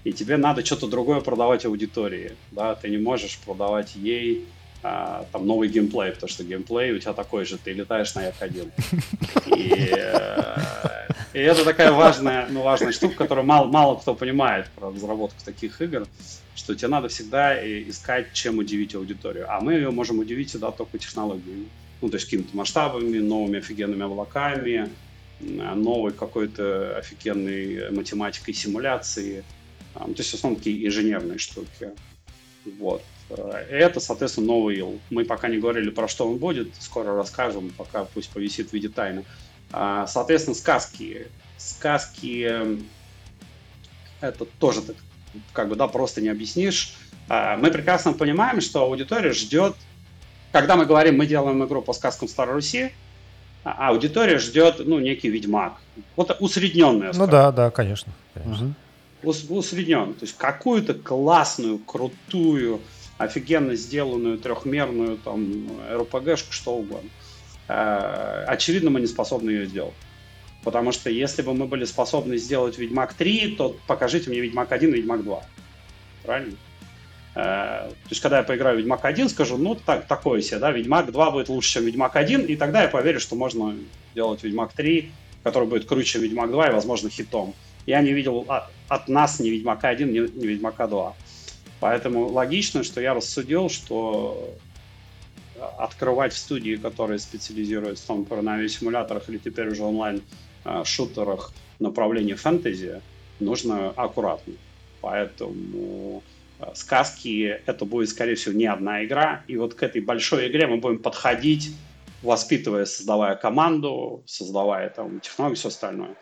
и 0.04 0.14
тебе 0.14 0.38
надо 0.38 0.66
что-то 0.66 0.88
другое 0.88 1.22
продавать 1.22 1.66
аудитории, 1.66 2.34
да, 2.52 2.76
ты 2.76 2.90
не 2.90 2.98
можешь 2.98 3.38
продавать 3.40 3.96
ей 3.96 4.48
а, 4.84 5.26
там 5.32 5.46
новый 5.46 5.70
геймплей, 5.70 6.12
потому 6.12 6.30
что 6.30 6.44
геймплей 6.44 6.92
у 6.94 7.00
тебя 7.00 7.14
такой 7.14 7.46
же, 7.46 7.58
ты 7.58 7.72
летаешь 7.72 8.16
на 8.16 8.30
F1. 8.30 8.72
И, 9.56 9.94
э, 9.96 10.58
и 11.34 11.40
это 11.40 11.64
такая 11.64 11.92
важная, 11.92 12.48
ну, 12.50 12.64
важная 12.64 12.92
штука, 12.92 13.16
которую 13.16 13.46
мало, 13.46 13.68
мало 13.68 13.96
кто 13.96 14.16
понимает 14.16 14.68
про 14.76 14.90
разработку 14.90 15.38
таких 15.46 15.82
игр, 15.82 16.08
что 16.56 16.74
тебе 16.74 16.88
надо 16.88 17.10
всегда 17.10 17.56
искать, 17.88 18.34
чем 18.34 18.58
удивить 18.58 18.96
аудиторию. 18.96 19.46
А 19.50 19.60
мы 19.60 19.74
ее 19.74 19.92
можем 19.92 20.18
удивить 20.18 20.50
всегда 20.50 20.72
только 20.72 20.98
технологиями. 20.98 21.68
Ну, 22.02 22.10
то 22.10 22.16
есть 22.16 22.26
какими-то 22.26 22.58
масштабами, 22.58 23.20
новыми 23.20 23.60
офигенными 23.60 24.04
облаками, 24.04 24.90
новой 25.40 26.12
какой-то 26.12 26.98
офигенной 26.98 27.92
математикой 27.92 28.56
симуляции– 28.56 29.44
то 29.94 30.14
есть 30.18 30.32
в 30.32 30.34
основном 30.36 30.58
такие 30.58 30.88
инженерные 30.88 31.38
штуки. 31.38 31.92
Вот. 32.80 33.04
Э, 33.30 33.66
это, 33.70 34.00
соответственно, 34.00 34.48
новый 34.48 34.78
ил. 34.78 35.00
Мы 35.10 35.26
пока 35.26 35.48
не 35.48 35.58
говорили, 35.58 35.90
про 35.90 36.08
что 36.08 36.30
он 36.30 36.38
будет, 36.38 36.70
скоро 36.80 37.16
расскажем, 37.16 37.72
пока 37.78 38.06
пусть 38.06 38.30
повисит 38.30 38.70
в 38.70 38.74
виде 38.74 38.90
тайны. 38.90 39.26
А, 39.72 40.08
соответственно, 40.08 40.56
сказки. 40.56 41.28
Сказки 41.58 42.78
это 44.22 44.46
тоже 44.46 44.82
так, 44.82 44.96
как 45.54 45.70
бы, 45.70 45.76
да, 45.76 45.88
просто 45.88 46.22
не 46.22 46.30
объяснишь. 46.30 46.96
А, 47.28 47.58
мы 47.58 47.72
прекрасно 47.72 48.14
понимаем, 48.14 48.62
что 48.62 48.84
аудитория 48.84 49.34
ждет, 49.34 49.76
когда 50.52 50.76
мы 50.76 50.86
говорим, 50.86 51.18
мы 51.18 51.26
делаем 51.26 51.64
игру 51.64 51.82
по 51.82 51.94
сказкам 51.94 52.28
Старой 52.28 52.56
Руси, 52.56 52.92
а 53.64 53.90
аудитория 53.90 54.38
ждет, 54.38 54.82
ну, 54.86 55.00
некий 55.00 55.30
ведьмак. 55.30 55.74
Вот 56.16 56.36
усредненная. 56.40 57.14
Ну 57.14 57.28
да, 57.28 57.52
да, 57.52 57.72
конечно. 57.72 58.12
конечно. 58.34 58.68
Угу 58.68 58.76
усреднен. 59.24 60.14
То 60.14 60.26
есть 60.26 60.38
какую-то 60.38 60.94
классную, 60.94 61.80
крутую, 61.80 62.82
офигенно 63.18 63.76
сделанную 63.76 64.38
трехмерную 64.38 65.18
там 65.18 65.70
РПГшку, 65.92 66.52
что 66.52 66.76
угодно. 66.76 67.10
Э, 67.68 68.46
очевидно, 68.48 68.90
мы 68.90 69.02
не 69.02 69.08
способны 69.08 69.50
ее 69.52 69.66
сделать. 69.66 69.94
Потому 70.64 70.92
что 70.92 71.10
если 71.10 71.42
бы 71.42 71.54
мы 71.54 71.66
были 71.66 71.86
способны 71.86 72.38
сделать 72.38 72.78
Ведьмак 72.78 73.14
3, 73.14 73.56
то 73.56 73.76
покажите 73.88 74.30
мне 74.30 74.40
Ведьмак 74.40 74.72
1 74.72 74.90
и 74.90 74.98
Ведьмак 74.98 75.24
2. 75.24 75.44
Правильно? 76.24 76.58
Э, 77.34 77.90
то 77.90 78.10
есть, 78.10 78.22
когда 78.22 78.40
я 78.40 78.44
поиграю 78.44 78.76
в 78.76 78.80
Ведьмак 78.80 79.06
1, 79.06 79.30
скажу, 79.30 79.58
ну, 79.58 79.76
так, 79.76 80.08
такое 80.08 80.42
себе, 80.42 80.60
да, 80.60 80.72
Ведьмак 80.72 81.12
2 81.12 81.32
будет 81.32 81.50
лучше, 81.50 81.74
чем 81.74 81.86
Ведьмак 81.86 82.16
1, 82.16 82.46
и 82.46 82.56
тогда 82.56 82.84
я 82.84 82.90
поверю, 82.90 83.20
что 83.20 83.36
можно 83.36 83.76
делать 84.14 84.44
Ведьмак 84.44 84.74
3, 84.74 85.12
который 85.44 85.68
будет 85.68 85.86
круче, 85.86 86.14
чем 86.14 86.22
Ведьмак 86.22 86.52
2 86.52 86.70
и, 86.70 86.74
возможно, 86.74 87.10
хитом. 87.10 87.56
Я 87.86 88.02
не 88.02 88.14
видел 88.14 88.46
от, 88.48 88.64
от 88.88 89.08
нас 89.08 89.40
ни 89.40 89.50
Ведьмака 89.50 89.90
1, 89.90 90.12
ни, 90.12 90.20
ни 90.20 90.46
Ведьмака 90.46 90.88
2. 90.88 91.16
Поэтому 91.80 92.28
логично, 92.28 92.84
что 92.84 93.02
я 93.02 93.14
рассудил, 93.14 93.70
что 93.70 94.56
открывать 95.78 96.34
в 96.34 96.38
студии, 96.38 96.76
которые 96.76 97.20
специализируются 97.20 98.08
там, 98.08 98.26
на 98.42 98.54
авиасимуляторах 98.54 99.30
или 99.30 99.38
теперь 99.38 99.70
уже 99.70 99.84
онлайн 99.84 100.22
Э, 100.64 100.84
шутерах 100.86 101.54
направления 101.80 102.36
фэнтези 102.36 103.02
нужно 103.40 103.90
аккуратно. 103.90 104.54
Поэтому 105.02 106.22
э, 106.60 106.66
сказки 106.76 107.60
это 107.66 107.86
будет, 107.86 108.10
скорее 108.10 108.36
всего, 108.36 108.54
не 108.54 108.68
одна 108.68 109.04
игра. 109.04 109.44
И 109.48 109.58
вот 109.58 109.74
к 109.74 109.82
этой 109.82 110.02
большой 110.02 110.50
игре 110.50 110.68
мы 110.68 110.78
будем 110.78 111.00
подходить, 111.00 111.74
воспитывая, 112.22 112.86
создавая 112.86 113.36
команду, 113.36 114.24
создавая 114.28 114.90
там 114.90 115.20
технологии 115.20 115.56
и 115.56 115.58
все 115.58 115.70
остальное. 115.70 116.16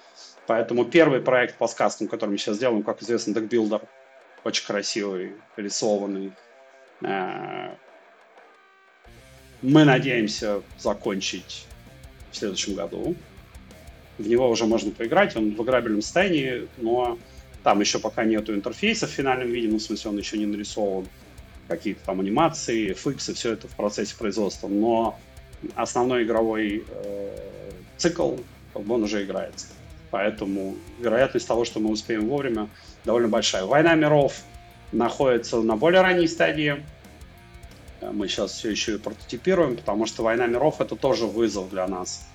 Поэтому 0.49 0.83
первый 0.83 1.21
проект 1.21 1.59
по 1.59 1.67
сказкам, 1.67 2.07
который 2.07 2.31
мы 2.31 2.39
сейчас 2.39 2.57
делаем, 2.57 2.81
как 2.81 3.03
известно, 3.03 3.35
декбилдер, 3.35 3.81
очень 4.43 4.65
красивый, 4.65 5.33
рисованный. 5.57 6.31
Э, 7.03 7.75
мы 9.61 9.83
надеемся 9.83 10.63
закончить 10.79 11.67
в 12.31 12.35
следующем 12.35 12.73
году 12.73 13.15
в 14.17 14.27
него 14.27 14.49
уже 14.49 14.65
можно 14.65 14.89
поиграть, 14.89 15.35
он 15.35 15.53
в 15.53 15.63
играбельном 15.63 16.01
состоянии, 16.01 16.67
но 16.77 17.19
там 17.63 17.79
еще 17.79 17.99
пока 17.99 18.23
нету 18.23 18.55
интерфейса 18.55 19.05
в 19.05 19.11
финальном 19.11 19.49
виде, 19.51 19.67
ну, 19.67 19.77
в 19.77 19.81
смысле, 19.83 20.09
он 20.09 20.17
еще 20.17 20.39
не 20.39 20.47
нарисован, 20.47 21.07
какие-то 21.67 22.03
там 22.05 22.21
анимации, 22.21 22.93
фиксы, 22.93 23.35
все 23.35 23.53
это 23.53 23.67
в 23.67 23.75
процессе 23.75 24.15
производства, 24.17 24.67
но 24.67 25.19
основной 25.75 26.23
игровой 26.23 26.83
э, 26.89 27.37
цикл, 27.97 28.37
он 28.73 29.03
уже 29.03 29.23
играется. 29.23 29.67
Поэтому 30.11 30.75
вероятность 30.99 31.47
того, 31.47 31.65
что 31.65 31.79
мы 31.79 31.91
успеем 31.91 32.27
вовремя, 32.27 32.69
довольно 33.05 33.27
большая. 33.27 33.65
«Война 33.65 33.95
миров» 33.95 34.41
находится 34.91 35.61
на 35.61 35.75
более 35.75 36.01
ранней 36.01 36.27
стадии. 36.27 36.83
Мы 38.01 38.27
сейчас 38.27 38.53
все 38.53 38.71
еще 38.71 38.95
и 38.95 38.97
прототипируем, 38.97 39.75
потому 39.75 40.05
что 40.05 40.23
«Война 40.23 40.47
миров»— 40.47 40.75
это 40.81 40.95
тоже 40.95 41.25
вызов 41.25 41.69
для 41.69 41.87
нас 41.87 42.29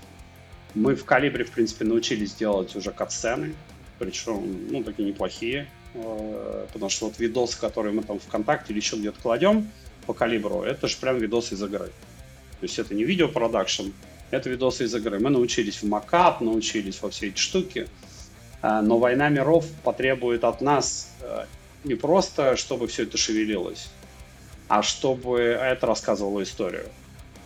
мы 0.74 0.94
в 0.94 1.04
Калибре, 1.04 1.44
в 1.44 1.50
принципе, 1.50 1.84
научились 1.84 2.34
делать 2.34 2.74
уже 2.76 2.90
катсцены, 2.90 3.54
причем, 3.98 4.68
ну, 4.70 4.82
такие 4.82 5.08
неплохие, 5.08 5.68
э, 5.94 6.66
потому 6.72 6.90
что 6.90 7.06
вот 7.06 7.18
видосы, 7.18 7.58
которые 7.58 7.94
мы 7.94 8.02
там 8.02 8.18
ВКонтакте 8.18 8.72
или 8.72 8.80
еще 8.80 8.96
где-то 8.96 9.20
кладем 9.20 9.70
по 10.06 10.12
Калибру, 10.12 10.62
это 10.62 10.88
же 10.88 10.96
прям 10.98 11.18
видосы 11.18 11.54
из 11.54 11.62
игры. 11.62 11.86
То 11.86 12.62
есть 12.62 12.78
это 12.78 12.94
не 12.94 13.04
видеопродакшн, 13.04 13.90
это 14.34 14.50
видосы 14.50 14.84
из 14.84 14.94
игры. 14.94 15.18
Мы 15.18 15.30
научились 15.30 15.82
в 15.82 15.84
макап, 15.84 16.40
научились 16.40 17.00
во 17.02 17.10
все 17.10 17.28
эти 17.28 17.38
штуки, 17.38 17.88
э, 18.62 18.80
но 18.80 18.98
«Война 18.98 19.28
миров» 19.28 19.66
потребует 19.82 20.44
от 20.44 20.60
нас 20.60 21.14
э, 21.20 21.44
не 21.84 21.94
просто, 21.94 22.56
чтобы 22.56 22.86
все 22.86 23.04
это 23.04 23.16
шевелилось, 23.16 23.88
а 24.68 24.82
чтобы 24.82 25.40
это 25.40 25.86
рассказывало 25.86 26.42
историю. 26.42 26.88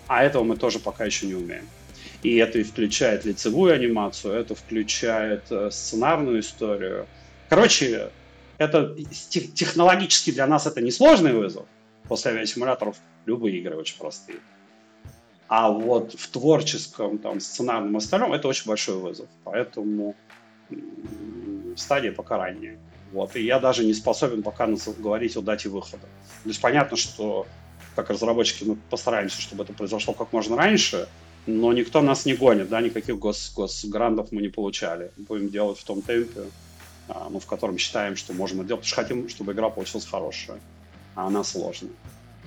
А 0.07 0.25
этого 0.25 0.45
мы 0.45 0.57
тоже 0.57 0.79
пока 0.79 1.05
еще 1.05 1.27
не 1.27 1.35
умеем. 1.35 1.69
И 2.23 2.37
это 2.37 2.59
и 2.59 2.63
включает 2.63 3.25
лицевую 3.25 3.75
анимацию, 3.75 4.35
это 4.35 4.55
включает 4.55 5.45
э, 5.51 5.71
сценарную 5.71 6.41
историю. 6.41 7.07
Короче, 7.49 8.11
это 8.59 8.97
технологически 9.55 10.33
для 10.33 10.47
нас 10.47 10.67
это 10.67 10.81
несложный 10.81 11.33
вызов. 11.33 11.67
После 12.09 12.33
авиасимуляторов 12.33 12.97
любые 13.27 13.59
игры 13.59 13.77
очень 13.77 13.99
простые. 13.99 14.39
А 15.49 15.71
вот 15.71 16.13
в 16.13 16.29
творческом, 16.29 17.19
там, 17.19 17.41
сценарном 17.41 17.97
остальном 17.97 18.35
это 18.35 18.49
очень 18.49 18.67
большой 18.67 18.97
вызов. 18.97 19.29
Поэтому 19.45 20.15
стадия 21.77 22.13
пока 22.13 22.37
ранняя. 22.37 22.79
Вот. 23.13 23.35
И 23.37 23.43
я 23.43 23.59
даже 23.59 23.85
не 23.85 23.95
способен 23.95 24.43
пока 24.43 24.69
говорить 24.99 25.37
о 25.37 25.41
дате 25.41 25.71
выхода. 25.71 26.03
То 26.43 26.49
есть 26.49 26.61
понятно, 26.61 26.97
что 26.97 27.47
как 27.97 28.11
разработчики 28.11 28.65
мы 28.65 28.77
постараемся, 28.91 29.41
чтобы 29.41 29.65
это 29.65 29.73
произошло 29.73 30.13
как 30.13 30.33
можно 30.33 30.57
раньше, 30.57 31.09
но 31.47 31.73
никто 31.73 32.03
нас 32.03 32.27
не 32.27 32.35
гонит, 32.35 32.69
да, 32.69 32.81
никаких 32.83 33.19
гос, 33.19 33.53
госгрантов 33.57 34.31
мы 34.31 34.43
не 34.43 34.49
получали. 34.49 35.11
Будем 35.17 35.49
делать 35.49 35.79
в 35.79 35.85
том 35.85 36.03
темпе, 36.03 36.43
а, 37.09 37.29
ну, 37.31 37.41
в 37.41 37.47
котором 37.47 37.79
считаем, 37.79 38.17
что 38.17 38.35
можем 38.35 38.59
делать, 38.67 38.83
потому 38.83 38.85
что 38.85 38.97
хотим, 38.97 39.29
чтобы 39.31 39.53
игра 39.53 39.71
получилась 39.71 40.07
хорошая, 40.07 40.61
а 41.15 41.27
она 41.27 41.43
сложная. 41.43 41.93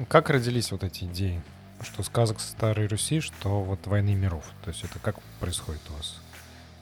Как 0.08 0.30
родились 0.30 0.72
вот 0.72 0.84
эти 0.84 1.06
идеи? 1.06 1.41
Что 1.84 2.04
сказок 2.04 2.40
Старой 2.40 2.88
Руси, 2.88 3.22
что 3.22 3.62
вот 3.62 3.88
войны 3.88 4.14
миров. 4.14 4.44
То 4.64 4.70
есть 4.70 4.84
это 4.84 5.00
как 5.00 5.20
происходит 5.40 5.82
у 5.90 5.94
вас? 5.94 6.16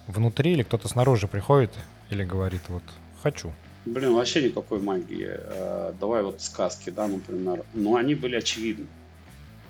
Внутри 0.07 0.53
или 0.53 0.63
кто-то 0.63 0.87
снаружи 0.87 1.27
приходит 1.27 1.71
или 2.09 2.23
говорит 2.23 2.61
вот 2.67 2.83
«хочу»? 3.23 3.53
Блин, 3.85 4.13
вообще 4.13 4.43
никакой 4.43 4.79
магии. 4.79 5.29
Э, 5.29 5.93
давай 5.99 6.21
вот 6.23 6.41
сказки, 6.41 6.89
да, 6.89 7.07
например. 7.07 7.63
Но 7.73 7.95
они 7.95 8.13
были 8.13 8.35
очевидны. 8.35 8.87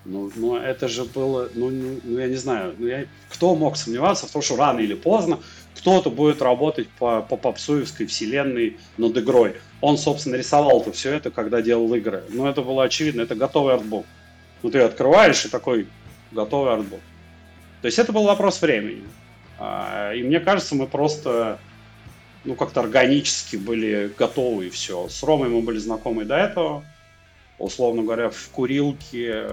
Ну, 0.06 0.32
ну 0.36 0.56
это 0.56 0.88
же 0.88 1.04
было, 1.04 1.50
ну, 1.54 1.70
ну, 1.70 2.00
ну 2.04 2.20
я 2.20 2.28
не 2.28 2.36
знаю, 2.36 2.74
ну, 2.78 2.88
я, 2.88 3.06
кто 3.30 3.54
мог 3.54 3.78
сомневаться 3.78 4.28
в 4.28 4.32
том, 4.32 4.42
что 4.42 4.56
рано 4.56 4.80
или 4.80 4.96
поздно 4.96 5.40
кто-то 5.76 6.10
будет 6.10 6.42
работать 6.42 6.88
по, 6.90 7.22
по 7.22 7.38
попсуевской 7.38 8.06
вселенной 8.08 8.78
над 8.98 9.18
игрой. 9.18 9.56
Он, 9.82 9.98
собственно, 9.98 10.36
рисовал-то 10.36 10.92
все 10.92 11.14
это, 11.14 11.32
когда 11.32 11.62
делал 11.62 11.94
игры. 11.94 12.24
Ну, 12.30 12.48
это 12.48 12.62
было 12.62 12.84
очевидно, 12.84 13.22
это 13.22 13.36
готовый 13.36 13.76
артбук. 13.76 14.06
Ну, 14.64 14.72
ты 14.72 14.80
открываешь 14.80 15.46
и 15.46 15.50
такой 15.50 15.88
готовый 16.32 16.74
артбук. 16.74 17.00
То 17.82 17.86
есть 17.86 18.00
это 18.00 18.12
был 18.12 18.24
вопрос 18.24 18.62
времени. 18.62 19.04
А, 19.58 20.14
и 20.14 20.24
мне 20.24 20.40
кажется, 20.40 20.76
мы 20.76 20.88
просто 20.88 21.60
ну, 22.44 22.56
как-то 22.56 22.82
органически 22.82 23.56
были 23.56 24.12
готовы 24.18 24.68
и 24.68 24.70
все. 24.70 25.08
С 25.10 25.24
Ромой 25.24 25.50
мы 25.50 25.62
были 25.62 25.78
знакомы 25.78 26.26
до 26.26 26.36
этого 26.36 26.84
условно 27.60 28.02
говоря, 28.04 28.30
в 28.30 28.50
курилке, 28.50 29.46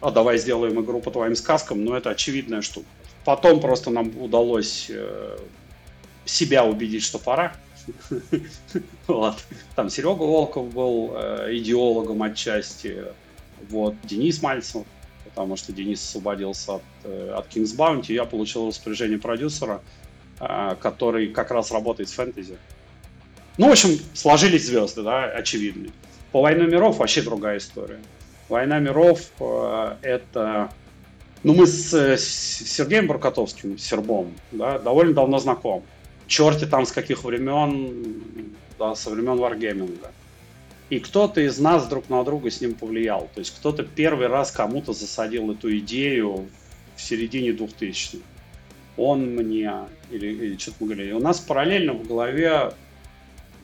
а 0.00 0.10
давай 0.10 0.36
сделаем 0.38 0.80
игру 0.82 1.00
по 1.00 1.10
твоим 1.10 1.36
сказкам, 1.36 1.84
но 1.84 1.96
это 1.96 2.10
очевидная 2.10 2.60
штука. 2.60 2.86
Потом 3.24 3.60
просто 3.60 3.90
нам 3.90 4.10
удалось 4.20 4.86
э, 4.88 5.38
себя 6.24 6.64
убедить, 6.64 7.04
что 7.04 7.18
пора. 7.18 7.54
Там 9.76 9.90
Серега 9.90 10.22
Волков 10.22 10.72
был 10.72 11.12
э, 11.14 11.48
идеологом 11.56 12.22
отчасти, 12.22 13.04
вот, 13.68 13.94
Денис 14.04 14.42
Мальцев, 14.42 14.84
потому 15.24 15.56
что 15.56 15.72
Денис 15.72 16.02
освободился 16.02 16.76
от, 16.76 16.82
э, 17.04 17.34
от 17.36 17.48
King's 17.48 17.76
Bounty, 17.76 18.12
я 18.12 18.24
получил 18.24 18.68
распоряжение 18.68 19.18
продюсера, 19.18 19.80
э, 20.40 20.76
который 20.80 21.28
как 21.28 21.50
раз 21.50 21.70
работает 21.70 22.08
с 22.08 22.12
фэнтези. 22.12 22.56
Ну, 23.56 23.68
в 23.68 23.72
общем, 23.72 23.98
сложились 24.14 24.66
звезды, 24.66 25.02
да, 25.02 25.24
очевидные. 25.24 25.92
По 26.32 26.40
«Войне 26.40 26.66
миров» 26.66 26.98
вообще 26.98 27.22
другая 27.22 27.58
история. 27.58 27.98
«Война 28.48 28.78
миров» 28.78 29.20
э,— 29.40 29.96
это... 30.02 30.72
Ну, 31.42 31.54
мы 31.54 31.66
с, 31.66 31.92
с 31.92 32.22
Сергеем 32.22 33.06
Буркотовским, 33.06 33.78
Сербом, 33.78 34.34
да, 34.52 34.78
довольно 34.78 35.14
давно 35.14 35.38
знаком. 35.38 35.82
Черти 36.26 36.66
там 36.66 36.84
с 36.84 36.92
каких 36.92 37.24
времен, 37.24 38.54
да, 38.78 38.94
со 38.94 39.10
времен 39.10 39.36
варгейминга. 39.38 40.12
И 40.90 40.98
кто-то 40.98 41.40
из 41.40 41.58
нас 41.58 41.86
друг 41.86 42.08
на 42.08 42.24
друга 42.24 42.50
с 42.50 42.60
ним 42.60 42.74
повлиял. 42.74 43.30
То 43.34 43.38
есть 43.38 43.54
кто-то 43.56 43.84
первый 43.84 44.26
раз 44.26 44.50
кому-то 44.50 44.92
засадил 44.92 45.50
эту 45.52 45.76
идею 45.78 46.48
в 46.96 47.00
середине 47.00 47.50
2000-х. 47.50 48.18
Он 48.96 49.34
мне, 49.36 49.72
или, 50.10 50.26
или 50.26 50.56
что-то 50.58 50.78
мы 50.80 50.86
говорили. 50.88 51.12
У 51.12 51.20
нас 51.20 51.38
параллельно 51.38 51.92
в 51.92 52.06
голове 52.06 52.72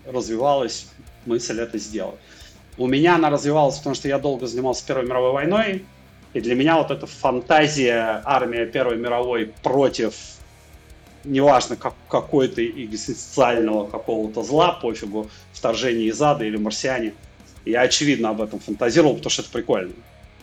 развивалась 0.06 0.86
мысль 1.26 1.60
это 1.60 1.78
сделать. 1.78 2.20
У 2.78 2.86
меня 2.86 3.16
она 3.16 3.28
развивалась, 3.30 3.76
потому 3.78 3.94
что 3.94 4.08
я 4.08 4.18
долго 4.18 4.46
занимался 4.46 4.86
Первой 4.86 5.06
мировой 5.06 5.32
войной, 5.32 5.84
и 6.32 6.40
для 6.40 6.54
меня 6.54 6.76
вот 6.76 6.90
эта 6.90 7.06
фантазия 7.06 8.22
армия 8.24 8.66
Первой 8.66 8.98
мировой 8.98 9.52
против, 9.62 10.14
неважно, 11.26 11.76
как, 11.76 11.94
какой-то 12.08 12.64
экзистенциального 12.64 13.86
какого-то 13.86 14.42
зла, 14.42 14.72
пофигу, 14.72 15.28
вторжение 15.52 16.06
из 16.06 16.20
ада 16.22 16.44
или 16.44 16.56
марсиане, 16.56 17.14
я 17.64 17.82
очевидно 17.82 18.30
об 18.30 18.40
этом 18.40 18.60
фантазировал, 18.60 19.16
потому 19.16 19.30
что 19.30 19.42
это 19.42 19.50
прикольно. 19.50 19.92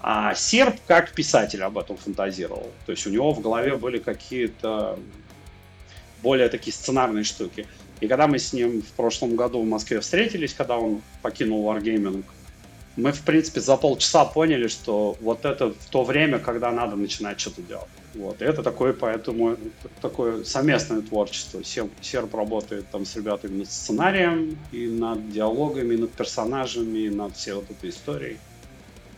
А 0.01 0.35
серб 0.35 0.75
как 0.85 1.13
писатель 1.13 1.63
об 1.63 1.77
этом 1.77 1.95
фантазировал. 1.95 2.69
То 2.85 2.91
есть 2.91 3.07
у 3.07 3.09
него 3.09 3.31
в 3.31 3.39
голове 3.39 3.77
были 3.77 3.97
какие-то 3.99 4.99
более 6.21 6.49
такие 6.49 6.73
сценарные 6.73 7.23
штуки. 7.23 7.65
И 8.01 8.07
когда 8.07 8.27
мы 8.27 8.37
с 8.37 8.51
ним 8.51 8.81
в 8.81 8.91
прошлом 8.93 9.37
году 9.37 9.61
в 9.61 9.65
Москве 9.65 10.01
встретились, 10.01 10.53
когда 10.53 10.77
он 10.77 11.01
покинул 11.21 11.65
Wargaming, 11.65 12.25
мы, 12.95 13.11
в 13.11 13.21
принципе, 13.21 13.59
за 13.59 13.75
полчаса 13.77 14.25
поняли, 14.25 14.67
что 14.67 15.17
вот 15.21 15.45
это 15.45 15.71
в 15.71 15.85
то 15.89 16.03
время, 16.03 16.39
когда 16.39 16.71
надо 16.71 16.95
начинать 16.95 17.39
что-то 17.39 17.61
делать. 17.61 17.87
Вот. 18.13 18.41
И 18.41 18.45
это 18.45 18.61
такое, 18.61 18.93
поэтому, 18.93 19.57
такое 20.01 20.43
совместное 20.43 21.01
творчество. 21.01 21.63
Серп 21.63 22.35
работает 22.35 22.89
там 22.91 23.05
с 23.05 23.15
ребятами 23.15 23.59
над 23.59 23.71
сценарием, 23.71 24.57
и 24.71 24.87
над 24.87 25.31
диалогами, 25.31 25.95
и 25.95 25.97
над 25.97 26.11
персонажами, 26.11 26.99
и 26.99 27.09
над 27.09 27.35
всей 27.35 27.53
вот 27.53 27.69
этой 27.71 27.89
историей. 27.89 28.37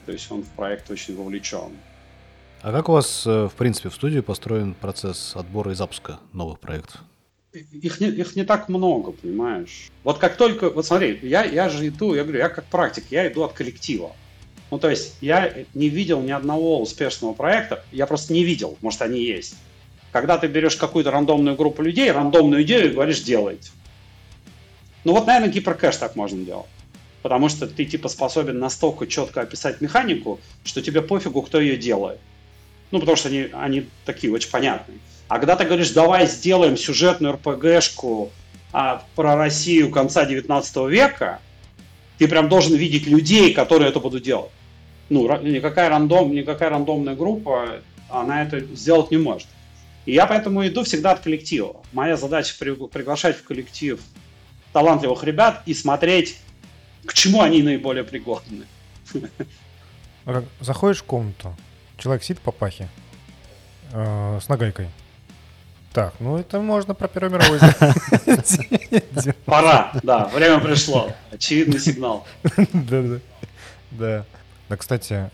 То 0.05 0.13
есть 0.13 0.31
он 0.31 0.43
в 0.43 0.49
проект 0.49 0.89
очень 0.89 1.17
вовлечен. 1.17 1.71
А 2.61 2.71
как 2.71 2.89
у 2.89 2.93
вас, 2.93 3.27
э, 3.27 3.47
в 3.47 3.53
принципе, 3.53 3.89
в 3.89 3.95
студии 3.95 4.21
построен 4.21 4.73
процесс 4.73 5.35
отбора 5.35 5.71
и 5.71 5.75
запуска 5.75 6.19
новых 6.31 6.59
проектов? 6.59 7.01
Их 7.59 7.99
не, 7.99 8.07
их 8.07 8.35
не 8.35 8.43
так 8.43 8.69
много, 8.69 9.11
понимаешь? 9.11 9.89
Вот 10.03 10.17
как 10.17 10.37
только, 10.37 10.69
вот 10.69 10.85
смотри, 10.85 11.19
я, 11.21 11.43
я 11.43 11.69
же 11.69 11.87
иду, 11.87 12.13
я 12.13 12.23
говорю, 12.23 12.39
я 12.39 12.49
как 12.49 12.65
практик, 12.65 13.05
я 13.09 13.27
иду 13.27 13.43
от 13.43 13.53
коллектива. 13.53 14.15
Ну, 14.71 14.79
то 14.79 14.89
есть 14.89 15.15
я 15.21 15.53
не 15.73 15.89
видел 15.89 16.21
ни 16.21 16.31
одного 16.31 16.81
успешного 16.81 17.33
проекта, 17.33 17.83
я 17.91 18.07
просто 18.07 18.33
не 18.33 18.43
видел, 18.43 18.77
может, 18.81 19.01
они 19.01 19.21
есть. 19.21 19.55
Когда 20.11 20.37
ты 20.37 20.47
берешь 20.47 20.75
какую-то 20.75 21.11
рандомную 21.11 21.55
группу 21.55 21.81
людей, 21.81 22.11
рандомную 22.11 22.63
идею 22.63 22.89
и 22.89 22.93
говоришь, 22.93 23.21
делайте. 23.21 23.69
Ну 25.03 25.13
вот, 25.13 25.27
наверное, 25.27 25.49
гиперкэш 25.49 25.97
так 25.97 26.15
можно 26.15 26.43
делать. 26.43 26.65
Потому 27.21 27.49
что 27.49 27.67
ты 27.67 27.85
типа 27.85 28.07
способен 28.07 28.59
настолько 28.59 29.07
четко 29.07 29.41
описать 29.41 29.81
механику, 29.81 30.39
что 30.63 30.81
тебе 30.81 31.01
пофигу, 31.01 31.41
кто 31.41 31.59
ее 31.59 31.77
делает. 31.77 32.19
Ну, 32.91 32.99
потому 32.99 33.15
что 33.15 33.29
они, 33.29 33.49
они 33.51 33.87
такие 34.05 34.31
очень 34.31 34.51
понятные. 34.51 34.99
А 35.27 35.39
когда 35.39 35.55
ты 35.55 35.65
говоришь, 35.65 35.91
давай 35.91 36.27
сделаем 36.27 36.77
сюжетную 36.77 37.33
РПГшку 37.33 38.31
а, 38.71 39.03
про 39.15 39.35
Россию 39.35 39.91
конца 39.91 40.25
19 40.25 40.75
века, 40.89 41.39
ты 42.17 42.27
прям 42.27 42.47
должен 42.47 42.75
видеть 42.75 43.07
людей, 43.07 43.53
которые 43.53 43.89
это 43.89 43.99
будут 43.99 44.23
делать. 44.23 44.51
Ну, 45.09 45.23
никакая, 45.41 45.89
рандом, 45.89 46.31
никакая 46.31 46.69
рандомная 46.69 47.15
группа, 47.15 47.81
она 48.09 48.43
это 48.43 48.59
сделать 48.59 49.11
не 49.11 49.17
может. 49.17 49.47
И 50.05 50.13
я 50.13 50.27
поэтому 50.27 50.65
иду 50.67 50.83
всегда 50.83 51.11
от 51.11 51.19
коллектива. 51.19 51.83
Моя 51.91 52.15
задача 52.17 52.55
при, 52.59 52.71
приглашать 52.71 53.37
в 53.37 53.43
коллектив 53.43 53.99
талантливых 54.71 55.23
ребят 55.23 55.63
и 55.65 55.73
смотреть, 55.73 56.37
к 57.05 57.13
чему 57.13 57.41
они 57.41 57.63
наиболее 57.63 58.03
пригодны. 58.03 58.65
Заходишь 60.59 61.01
в 61.01 61.03
комнату, 61.03 61.55
человек 61.97 62.23
сидит 62.23 62.39
по 62.41 62.51
пахе 62.51 62.89
э, 63.91 64.39
с 64.41 64.49
нагайкой. 64.49 64.89
Так, 65.95 66.13
ну 66.19 66.37
это 66.37 66.59
можно 66.59 66.93
про 66.93 67.07
Первую 67.07 67.39
мировую 67.39 67.61
Пора, 69.45 69.93
да, 70.03 70.25
время 70.25 70.59
пришло. 70.59 71.13
Очевидный 71.31 71.79
сигнал. 71.79 72.27
Да, 72.73 73.01
да. 73.01 73.19
Да. 73.91 74.25
Да, 74.67 74.75
кстати, 74.75 75.29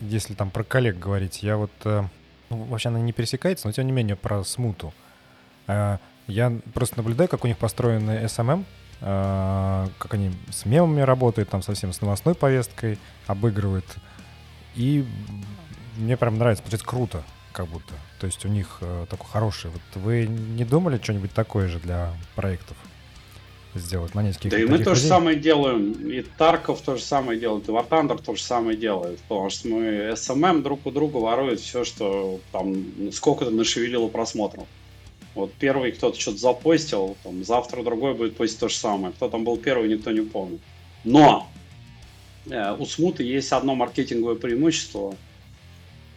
если 0.00 0.34
там 0.34 0.50
про 0.50 0.64
коллег 0.64 0.98
говорить, 0.98 1.44
я 1.44 1.56
вот... 1.56 1.70
Э, 1.84 2.02
ну, 2.48 2.64
вообще 2.64 2.88
она 2.88 2.98
не 2.98 3.12
пересекается, 3.12 3.68
но 3.68 3.72
тем 3.72 3.86
не 3.86 3.92
менее 3.92 4.16
про 4.16 4.42
смуту. 4.42 4.92
Э, 5.68 5.98
я 6.26 6.58
просто 6.74 6.96
наблюдаю, 6.96 7.28
как 7.28 7.44
у 7.44 7.46
них 7.46 7.56
построены 7.58 8.24
SMM, 8.24 8.64
э, 9.02 9.88
как 9.96 10.14
они 10.14 10.32
с 10.50 10.64
мемами 10.64 11.02
работают, 11.02 11.50
там 11.50 11.62
совсем 11.62 11.92
с 11.92 12.00
новостной 12.00 12.34
повесткой 12.34 12.98
обыгрывают. 13.28 13.86
И 14.74 15.06
мне 15.98 16.16
прям 16.16 16.36
нравится, 16.36 16.64
получается 16.64 16.88
круто 16.88 17.22
как 17.52 17.66
будто. 17.66 17.94
То 18.18 18.26
есть 18.26 18.44
у 18.44 18.48
них 18.48 18.78
э, 18.80 19.06
такой 19.08 19.26
хороший. 19.30 19.70
Вот 19.70 20.02
вы 20.02 20.26
не 20.26 20.64
думали 20.64 21.00
что-нибудь 21.02 21.32
такое 21.32 21.68
же 21.68 21.78
для 21.78 22.12
проектов 22.36 22.76
сделать 23.74 24.14
на 24.14 24.22
нескольких 24.22 24.50
Да 24.50 24.58
и 24.58 24.64
мы 24.64 24.78
то 24.78 24.94
же 24.94 25.00
самое 25.02 25.36
делаем. 25.36 25.92
И 26.08 26.22
Тарков 26.22 26.80
то 26.80 26.96
же 26.96 27.02
самое 27.02 27.38
делает, 27.38 27.68
и 27.68 27.72
Thunder 27.72 28.20
то 28.22 28.34
же 28.34 28.42
самое 28.42 28.76
делает. 28.76 29.20
Потому 29.28 29.50
что 29.50 29.68
мы 29.68 29.84
SMM 30.12 30.62
друг 30.62 30.86
у 30.86 30.90
друга 30.90 31.18
ворует 31.18 31.60
все, 31.60 31.84
что 31.84 32.40
там 32.52 33.12
сколько-то 33.12 33.50
нашевелило 33.50 34.08
просмотров. 34.08 34.66
Вот 35.34 35.52
первый 35.54 35.92
кто-то 35.92 36.18
что-то 36.18 36.38
запостил, 36.38 37.16
там, 37.22 37.44
завтра 37.44 37.84
другой 37.84 38.14
будет 38.14 38.36
постить 38.36 38.58
то 38.58 38.68
же 38.68 38.74
самое. 38.74 39.12
Кто 39.12 39.28
там 39.28 39.44
был 39.44 39.56
первый, 39.56 39.88
никто 39.88 40.10
не 40.10 40.22
помнит. 40.22 40.60
Но 41.04 41.48
э, 42.46 42.74
у 42.76 42.84
Смуты 42.84 43.22
есть 43.22 43.52
одно 43.52 43.76
маркетинговое 43.76 44.34
преимущество– 44.34 45.14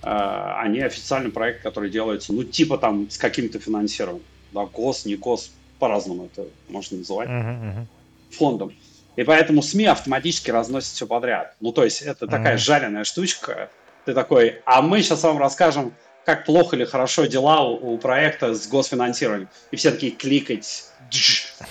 Э, 0.03 0.55
они 0.59 0.81
официальный 0.81 1.31
проект, 1.31 1.63
который 1.63 1.89
делается, 1.89 2.33
ну, 2.33 2.43
типа 2.43 2.77
там 2.77 3.09
с 3.09 3.17
каким-то 3.17 3.59
финансированием. 3.59 4.25
Да, 4.51 4.65
КОС, 4.65 5.05
не 5.05 5.15
КОС, 5.15 5.51
по-разному 5.79 6.25
это 6.25 6.47
можно 6.69 6.97
называть. 6.97 7.29
Uh-huh, 7.29 7.61
uh-huh. 7.61 7.85
Фондом. 8.31 8.73
И 9.15 9.23
поэтому 9.23 9.61
СМИ 9.61 9.85
автоматически 9.85 10.51
разносят 10.51 10.93
все 10.93 11.07
подряд. 11.07 11.55
Ну, 11.59 11.71
то 11.71 11.83
есть 11.83 12.01
это 12.01 12.25
uh-huh. 12.25 12.29
такая 12.29 12.57
жареная 12.57 13.03
штучка. 13.03 13.69
Ты 14.05 14.13
такой, 14.13 14.61
а 14.65 14.81
мы 14.81 15.01
сейчас 15.01 15.23
вам 15.23 15.37
расскажем, 15.37 15.93
как 16.25 16.45
плохо 16.45 16.75
или 16.75 16.85
хорошо 16.85 17.25
дела 17.25 17.61
у, 17.63 17.93
у 17.93 17.97
проекта 17.97 18.53
с 18.53 18.67
госфинансированием. 18.67 19.49
И 19.71 19.75
все 19.75 19.91
такие 19.91 20.11
кликать. 20.11 20.85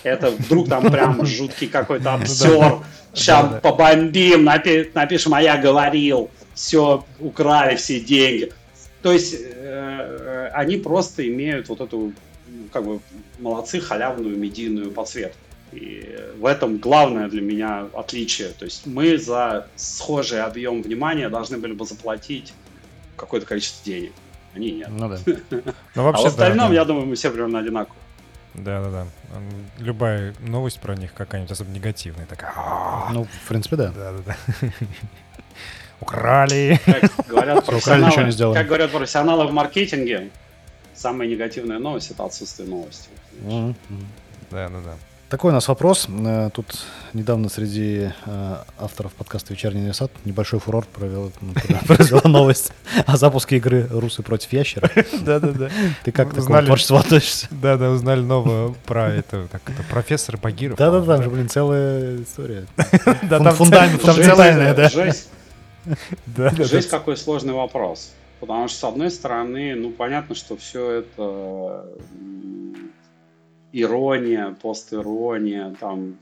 Это 0.02 0.30
вдруг 0.30 0.68
там 0.68 0.90
прям 0.90 1.24
жуткий 1.26 1.68
какой-то 1.68 2.14
обзор. 2.14 2.84
Сейчас 3.14 3.60
побомбим, 3.60 4.44
напишем, 4.44 5.34
а 5.34 5.42
я 5.42 5.58
говорил 5.58 6.30
все 6.54 7.04
украли, 7.18 7.76
все 7.76 8.00
деньги. 8.00 8.52
То 9.02 9.12
есть 9.12 9.34
э, 9.38 10.50
они 10.54 10.76
просто 10.76 11.26
имеют 11.28 11.68
вот 11.68 11.80
эту, 11.80 12.12
как 12.72 12.84
бы, 12.84 13.00
молодцы, 13.38 13.80
халявную 13.80 14.36
медийную 14.36 14.90
подсветку. 14.90 15.38
И 15.72 16.18
в 16.38 16.46
этом 16.46 16.78
главное 16.78 17.28
для 17.28 17.40
меня 17.40 17.86
отличие. 17.94 18.48
То 18.48 18.66
есть 18.66 18.86
мы 18.86 19.16
за 19.16 19.66
схожий 19.74 20.42
объем 20.42 20.82
внимания 20.82 21.28
должны 21.28 21.58
были 21.58 21.72
бы 21.72 21.86
заплатить 21.86 22.52
какое-то 23.16 23.46
количество 23.46 23.84
денег. 23.84 24.12
Они 24.54 24.70
нет. 24.72 24.88
Ну 24.90 25.08
да. 25.08 25.18
Ну, 25.94 26.04
вообще, 26.04 26.24
а 26.24 26.28
в 26.28 26.32
остальном, 26.32 26.68
да, 26.68 26.68
да. 26.68 26.74
я 26.74 26.84
думаю, 26.84 27.06
мы 27.06 27.14
все 27.14 27.30
примерно 27.30 27.58
одинаковые. 27.58 28.02
Да, 28.54 28.82
да, 28.82 28.90
да. 28.90 29.06
Любая 29.78 30.34
новость 30.40 30.78
про 30.80 30.94
них 30.94 31.14
какая-нибудь 31.14 31.50
особо 31.50 31.70
негативная 31.70 32.26
такая. 32.26 32.52
Ну, 33.10 33.24
в 33.24 33.48
принципе, 33.48 33.76
да. 33.76 33.92
Да, 33.92 34.12
да, 34.12 34.18
да. 34.26 34.36
Украли. 36.02 36.80
Как 36.84 37.26
говорят, 37.26 37.64
профессионалы, 37.64 38.54
как 38.54 38.66
говорят 38.66 38.90
профессионалы 38.90 39.46
в 39.46 39.52
маркетинге, 39.52 40.30
самая 40.94 41.28
негативная 41.28 41.78
новость 41.78 42.10
это 42.10 42.24
отсутствие 42.24 42.68
новости. 42.68 43.08
Да, 44.50 44.68
да, 44.68 44.80
да. 44.84 44.94
Такой 45.32 45.50
у 45.50 45.54
нас 45.54 45.66
вопрос. 45.66 46.08
Э, 46.10 46.50
тут 46.52 46.66
недавно 47.14 47.48
среди 47.48 48.10
э, 48.26 48.56
авторов 48.78 49.14
подкаста 49.14 49.54
«Вечерний 49.54 49.80
Несад» 49.80 50.10
небольшой 50.26 50.60
фурор 50.60 50.84
провел, 50.84 51.32
произвела 51.86 52.20
новость 52.24 52.72
о 53.06 53.16
запуске 53.16 53.56
игры 53.56 53.88
«Русы 53.90 54.22
против 54.22 54.52
ящера». 54.52 54.90
Да-да-да. 55.22 55.70
Ты 56.04 56.12
как 56.12 56.32
к 56.32 56.34
такому 56.34 56.62
творчеству 56.62 56.98
относишься? 56.98 57.46
Да-да, 57.50 57.88
узнали 57.88 58.20
новое 58.20 58.74
про 58.84 59.10
это, 59.10 59.48
как 59.50 59.62
это, 59.70 59.82
профессор 59.88 60.36
Багиров. 60.36 60.76
Да-да-да, 60.76 61.14
там 61.14 61.22
же, 61.22 61.30
блин, 61.30 61.48
целая 61.48 62.22
история. 62.22 62.66
Да, 63.22 63.38
там 63.38 63.54
фундамент, 63.54 64.02
целая, 64.02 64.74
да. 64.74 64.90
Жесть. 64.90 65.30
да, 66.26 66.50
Жесть 66.50 66.88
какой 66.88 67.16
сложный 67.16 67.54
вопрос. 67.54 68.12
Потому 68.40 68.66
что, 68.68 68.78
с 68.78 68.84
одной 68.84 69.10
стороны, 69.10 69.74
ну, 69.76 69.90
понятно, 69.90 70.34
что 70.34 70.56
все 70.56 70.90
это 70.90 71.86
ирония, 73.72 74.56
постирония, 74.60 75.74
там 75.78 76.18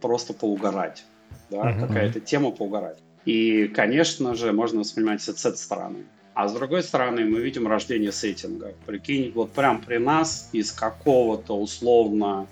просто 0.00 0.32
поугарать. 0.34 1.04
Да, 1.50 1.58
uh-huh. 1.58 1.80
какая-то 1.86 2.20
тема 2.20 2.52
поугарать. 2.52 2.98
И, 3.24 3.66
конечно 3.68 4.34
же, 4.34 4.52
можно 4.52 4.80
воспринимать 4.80 5.26
это 5.28 5.38
с 5.38 5.44
этой 5.44 5.56
стороны. 5.56 6.04
А 6.34 6.48
с 6.48 6.52
другой 6.52 6.82
стороны, 6.82 7.24
мы 7.24 7.40
видим 7.40 7.66
рождение 7.66 8.12
сеттинга. 8.12 8.74
Прикинь, 8.86 9.32
вот 9.34 9.52
прям 9.52 9.80
при 9.80 9.98
нас 9.98 10.48
из 10.52 10.72
какого-то 10.72 11.56
условно 11.56 12.46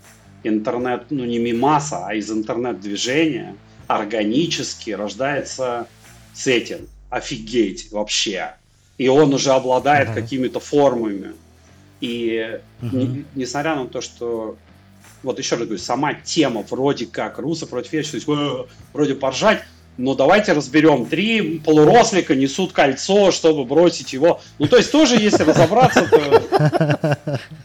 интернет, 0.45 1.07
ну 1.11 1.25
не 1.25 1.39
мимаса, 1.39 2.07
а 2.07 2.15
из 2.15 2.31
интернет-движения 2.31 3.57
органически 3.89 4.91
рождается 4.91 5.87
сеттинг. 6.35 6.89
Офигеть 7.11 7.91
вообще. 7.93 8.55
И 8.99 9.09
он 9.09 9.35
уже 9.35 9.53
обладает 9.53 10.09
uh-huh. 10.09 10.15
какими-то 10.15 10.61
формами. 10.61 11.33
И 12.01 12.59
uh-huh. 12.81 12.97
не, 12.97 13.25
несмотря 13.35 13.77
на 13.77 13.87
то, 13.87 14.01
что 14.01 14.57
вот 15.23 15.39
еще 15.39 15.57
раз 15.57 15.65
говорю, 15.65 15.83
сама 15.83 16.15
тема 16.15 16.65
вроде 16.69 17.07
как 17.07 17.39
русы 17.39 17.67
против 17.67 17.93
вечности, 17.93 18.25
то 18.25 18.59
есть 18.59 18.71
вроде 18.93 19.15
поржать, 19.15 19.63
но 19.99 20.15
давайте 20.15 20.53
разберем. 20.53 21.07
Три 21.07 21.59
полурослика 21.59 22.35
несут 22.35 22.73
кольцо, 22.73 23.31
чтобы 23.31 23.65
бросить 23.65 24.13
его. 24.13 24.41
Ну, 24.59 24.67
то 24.67 24.79
есть 24.79 24.91
тоже, 24.91 25.17
если 25.17 25.43
разобраться, 25.43 26.07
то 26.09 27.19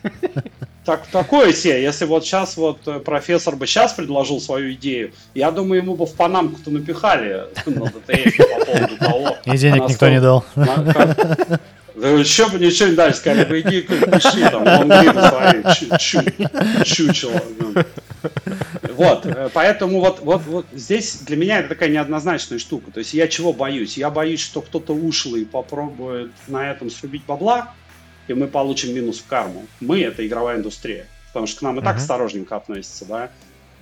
так, 0.88 1.06
такое 1.08 1.52
себе, 1.52 1.84
если 1.84 2.06
вот 2.06 2.24
сейчас 2.24 2.56
вот 2.56 2.80
э, 2.88 3.00
профессор 3.00 3.58
бы 3.58 3.68
сейчас 3.68 3.92
предложил 3.92 4.40
свою 4.40 4.72
идею, 4.72 5.12
я 5.36 5.52
думаю, 5.52 5.82
ему 5.82 5.98
бы 5.98 6.06
в 6.06 6.14
Панамку-то 6.14 6.72
напихали 6.72 7.44
на 7.66 7.88
ДТФ 7.88 8.38
по 8.38 8.66
поводу 8.66 8.98
того. 8.98 9.38
И 9.44 9.58
денег 9.58 9.90
никто 9.90 10.08
не 10.08 10.22
дал. 10.22 10.46
Да 10.56 12.10
еще 12.10 12.48
бы 12.48 12.60
ничего 12.60 12.90
не 12.90 12.96
дали, 12.96 13.12
сказали 13.12 13.44
бы, 13.44 13.60
иди 13.60 13.82
пиши 13.82 14.50
там, 14.50 14.66
он 14.66 14.88
свои, 15.74 16.86
чучело. 16.86 17.42
Вот, 18.94 19.26
э, 19.26 19.50
поэтому 19.54 20.00
вот, 20.00 20.20
вот, 20.22 20.42
вот 20.46 20.66
здесь 20.74 21.18
для 21.18 21.36
меня 21.36 21.60
это 21.60 21.70
такая 21.70 21.90
неоднозначная 21.90 22.60
штука. 22.60 22.92
То 22.92 23.00
есть 23.00 23.14
я 23.14 23.28
чего 23.28 23.52
боюсь? 23.52 23.98
Я 23.98 24.10
боюсь, 24.10 24.40
что 24.40 24.62
кто-то 24.62 24.94
ушлый 24.94 25.46
попробует 25.46 26.32
на 26.48 26.72
этом 26.72 26.90
срубить 26.90 27.24
бабла, 27.26 27.74
и 28.28 28.34
мы 28.34 28.48
получим 28.48 28.94
минус 28.94 29.20
в 29.20 29.28
карму. 29.28 29.66
Мы— 29.80 30.02
это 30.04 30.26
игровая 30.26 30.58
индустрия. 30.58 31.08
Потому 31.28 31.48
что 31.48 31.60
к 31.60 31.62
нам 31.64 31.80
и 31.80 31.84
так 31.84 31.96
uh-huh. 31.96 32.00
осторожненько 32.00 32.56
относятся, 32.56 33.06
да. 33.06 33.32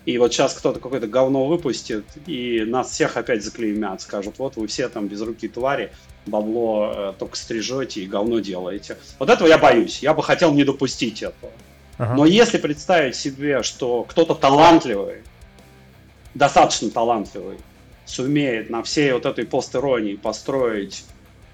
И 0.05 0.17
вот 0.19 0.33
сейчас 0.33 0.53
кто-то 0.53 0.79
какое-то 0.79 1.07
говно 1.07 1.47
выпустит, 1.47 2.05
и 2.27 2.63
нас 2.65 2.91
всех 2.91 3.17
опять 3.17 3.43
заклеймят, 3.43 4.01
скажут, 4.01 4.35
вот 4.37 4.55
вы 4.55 4.67
все 4.67 4.87
там 4.87 5.07
без 5.07 5.21
руки 5.21 5.47
твари, 5.47 5.91
бабло 6.27 6.93
э, 6.95 7.13
только 7.17 7.35
стрижете 7.35 8.01
и 8.01 8.05
говно 8.05 8.39
делаете. 8.39 8.97
Вот 9.17 9.29
этого 9.29 9.47
я 9.47 9.57
боюсь. 9.57 9.99
Я 10.03 10.13
бы 10.13 10.21
хотел 10.21 10.53
не 10.53 10.63
допустить 10.63 11.23
этого. 11.23 11.51
Ага. 11.97 12.13
Но 12.13 12.25
если 12.25 12.57
представить 12.59 13.15
себе, 13.15 13.63
что 13.63 14.03
кто-то 14.03 14.35
талантливый, 14.35 15.23
достаточно 16.35 16.91
талантливый, 16.91 17.57
сумеет 18.05 18.69
на 18.69 18.83
всей 18.83 19.11
вот 19.13 19.25
этой 19.25 19.45
постиронии 19.45 20.15
построить 20.15 21.03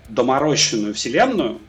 доморощенную 0.09 0.93
вселенную, 0.93 1.59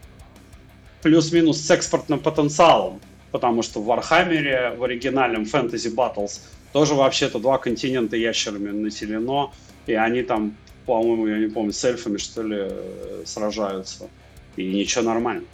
плюс-минус 1.02 1.60
с 1.60 1.70
экспортным 1.70 2.20
потенциалом, 2.20 3.00
потому 3.30 3.62
что 3.62 3.80
в 3.80 3.86
Вархаммере, 3.86 4.74
в 4.76 4.84
оригинальном 4.84 5.42
Fantasy 5.42 5.94
Battles, 5.94 6.40
тоже 6.72 6.94
вообще-то 6.94 7.38
два 7.38 7.58
континента 7.58 8.16
ящерами 8.16 8.70
населено, 8.70 9.50
и 9.86 9.94
они 9.94 10.22
там, 10.22 10.56
по-моему, 10.86 11.26
я 11.26 11.38
не 11.38 11.48
помню, 11.48 11.72
с 11.72 11.84
эльфами, 11.84 12.16
что 12.16 12.42
ли, 12.42 12.56
э, 12.60 13.22
сражаются. 13.26 14.08
И 14.56 14.64
ничего 14.64 15.04
нормально. 15.04 15.44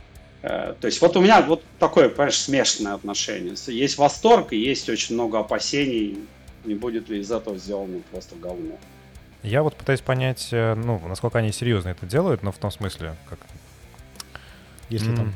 Э, 0.43 0.75
то 0.81 0.87
есть 0.87 1.01
вот 1.01 1.17
у 1.17 1.21
меня 1.21 1.43
вот 1.43 1.63
такое, 1.79 2.09
понимаешь, 2.09 2.39
смешанное 2.39 2.95
отношение. 2.95 3.55
Есть 3.67 3.99
восторг 3.99 4.53
и 4.53 4.57
есть 4.57 4.89
очень 4.89 5.15
много 5.15 5.41
опасений, 5.41 6.19
не 6.65 6.75
будет 6.75 7.09
ли 7.09 7.21
из 7.21 7.31
этого 7.31 7.59
сделано 7.59 8.01
просто 8.11 8.37
говно. 8.37 8.79
Я 9.43 9.63
вот 9.63 9.77
пытаюсь 9.77 10.01
понять, 10.01 10.49
э, 10.53 10.75
ну, 10.75 11.01
насколько 11.09 11.39
они 11.39 11.53
серьезно 11.53 11.91
это 11.91 12.07
делают, 12.07 12.43
но 12.43 12.53
в 12.53 12.59
том 12.59 12.71
смысле, 12.71 13.17
как... 13.29 13.39
Если 14.89 15.13
mm. 15.13 15.17
там 15.17 15.35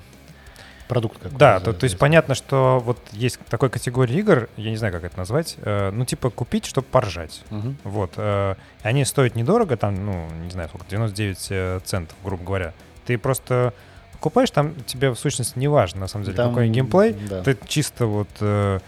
продукт 0.93 1.17
какой-то. 1.17 1.39
Да, 1.39 1.61
то, 1.61 1.73
то 1.73 1.85
есть 1.85 1.99
понятно, 1.99 2.35
что 2.35 2.81
вот 2.85 2.99
есть 3.13 3.39
такой 3.49 3.71
категория 3.71 4.19
игр, 4.19 4.49
я 4.57 4.71
не 4.71 4.77
знаю, 4.77 4.93
как 4.93 5.05
это 5.05 5.17
назвать, 5.17 5.57
э, 5.63 5.91
ну, 5.91 6.05
типа 6.05 6.29
купить, 6.29 6.67
чтобы 6.67 6.87
поржать. 6.87 7.43
Угу. 7.51 7.75
Вот. 7.85 8.13
Э, 8.17 8.57
они 8.83 9.05
стоят 9.07 9.35
недорого, 9.35 9.77
там, 9.79 10.05
ну, 10.05 10.29
не 10.45 10.51
знаю, 10.51 10.69
сколько, 10.69 10.85
99 10.91 11.47
э, 11.51 11.81
центов, 11.85 12.17
грубо 12.23 12.45
говоря. 12.45 12.75
Ты 13.07 13.17
просто 13.17 13.73
покупаешь, 14.13 14.51
там 14.51 14.75
тебе 14.85 15.11
в 15.11 15.17
сущности 15.17 15.59
не 15.59 15.69
важно, 15.69 16.01
на 16.01 16.09
самом 16.09 16.27
деле, 16.27 16.37
там, 16.37 16.51
какой 16.51 16.69
геймплей. 16.69 17.15
Да. 17.29 17.43
Ты 17.43 17.57
чисто 17.67 18.07
вот 18.07 18.29
э, 18.41 18.81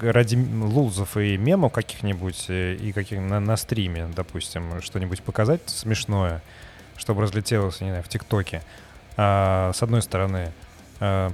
ради 0.00 0.36
лузов 0.36 1.16
и 1.16 1.36
мемов 1.36 1.72
каких-нибудь 1.72 2.46
э, 2.48 2.74
и 2.74 2.92
каких 2.92 3.18
на, 3.18 3.40
на 3.40 3.56
стриме, 3.56 4.08
допустим, 4.14 4.80
что-нибудь 4.80 5.22
показать 5.22 5.62
смешное, 5.66 6.40
чтобы 6.96 7.22
разлетелось, 7.22 7.80
не 7.80 7.88
знаю, 7.88 8.04
в 8.04 8.08
ТикТоке. 8.08 8.62
А, 9.20 9.72
с 9.74 9.82
одной 9.82 10.00
стороны. 10.00 10.52
А, 11.00 11.32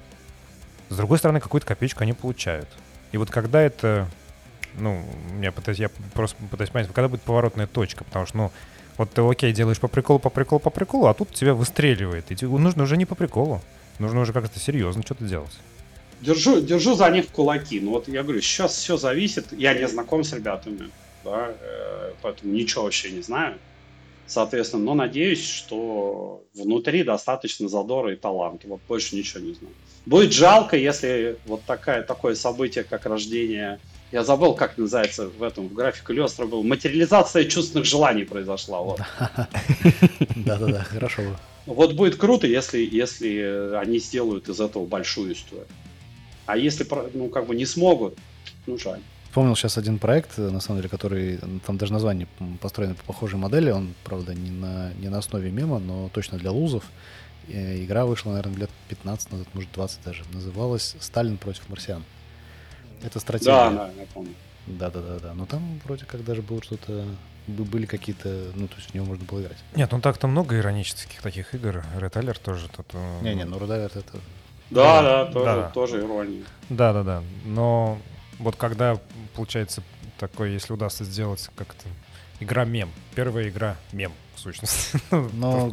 с 0.88 0.96
другой 0.96 1.18
стороны, 1.18 1.38
какую-то 1.38 1.66
копеечку 1.66 2.02
они 2.02 2.14
получают. 2.14 2.68
И 3.12 3.18
вот 3.18 3.30
когда 3.30 3.60
это, 3.60 4.08
ну, 4.78 5.04
я, 5.40 5.52
пытаюсь, 5.52 5.78
я 5.78 5.90
просто 6.14 6.36
пытаюсь 6.50 6.70
понять, 6.70 6.88
когда 6.92 7.08
будет 7.08 7.22
поворотная 7.22 7.66
точка, 7.66 8.04
потому 8.04 8.26
что, 8.26 8.36
ну, 8.38 8.52
вот 8.96 9.10
ты, 9.12 9.20
окей, 9.22 9.52
делаешь 9.52 9.78
по 9.78 9.88
приколу, 9.88 10.18
по 10.18 10.30
приколу, 10.30 10.60
по 10.60 10.70
приколу, 10.70 11.06
а 11.06 11.14
тут 11.14 11.30
тебя 11.32 11.52
выстреливает. 11.52 12.30
И 12.30 12.36
тебе 12.36 12.48
нужно 12.48 12.84
уже 12.84 12.96
не 12.96 13.04
по 13.04 13.14
приколу. 13.14 13.60
Нужно 13.98 14.20
уже 14.20 14.32
как-то 14.32 14.58
серьезно 14.58 15.02
что-то 15.02 15.24
делать. 15.24 15.52
Держу, 16.20 16.62
держу 16.62 16.94
за 16.94 17.10
них 17.10 17.28
кулаки. 17.28 17.80
Ну 17.80 17.90
вот 17.90 18.08
я 18.08 18.22
говорю, 18.22 18.40
сейчас 18.40 18.74
все 18.74 18.96
зависит. 18.96 19.52
Я 19.52 19.74
не 19.74 19.86
знаком 19.86 20.24
с 20.24 20.32
ребятами, 20.32 20.90
да, 21.22 21.50
э, 21.60 22.12
поэтому 22.22 22.54
ничего 22.54 22.84
вообще 22.84 23.10
не 23.10 23.20
знаю. 23.20 23.58
Соответственно, 24.26 24.84
но 24.84 24.94
надеюсь, 24.94 25.44
что 25.44 26.44
внутри 26.54 27.02
достаточно 27.02 27.68
задора 27.68 28.12
и 28.12 28.16
таланта. 28.16 28.66
Вот 28.68 28.80
больше 28.88 29.16
ничего 29.16 29.40
не 29.40 29.54
знаю. 29.54 29.74
Будет 30.06 30.32
жалко, 30.32 30.76
если 30.76 31.36
вот 31.46 31.62
такая, 31.64 32.02
такое 32.02 32.34
событие, 32.34 32.84
как 32.84 33.06
рождение 33.06 33.78
я 34.12 34.22
забыл, 34.22 34.54
как 34.54 34.78
называется 34.78 35.26
в 35.26 35.42
этом, 35.42 35.66
в 35.68 35.74
графике 35.74 36.12
Лестра 36.12 36.46
был. 36.46 36.62
Материализация 36.62 37.46
чувственных 37.46 37.84
желаний 37.84 38.22
произошла. 38.22 38.80
Вот. 38.80 39.00
Да-да-да, 40.36 40.84
хорошо. 40.84 41.22
Вот 41.66 41.94
будет 41.94 42.14
круто, 42.14 42.46
если, 42.46 42.78
если 42.78 43.74
они 43.74 43.98
сделают 43.98 44.48
из 44.48 44.60
этого 44.60 44.86
большую 44.86 45.32
историю. 45.32 45.66
А 46.46 46.56
если, 46.56 46.86
ну, 47.14 47.28
как 47.28 47.46
бы 47.48 47.56
не 47.56 47.66
смогут, 47.66 48.16
ну, 48.66 48.78
жаль. 48.78 49.00
Вспомнил 49.34 49.56
сейчас 49.56 49.78
один 49.78 49.98
проект, 49.98 50.38
на 50.38 50.60
самом 50.60 50.78
деле, 50.78 50.88
который, 50.88 51.40
там 51.66 51.76
даже 51.76 51.92
название 51.92 52.28
построено 52.60 52.94
по 52.94 53.02
похожей 53.02 53.36
модели, 53.36 53.72
он, 53.72 53.92
правда, 54.04 54.32
не 54.32 54.52
на, 54.52 54.92
не 54.92 55.08
на 55.08 55.18
основе 55.18 55.50
мема, 55.50 55.80
но 55.80 56.08
точно 56.10 56.38
для 56.38 56.52
лузов. 56.52 56.84
И 57.48 57.84
игра 57.84 58.06
вышла, 58.06 58.30
наверное, 58.30 58.58
лет 58.58 58.70
15 58.90 59.32
назад, 59.32 59.48
может, 59.52 59.72
20 59.72 60.04
даже. 60.04 60.22
Называлась 60.32 60.94
«Сталин 61.00 61.36
против 61.36 61.68
марсиан». 61.68 62.04
Это 63.02 63.18
стратегия. 63.18 63.50
Да, 63.50 63.70
да, 63.70 63.90
я 63.98 64.06
помню. 64.14 64.34
Да, 64.68 64.88
да, 64.88 65.00
да, 65.00 65.18
да. 65.18 65.34
Но 65.34 65.46
там 65.46 65.80
вроде 65.84 66.04
как 66.04 66.24
даже 66.24 66.40
было 66.40 66.62
что-то 66.62 67.04
были 67.48 67.86
какие-то, 67.86 68.52
ну, 68.54 68.68
то 68.68 68.76
есть 68.76 68.90
в 68.90 68.94
него 68.94 69.04
можно 69.04 69.24
было 69.24 69.40
играть. 69.40 69.58
Нет, 69.74 69.90
ну 69.90 70.00
так-то 70.00 70.28
много 70.28 70.56
иронических 70.56 71.20
таких 71.20 71.56
игр. 71.56 71.84
Red 71.98 72.12
Alert 72.12 72.38
тоже. 72.40 72.68
Тут, 72.68 72.86
э, 72.92 73.18
Не-не, 73.22 73.46
ну 73.46 73.56
Red 73.56 73.70
Alert 73.70 73.98
это... 73.98 74.16
Да, 74.70 75.02
да, 75.02 75.24
тоже, 75.26 75.44
да. 75.44 75.70
тоже 75.70 76.00
ирония. 76.02 76.44
Да, 76.68 76.92
да, 76.92 77.02
да. 77.02 77.22
Но 77.44 77.98
вот 78.38 78.56
когда, 78.56 78.98
получается, 79.34 79.82
такой, 80.18 80.52
если 80.52 80.72
удастся 80.72 81.04
сделать 81.04 81.48
как-то 81.56 81.86
игра-мем. 82.40 82.90
Первая 83.14 83.48
игра 83.48 83.76
мем, 83.92 84.12
в 84.34 84.40
сущности. 84.40 84.98
Ну, 85.32 85.72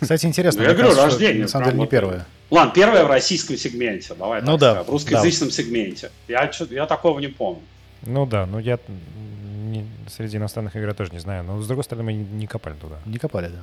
кстати, 0.00 0.26
интересно. 0.26 0.62
Ну, 0.64 0.68
я 0.68 0.74
говорю, 0.74 0.94
рождение. 0.94 1.42
На 1.42 1.48
самом 1.48 1.66
деле 1.66 1.80
не 1.80 1.86
первая. 1.86 2.26
Ладно, 2.50 2.72
первое 2.74 3.04
в 3.04 3.08
российском 3.08 3.56
сегменте, 3.56 4.14
давай 4.14 4.42
ну, 4.42 4.58
так 4.58 4.60
да, 4.60 4.70
сказать, 4.70 4.86
в 4.86 4.90
русскоязычном 4.90 5.48
да. 5.48 5.54
сегменте. 5.54 6.10
Я, 6.28 6.50
я 6.70 6.86
такого 6.86 7.18
не 7.18 7.28
помню. 7.28 7.62
Ну 8.02 8.26
да, 8.26 8.46
ну 8.46 8.58
я 8.58 8.78
не, 8.86 9.86
среди 10.08 10.36
иностранных 10.36 10.76
игр 10.76 10.92
тоже 10.94 11.10
не 11.12 11.18
знаю, 11.18 11.42
но 11.42 11.60
с 11.60 11.66
другой 11.66 11.84
стороны 11.84 12.04
мы 12.04 12.12
не 12.12 12.46
копали 12.46 12.74
туда. 12.74 12.96
Не 13.06 13.18
копали, 13.18 13.48
да. 13.48 13.60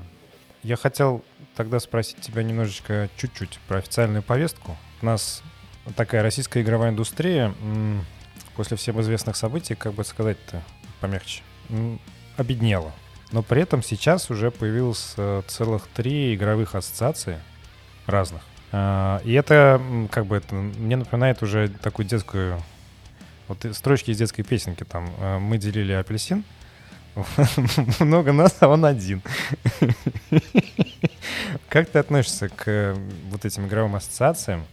Я 0.63 0.75
хотел 0.75 1.23
тогда 1.55 1.79
спросить 1.79 2.19
тебя 2.21 2.43
немножечко 2.43 3.09
чуть-чуть 3.17 3.59
про 3.67 3.77
официальную 3.77 4.23
повестку. 4.23 4.77
У 5.01 5.05
нас 5.05 5.43
такая 5.95 6.23
российская 6.23 6.61
игровая 6.61 6.91
индустрия 6.91 7.53
после 8.55 8.77
всем 8.77 8.99
известных 9.01 9.36
событий, 9.36 9.75
как 9.75 9.93
бы 9.93 10.03
сказать-то 10.03 10.61
помягче, 10.99 11.41
обеднела. 12.38 12.91
Но 13.32 13.43
при 13.43 13.61
этом 13.61 13.82
сейчас 13.82 14.29
уже 14.29 14.51
появилось 14.51 15.13
э, 15.15 15.41
целых 15.47 15.88
три 15.88 16.36
игровых 16.36 16.75
ассоциации 16.75 17.39
разных. 18.05 18.41
А, 18.73 19.21
и 19.23 19.32
это, 19.34 19.82
как 20.11 20.25
бы, 20.25 20.36
это 20.36 20.53
мне 20.53 20.97
напоминает 20.97 21.41
уже 21.41 21.69
такую 21.69 22.05
детскую... 22.05 22.61
Вот 23.47 23.65
строчки 23.73 24.11
из 24.11 24.17
детской 24.17 24.43
песенки 24.43 24.84
там. 24.84 25.09
А, 25.19 25.39
Мы 25.39 25.57
делили 25.57 25.93
апельсин, 25.93 26.43
много 27.99 28.34
нас, 28.34 28.55
а 28.59 28.67
он 28.67 28.86
один. 28.86 29.21
Как 31.69 31.89
ты 31.89 31.99
относишься 31.99 32.49
к 32.49 32.63
э, 32.67 32.95
вот 33.29 33.45
этим 33.45 33.67
игровым 33.67 33.95
ассоциациям? 33.95 34.65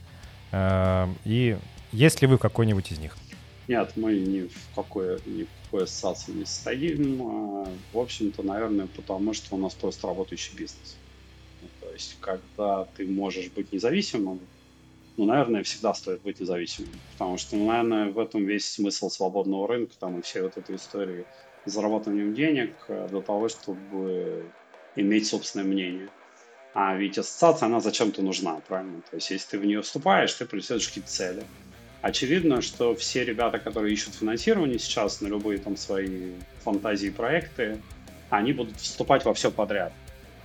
А, 0.53 1.09
и 1.25 1.57
есть 1.93 2.23
ли 2.23 2.29
вы 2.29 2.39
какой-нибудь 2.39 2.91
из 2.93 2.99
них? 2.99 3.17
Нет, 3.67 3.93
мы 3.97 4.19
ни 4.19 4.49
в 4.49 4.75
какой, 4.75 5.19
ни 5.27 5.45
в 5.45 5.49
какой 5.65 5.85
ассоциации 5.85 6.33
не 6.33 6.45
состоим. 6.45 7.19
В 7.93 7.99
общем-то, 7.99 8.43
наверное, 8.43 8.87
потому 8.87 9.35
что 9.35 9.57
у 9.57 9.59
нас 9.59 9.75
просто 9.75 10.07
работающий 10.07 10.57
бизнес 10.57 10.97
есть, 11.99 12.17
когда 12.21 12.85
ты 12.97 13.07
можешь 13.07 13.51
быть 13.51 13.73
независимым, 13.73 14.41
ну, 15.17 15.25
наверное, 15.25 15.65
всегда 15.65 15.93
стоит 15.95 16.23
быть 16.23 16.41
независимым. 16.41 16.93
Потому 17.13 17.37
что, 17.39 17.57
ну, 17.57 17.67
наверное, 17.67 18.11
в 18.11 18.19
этом 18.19 18.47
весь 18.47 18.67
смысл 18.67 19.11
свободного 19.11 19.67
рынка, 19.67 19.95
там, 19.99 20.19
и 20.19 20.23
всей 20.23 20.43
вот 20.43 20.57
этой 20.57 20.77
истории 20.77 21.25
с 21.65 21.73
заработанием 21.73 22.35
денег 22.35 22.71
э, 22.89 23.09
для 23.11 23.21
того, 23.21 23.49
чтобы 23.49 24.45
иметь 24.95 25.27
собственное 25.27 25.67
мнение. 25.67 26.09
А 26.75 26.95
ведь 26.95 27.19
ассоциация, 27.19 27.67
она 27.67 27.81
зачем-то 27.81 28.23
нужна, 28.23 28.61
правильно? 28.67 29.01
То 29.11 29.17
есть, 29.17 29.31
если 29.31 29.51
ты 29.51 29.59
в 29.59 29.65
нее 29.65 29.83
вступаешь, 29.83 30.33
ты 30.35 30.45
преследуешь 30.47 30.89
какие-то 30.89 31.11
цели. 31.11 31.45
Очевидно, 32.03 32.63
что 32.63 32.95
все 32.95 33.25
ребята, 33.25 33.59
которые 33.59 33.93
ищут 33.93 34.15
финансирование 34.15 34.79
сейчас 34.79 35.21
на 35.21 35.27
любые 35.27 35.59
там 35.59 35.77
свои 35.77 36.35
фантазии 36.63 37.11
проекты, 37.11 37.81
они 38.31 38.53
будут 38.53 38.79
вступать 38.79 39.25
во 39.25 39.35
все 39.35 39.51
подряд 39.51 39.93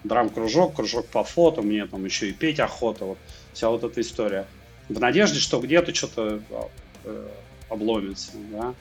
драм-кружок, 0.04 0.76
кружок 0.76 1.08
по 1.08 1.24
фото, 1.24 1.62
мне 1.62 1.86
там 1.86 2.06
еще 2.06 2.30
и 2.30 2.34
петь 2.34 2.60
охота, 2.60 3.06
вот 3.06 3.18
вся 3.54 3.70
вот 3.70 3.84
эта 3.84 4.02
история. 4.02 4.46
В 4.90 5.00
надежде, 5.00 5.40
что 5.40 5.60
где-то 5.60 5.94
что-то 5.94 6.42
э, 7.06 7.28
обломится, 7.70 8.32
да. 8.52 8.74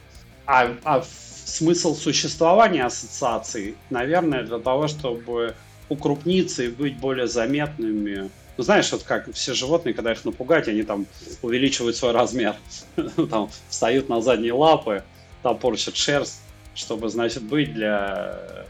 А, 0.45 0.75
а 0.83 1.03
смысл 1.45 1.95
существования 1.95 2.83
ассоциаций, 2.83 3.75
наверное, 3.89 4.43
для 4.43 4.59
того, 4.59 4.87
чтобы 4.87 5.55
укрупниться 5.93 6.63
и 6.63 6.67
быть 6.67 6.97
более 6.97 7.27
заметными. 7.27 8.29
Ну, 8.57 8.63
знаешь, 8.63 8.91
вот 8.91 9.03
как 9.03 9.31
все 9.33 9.53
животные, 9.53 9.93
когда 9.93 10.11
их 10.11 10.25
напугать, 10.25 10.67
они 10.67 10.83
там 10.83 11.05
увеличивают 11.41 11.95
свой 11.95 12.11
размер, 12.11 12.55
там 13.29 13.49
встают 13.69 14.09
на 14.09 14.21
задние 14.21 14.53
лапы, 14.53 15.03
топорщат 15.41 15.95
шерсть, 15.95 16.41
чтобы, 16.75 17.09
значит, 17.09 17.43
быть 17.43 17.73
для, 17.73 18.65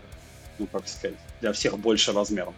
ну, 0.59 0.67
как 0.67 0.87
сказать, 0.87 1.17
для 1.41 1.51
всех 1.51 1.77
больше 1.79 2.13
размером. 2.13 2.53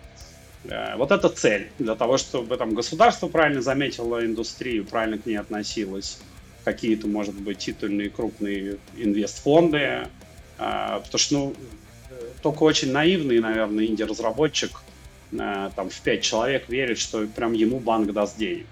Э, 0.66 0.96
вот 0.98 1.12
это 1.12 1.30
цель, 1.30 1.70
для 1.80 1.96
того, 1.96 2.18
чтобы 2.18 2.58
там 2.58 2.74
государство 2.74 3.28
правильно 3.28 3.62
заметило 3.62 4.26
индустрию, 4.26 4.86
правильно 4.86 5.18
к 5.18 5.26
ней 5.26 5.38
относилось, 5.38 6.20
какие-то, 6.64 7.08
может 7.08 7.36
быть, 7.36 7.60
титульные 7.60 8.10
крупные 8.10 8.78
инвестфонды, 8.96 9.78
э, 9.78 10.08
потому 10.58 11.18
что, 11.18 11.34
ну, 11.34 11.56
только 12.42 12.64
очень 12.64 12.92
наивный, 12.92 13.40
наверное, 13.40 13.86
инди-разработчик 13.86 14.72
э, 15.32 15.70
там 15.76 15.90
в 15.90 16.02
пять 16.02 16.24
человек 16.24 16.70
верит, 16.70 16.98
что 16.98 17.26
прям 17.28 17.54
ему 17.54 17.80
банк 17.80 18.12
даст 18.12 18.38
денег, 18.38 18.66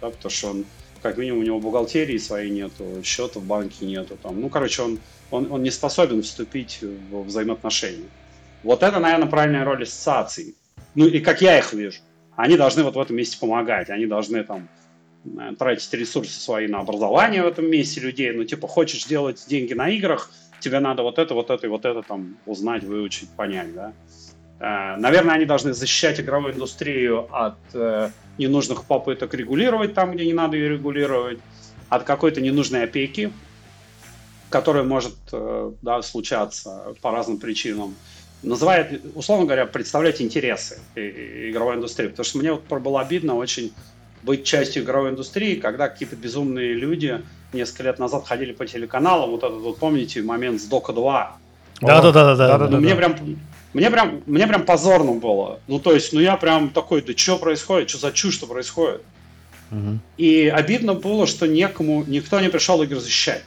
да, 0.00 0.10
потому 0.10 0.30
что 0.30 0.50
он 0.50 0.64
как 1.02 1.16
минимум 1.16 1.40
у 1.40 1.44
него 1.44 1.60
бухгалтерии 1.60 2.18
своей 2.18 2.50
нету, 2.50 2.84
счета 3.02 3.40
в 3.40 3.44
банке 3.44 3.86
нету, 3.86 4.18
там, 4.22 4.40
ну, 4.40 4.48
короче, 4.48 4.82
он, 4.82 4.98
он, 5.30 5.50
он 5.50 5.62
не 5.62 5.70
способен 5.70 6.22
вступить 6.22 6.80
в 6.82 7.22
взаимоотношения. 7.24 8.08
Вот 8.62 8.82
это, 8.82 9.00
наверное, 9.00 9.28
правильная 9.28 9.64
роль 9.64 9.84
ассоциаций. 9.84 10.54
Ну 10.94 11.06
и 11.06 11.20
как 11.20 11.40
я 11.40 11.58
их 11.58 11.72
вижу, 11.72 12.00
они 12.36 12.56
должны 12.56 12.82
вот 12.82 12.96
в 12.96 13.00
этом 13.00 13.16
месте 13.16 13.38
помогать, 13.38 13.90
они 13.90 14.06
должны 14.06 14.44
там 14.44 14.68
э, 15.24 15.54
тратить 15.58 15.92
ресурсы 15.94 16.38
свои 16.38 16.66
на 16.66 16.80
образование 16.80 17.42
в 17.42 17.46
этом 17.46 17.70
месте 17.70 18.00
людей, 18.00 18.32
ну 18.32 18.44
типа 18.44 18.68
хочешь 18.68 19.04
делать 19.04 19.44
деньги 19.48 19.72
на 19.72 19.88
играх, 19.88 20.30
тебе 20.60 20.80
надо 20.80 21.02
вот 21.02 21.18
это, 21.18 21.34
вот 21.34 21.50
это 21.50 21.66
и 21.66 21.70
вот 21.70 21.84
это 21.84 22.02
там 22.02 22.36
узнать, 22.46 22.84
выучить, 22.84 23.28
понять, 23.30 23.74
да. 23.74 23.92
Э, 24.60 24.96
наверное, 24.96 25.34
они 25.34 25.44
должны 25.44 25.72
защищать 25.72 26.20
игровую 26.20 26.54
индустрию 26.54 27.28
от 27.34 27.58
э, 27.74 28.10
ненужных 28.38 28.84
попыток 28.84 29.34
регулировать 29.34 29.94
там, 29.94 30.12
где 30.12 30.26
не 30.26 30.34
надо 30.34 30.56
ее 30.56 30.70
регулировать, 30.70 31.38
от 31.88 32.04
какой-то 32.04 32.40
ненужной 32.40 32.84
опеки, 32.84 33.32
которая 34.48 34.84
может 34.84 35.16
да, 35.82 36.02
случаться 36.02 36.94
по 37.00 37.10
разным 37.10 37.38
причинам 37.38 37.94
называет, 38.42 39.00
условно 39.14 39.46
говоря, 39.46 39.66
представлять 39.66 40.20
интересы 40.20 40.78
игровой 40.94 41.76
индустрии. 41.76 42.08
Потому 42.08 42.24
что 42.24 42.38
мне 42.38 42.52
вот 42.52 42.80
было 42.80 43.00
обидно 43.00 43.34
очень 43.34 43.72
быть 44.22 44.44
частью 44.44 44.82
игровой 44.82 45.10
индустрии, 45.10 45.56
когда 45.56 45.88
какие-то 45.88 46.16
безумные 46.16 46.74
люди 46.74 47.22
несколько 47.52 47.84
лет 47.84 47.98
назад 47.98 48.26
ходили 48.26 48.52
по 48.52 48.66
телеканалам, 48.66 49.30
вот 49.30 49.42
этот 49.42 49.60
вот, 49.60 49.78
помните, 49.78 50.22
момент 50.22 50.60
с 50.60 50.64
Дока 50.64 50.92
2. 50.92 51.36
Да, 51.80 52.02
да, 52.02 52.12
да, 52.12 52.36
да, 52.36 52.58
да, 52.58 52.68
да. 52.68 52.76
Мне 52.78 52.94
прям 52.94 53.16
мне 53.72 53.90
прям, 53.90 54.22
мне 54.26 54.46
прям 54.46 54.64
позорно 54.64 55.12
было. 55.12 55.60
Ну, 55.68 55.78
то 55.78 55.94
есть, 55.94 56.12
ну 56.12 56.20
я 56.20 56.36
прям 56.36 56.70
такой, 56.70 57.02
да 57.02 57.16
что 57.16 57.38
происходит, 57.38 57.88
что 57.88 57.98
за 57.98 58.12
чушь, 58.12 58.34
что 58.34 58.46
происходит? 58.46 59.02
Угу. 59.70 60.00
И 60.16 60.48
обидно 60.48 60.94
было, 60.94 61.26
что 61.26 61.46
некому, 61.46 62.04
никто 62.06 62.40
не 62.40 62.48
пришел 62.48 62.82
игры 62.82 62.98
защищать. 62.98 63.44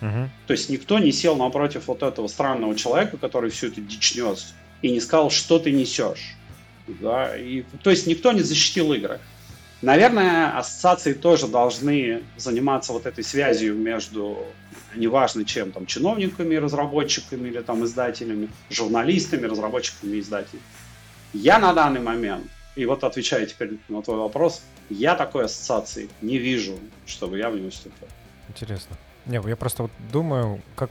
Угу. 0.00 0.30
То 0.46 0.52
есть 0.52 0.68
никто 0.68 0.98
не 1.00 1.10
сел 1.10 1.34
напротив 1.36 1.84
вот 1.88 2.02
этого 2.04 2.28
странного 2.28 2.76
человека, 2.76 3.16
который 3.16 3.50
всю 3.50 3.68
эту 3.68 3.80
дичь 3.80 4.14
нес, 4.14 4.54
и 4.80 4.92
не 4.92 5.00
сказал, 5.00 5.30
что 5.30 5.58
ты 5.58 5.72
несешь. 5.72 6.36
Да? 6.86 7.36
И, 7.36 7.64
то 7.82 7.90
есть 7.90 8.06
никто 8.06 8.30
не 8.30 8.42
защитил 8.42 8.92
игры. 8.92 9.18
Наверное, 9.82 10.56
ассоциации 10.56 11.12
тоже 11.12 11.48
должны 11.48 12.22
заниматься 12.36 12.92
вот 12.92 13.04
этой 13.04 13.24
связью 13.24 13.74
между, 13.74 14.46
неважно 14.94 15.44
чем, 15.44 15.72
там, 15.72 15.86
чиновниками, 15.86 16.54
разработчиками 16.54 17.48
или 17.48 17.60
там 17.60 17.84
издателями, 17.84 18.48
журналистами, 18.70 19.46
разработчиками 19.46 20.16
и 20.16 20.20
издателями. 20.20 20.62
Я 21.32 21.58
на 21.58 21.74
данный 21.74 22.00
момент, 22.00 22.46
и 22.76 22.86
вот 22.86 23.02
отвечаю 23.02 23.46
теперь 23.48 23.78
на 23.88 24.02
твой 24.02 24.18
вопрос, 24.18 24.62
я 24.88 25.16
такой 25.16 25.46
ассоциации 25.46 26.08
не 26.20 26.38
вижу, 26.38 26.78
чтобы 27.04 27.38
я 27.38 27.50
в 27.50 27.56
нее 27.56 27.70
вступил. 27.70 28.06
Интересно. 28.48 28.96
Не, 29.26 29.40
я 29.44 29.56
просто 29.56 29.82
вот 29.82 29.92
думаю, 30.12 30.60
как, 30.76 30.90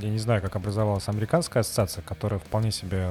я 0.00 0.08
не 0.08 0.18
знаю, 0.18 0.42
как 0.42 0.56
образовалась 0.56 1.08
американская 1.08 1.60
ассоциация, 1.60 2.02
которая 2.02 2.40
вполне 2.40 2.72
себе 2.72 3.10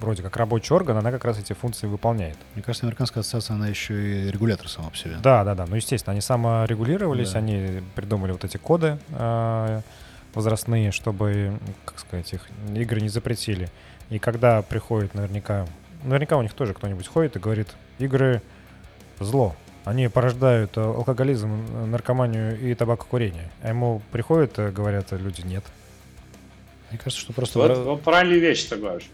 вроде 0.00 0.22
как 0.22 0.36
рабочий 0.36 0.74
орган, 0.74 0.96
она 0.96 1.10
как 1.10 1.24
раз 1.24 1.38
эти 1.38 1.52
функции 1.52 1.86
выполняет. 1.86 2.36
Мне 2.54 2.62
кажется, 2.62 2.86
американская 2.86 3.22
ассоциация, 3.22 3.54
она 3.54 3.68
еще 3.68 3.94
и 3.94 4.30
регулятор 4.30 4.68
сама 4.68 4.90
по 4.90 4.96
себе. 4.96 5.16
Да, 5.22 5.44
да, 5.44 5.54
да. 5.54 5.66
Ну, 5.66 5.76
естественно, 5.76 6.12
они 6.12 6.20
саморегулировались, 6.20 7.32
да. 7.32 7.38
они 7.38 7.82
придумали 7.94 8.32
вот 8.32 8.44
эти 8.44 8.56
коды 8.56 8.98
э, 9.10 9.80
возрастные, 10.34 10.92
чтобы, 10.92 11.58
как 11.84 11.98
сказать, 11.98 12.32
их 12.32 12.46
игры 12.74 13.00
не 13.00 13.08
запретили. 13.08 13.68
И 14.10 14.18
когда 14.18 14.62
приходит 14.62 15.14
наверняка, 15.14 15.66
наверняка 16.04 16.36
у 16.36 16.42
них 16.42 16.52
тоже 16.52 16.74
кто-нибудь 16.74 17.06
ходит 17.08 17.36
и 17.36 17.38
говорит, 17.38 17.68
игры 17.98 18.42
зло, 19.18 19.56
они 19.84 20.08
порождают 20.08 20.76
э, 20.76 20.80
алкоголизм, 20.80 21.90
наркоманию 21.90 22.60
и 22.60 22.74
табакокурение. 22.74 23.50
А 23.62 23.68
ему 23.68 24.02
приходят, 24.12 24.56
говорят 24.74 25.12
люди, 25.12 25.42
нет. 25.42 25.64
Мне 26.90 26.98
кажется, 26.98 27.20
что 27.20 27.32
просто... 27.32 27.58
Вот, 27.58 27.78
вот 27.78 28.02
правильную 28.02 28.40
вещь 28.40 28.64
ты 28.64 28.76
говоришь. 28.76 29.08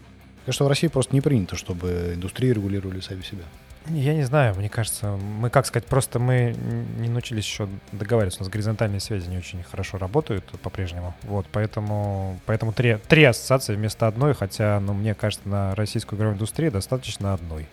Кажется, 0.45 0.63
в 0.63 0.67
России 0.67 0.87
просто 0.87 1.13
не 1.13 1.21
принято, 1.21 1.55
чтобы 1.55 2.11
индустрии 2.15 2.49
регулировали 2.49 2.99
сами 2.99 3.21
себя. 3.21 3.43
Я 3.87 4.13
не 4.13 4.23
знаю, 4.23 4.55
мне 4.55 4.69
кажется, 4.69 5.17
мы, 5.17 5.49
как 5.49 5.65
сказать, 5.65 5.85
просто 5.85 6.17
мы 6.17 6.55
не 6.99 7.09
научились 7.09 7.45
еще 7.45 7.67
договариваться. 7.91 8.41
У 8.41 8.43
нас 8.43 8.51
горизонтальные 8.51 9.01
связи 9.01 9.29
не 9.29 9.37
очень 9.37 9.61
хорошо 9.63 9.97
работают 9.97 10.45
по-прежнему. 10.61 11.13
Вот, 11.23 11.47
поэтому, 11.51 12.39
поэтому 12.45 12.71
три, 12.71 12.97
три 13.07 13.25
ассоциации 13.25 13.75
вместо 13.75 14.07
одной, 14.07 14.33
хотя, 14.33 14.79
ну, 14.79 14.93
мне 14.93 15.13
кажется, 15.13 15.47
на 15.47 15.75
российскую 15.75 16.17
игровую 16.17 16.35
индустрию 16.35 16.71
достаточно 16.71 17.33
одной, 17.33 17.67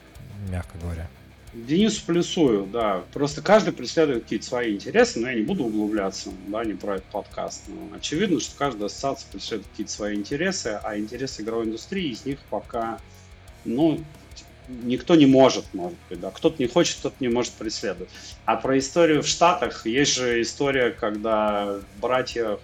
мягко 0.48 0.78
говоря. 0.78 1.08
Денису 1.52 2.04
плюсую, 2.06 2.66
да. 2.66 3.02
Просто 3.12 3.42
каждый 3.42 3.72
преследует 3.72 4.22
какие-то 4.22 4.46
свои 4.46 4.74
интересы, 4.74 5.18
но 5.18 5.28
я 5.28 5.34
не 5.34 5.42
буду 5.42 5.64
углубляться, 5.64 6.30
да, 6.46 6.64
не 6.64 6.74
про 6.74 6.96
этот 6.96 7.06
подкаст. 7.06 7.64
Но 7.66 7.96
очевидно, 7.96 8.38
что 8.38 8.56
каждая 8.56 8.86
ассоциация 8.86 9.30
преследует 9.32 9.68
какие-то 9.68 9.92
свои 9.92 10.14
интересы, 10.14 10.80
а 10.82 10.96
интересы 10.96 11.42
игровой 11.42 11.64
индустрии 11.66 12.10
из 12.10 12.24
них 12.24 12.38
пока, 12.50 13.00
ну, 13.64 13.98
никто 14.68 15.16
не 15.16 15.26
может, 15.26 15.64
может 15.74 15.98
быть, 16.08 16.20
да. 16.20 16.30
Кто-то 16.30 16.62
не 16.62 16.68
хочет, 16.68 16.98
кто-то 16.98 17.16
не 17.18 17.28
может 17.28 17.52
преследовать. 17.54 18.10
А 18.44 18.54
про 18.54 18.78
историю 18.78 19.22
в 19.22 19.26
Штатах 19.26 19.86
есть 19.86 20.14
же 20.14 20.40
история, 20.40 20.90
когда 20.90 21.80
братья 22.00 22.58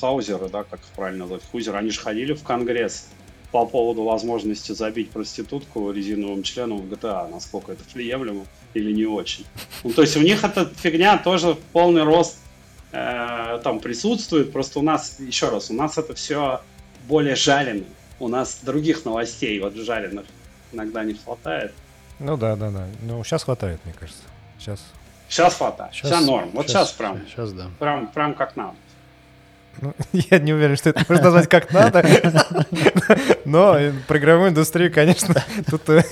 Хаузеры, 0.00 0.48
да, 0.48 0.62
как 0.62 0.78
их 0.78 0.86
правильно 0.94 1.24
назвать, 1.24 1.42
Хузер, 1.50 1.74
они 1.74 1.90
же 1.90 2.00
ходили 2.00 2.32
в 2.32 2.44
Конгресс 2.44 3.08
по 3.52 3.66
поводу 3.66 4.04
возможности 4.04 4.72
забить 4.72 5.10
проститутку 5.10 5.90
резиновым 5.90 6.42
членом 6.42 6.78
в 6.78 6.92
GTA, 6.92 7.28
насколько 7.30 7.72
это 7.72 7.82
приемлемо 7.92 8.46
или 8.74 8.92
не 8.92 9.06
очень. 9.06 9.44
Ну, 9.82 9.92
то 9.92 10.02
есть 10.02 10.16
у 10.16 10.20
них 10.20 10.44
эта 10.44 10.66
фигня 10.66 11.18
тоже 11.18 11.54
в 11.54 11.58
полный 11.72 12.04
рост 12.04 12.38
э, 12.92 13.60
там 13.64 13.80
присутствует, 13.80 14.52
просто 14.52 14.78
у 14.78 14.82
нас, 14.82 15.18
еще 15.18 15.48
раз, 15.48 15.70
у 15.70 15.74
нас 15.74 15.98
это 15.98 16.14
все 16.14 16.60
более 17.08 17.34
жалено. 17.34 17.84
У 18.20 18.28
нас 18.28 18.60
других 18.62 19.04
новостей 19.04 19.58
вот 19.60 19.74
жареных 19.74 20.26
иногда 20.72 21.02
не 21.02 21.14
хватает. 21.14 21.72
Ну 22.18 22.36
да, 22.36 22.54
да, 22.54 22.70
да. 22.70 22.86
Ну 23.02 23.24
сейчас 23.24 23.44
хватает, 23.44 23.80
мне 23.84 23.94
кажется. 23.98 24.22
Сейчас. 24.58 24.80
Сейчас 25.28 25.54
хватает. 25.54 25.94
Сейчас, 25.94 26.10
сейчас 26.10 26.26
норм. 26.26 26.50
Вот 26.52 26.68
сейчас, 26.68 26.88
сейчас 26.88 26.96
прям. 26.98 27.26
Сейчас 27.26 27.52
да. 27.52 27.68
Прям, 27.78 28.06
прям 28.08 28.34
как 28.34 28.56
надо. 28.56 28.74
Ну, 29.80 29.94
я 30.12 30.38
не 30.38 30.52
уверен, 30.52 30.76
что 30.76 30.90
это 30.90 31.04
можно 31.08 31.24
назвать 31.24 31.48
как 31.48 31.72
надо. 31.72 32.02
Но 33.44 33.78
про 34.06 34.18
игровую 34.18 34.50
индустрию, 34.50 34.92
конечно, 34.92 35.42
тут 35.70 35.88
э, 35.88 36.02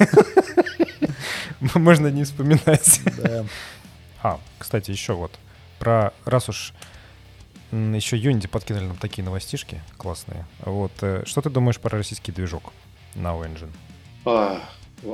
можно 1.74 2.08
не 2.08 2.24
вспоминать. 2.24 3.00
А, 4.22 4.40
кстати, 4.58 4.90
еще 4.90 5.12
вот. 5.12 5.32
Про 5.78 6.12
раз 6.24 6.48
уж 6.48 6.72
еще 7.70 8.16
Unity 8.16 8.48
подкинули 8.48 8.86
нам 8.86 8.96
такие 8.96 9.22
новостишки 9.24 9.80
классные. 9.96 10.46
Вот, 10.60 10.92
э, 11.02 11.22
что 11.26 11.42
ты 11.42 11.50
думаешь 11.50 11.78
про 11.78 11.96
российский 11.96 12.32
движок 12.32 12.72
Now 13.14 13.40
Engine? 13.42 13.70
А, 14.24 14.62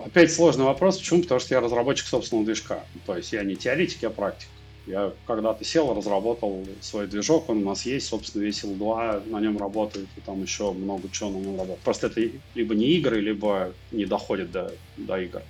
опять 0.04 0.32
сложный 0.32 0.64
вопрос. 0.64 0.98
Почему? 0.98 1.22
Потому 1.22 1.40
что 1.40 1.54
я 1.54 1.60
разработчик 1.60 2.06
собственного 2.06 2.46
движка. 2.46 2.80
То 3.06 3.16
есть 3.16 3.32
я 3.32 3.42
не 3.42 3.56
теоретик, 3.56 4.02
я 4.02 4.10
практик. 4.10 4.48
Я 4.86 5.12
когда-то 5.26 5.64
сел, 5.64 5.94
разработал 5.94 6.66
свой 6.82 7.06
движок, 7.06 7.48
он 7.48 7.58
у 7.58 7.64
нас 7.64 7.86
есть, 7.86 8.06
собственно, 8.06 8.42
весь 8.42 8.62
L2 8.64 9.30
на 9.30 9.40
нем 9.40 9.56
работает, 9.56 10.06
и 10.16 10.20
там 10.20 10.42
еще 10.42 10.72
много 10.72 11.08
чего 11.10 11.30
на 11.30 11.38
нем 11.38 11.56
работает. 11.56 11.80
Просто 11.80 12.08
это 12.08 12.20
либо 12.54 12.74
не 12.74 12.88
игры, 12.96 13.20
либо 13.20 13.72
не 13.92 14.04
доходит 14.04 14.50
до, 14.50 14.72
до 14.98 15.18
игр. 15.20 15.42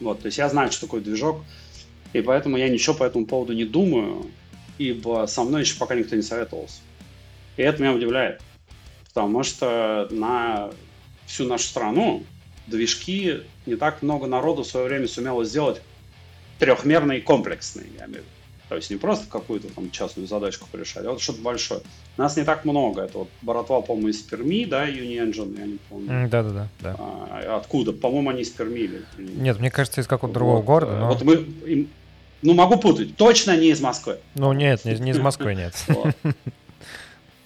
Вот, 0.00 0.20
то 0.20 0.26
есть 0.26 0.38
я 0.38 0.48
знаю, 0.48 0.72
что 0.72 0.86
такое 0.86 1.00
движок, 1.00 1.44
и 2.12 2.22
поэтому 2.22 2.56
я 2.56 2.68
ничего 2.68 2.96
по 2.96 3.04
этому 3.04 3.24
поводу 3.26 3.52
не 3.52 3.64
думаю, 3.64 4.26
ибо 4.78 5.26
со 5.26 5.44
мной 5.44 5.60
еще 5.60 5.76
пока 5.76 5.94
никто 5.94 6.16
не 6.16 6.22
советовался. 6.22 6.80
И 7.56 7.62
это 7.62 7.80
меня 7.80 7.92
удивляет, 7.92 8.42
потому 9.06 9.44
что 9.44 10.08
на 10.10 10.70
всю 11.26 11.46
нашу 11.46 11.64
страну 11.64 12.24
движки 12.66 13.42
не 13.66 13.76
так 13.76 14.02
много 14.02 14.26
народу 14.26 14.64
в 14.64 14.66
свое 14.66 14.86
время 14.86 15.06
сумело 15.06 15.44
сделать 15.44 15.80
трехмерные 16.58 17.20
и 17.20 17.22
комплексные, 17.22 17.86
я 17.96 18.06
имею 18.06 18.22
в 18.22 18.26
виду. 18.26 18.39
То 18.70 18.76
есть 18.76 18.88
не 18.88 18.96
просто 18.96 19.26
какую-то 19.28 19.66
там 19.74 19.90
частную 19.90 20.28
задачку 20.28 20.68
порешать, 20.70 21.04
а 21.04 21.10
вот 21.10 21.20
что-то 21.20 21.42
большое. 21.42 21.80
Нас 22.16 22.36
не 22.36 22.44
так 22.44 22.64
много. 22.64 23.02
Это 23.02 23.18
вот 23.18 23.28
Боротва, 23.42 23.80
по-моему, 23.80 24.10
из 24.10 24.18
Перми, 24.18 24.64
да, 24.64 24.88
Uniengine, 24.88 25.58
я 25.58 25.66
не 25.66 25.78
помню. 25.88 26.28
Да-да-да. 26.28 26.68
да. 26.78 26.94
А, 26.96 27.56
откуда? 27.60 27.92
По-моему, 27.92 28.30
они 28.30 28.42
из 28.42 28.50
Перми. 28.50 28.78
Или... 28.78 29.02
Нет, 29.18 29.58
мне 29.58 29.72
кажется, 29.72 30.00
из 30.00 30.06
какого-то 30.06 30.34
другого 30.34 30.58
вот, 30.58 30.64
города. 30.66 30.96
Но... 30.98 31.08
Вот 31.08 31.22
мы... 31.22 31.34
Им... 31.66 31.90
Ну, 32.42 32.54
могу 32.54 32.76
путать. 32.76 33.16
Точно 33.16 33.56
не 33.56 33.70
из 33.70 33.80
Москвы. 33.80 34.20
Ну, 34.36 34.52
нет, 34.52 34.84
не, 34.84 34.94
не 34.94 35.10
из 35.10 35.18
Москвы, 35.18 35.56
нет. 35.56 35.74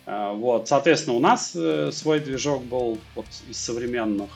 Вот, 0.07 0.69
соответственно, 0.69 1.17
у 1.17 1.21
нас 1.21 1.57
свой 1.93 2.21
движок 2.21 2.63
был 2.65 2.99
вот 3.15 3.25
из 3.49 3.57
современных. 3.57 4.29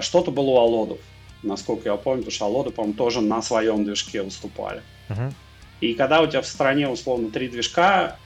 Что-то 0.00 0.32
было 0.32 0.50
у 0.50 0.56
Алодов, 0.56 0.98
насколько 1.44 1.88
я 1.88 1.96
помню, 1.96 2.22
потому 2.22 2.32
что 2.32 2.46
Алоды, 2.46 2.70
по-моему, 2.70 2.96
тоже 2.96 3.20
на 3.20 3.40
своем 3.40 3.84
движке 3.84 4.22
выступали. 4.22 4.82
Uh-huh. 5.08 5.32
И 5.80 5.94
когда 5.94 6.20
у 6.20 6.26
тебя 6.26 6.42
в 6.42 6.46
стране, 6.46 6.88
условно, 6.88 7.30
три 7.30 7.48
движка, 7.48 8.16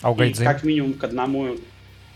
а 0.00 0.10
у 0.10 0.14
Гайдзин? 0.14 0.44
как 0.44 0.62
минимум 0.62 0.94
к 0.94 1.04
одному 1.04 1.56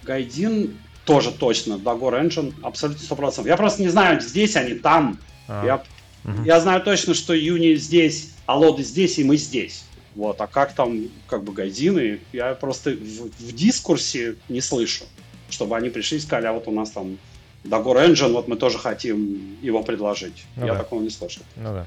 Гайдин 0.05 0.77
тоже 1.05 1.33
точно, 1.33 1.75
Dagor 1.75 2.23
Engine, 2.23 2.55
абсолютно 2.63 3.03
100%. 3.03 3.47
Я 3.47 3.57
просто 3.57 3.83
не 3.83 3.89
знаю, 3.89 4.21
здесь 4.21 4.57
они, 4.57 4.75
там. 4.75 5.19
А. 5.49 5.65
Я, 5.65 5.85
угу. 6.25 6.45
я 6.45 6.61
знаю 6.61 6.83
точно, 6.83 7.15
что 7.15 7.35
Юни 7.35 7.75
здесь, 7.75 8.31
а 8.47 8.57
Лоды 8.57 8.85
здесь, 8.85 9.19
и 9.19 9.25
мы 9.25 9.37
здесь. 9.37 9.85
Вот, 10.15 10.41
а 10.41 10.47
как 10.47 10.75
там, 10.75 11.09
как 11.27 11.43
бы, 11.43 11.53
гайдины, 11.53 12.21
я 12.33 12.55
просто 12.55 12.91
в, 12.91 13.31
в 13.31 13.53
дискурсе 13.53 14.37
не 14.49 14.61
слышу, 14.61 15.05
чтобы 15.49 15.77
они 15.77 15.89
пришли 15.89 16.19
и 16.19 16.21
сказали, 16.21 16.47
а 16.47 16.53
вот 16.53 16.69
у 16.69 16.71
нас 16.71 16.91
там 16.91 17.19
Dagor 17.65 18.09
Engine, 18.09 18.33
вот 18.33 18.47
мы 18.47 18.57
тоже 18.57 18.79
хотим 18.79 19.57
его 19.63 19.83
предложить. 19.83 20.45
Ну, 20.57 20.67
я 20.67 20.75
да. 20.75 20.81
такого 20.81 21.03
не 21.03 21.11
слышал. 21.11 21.43
Ну 21.57 21.73
да. 21.73 21.87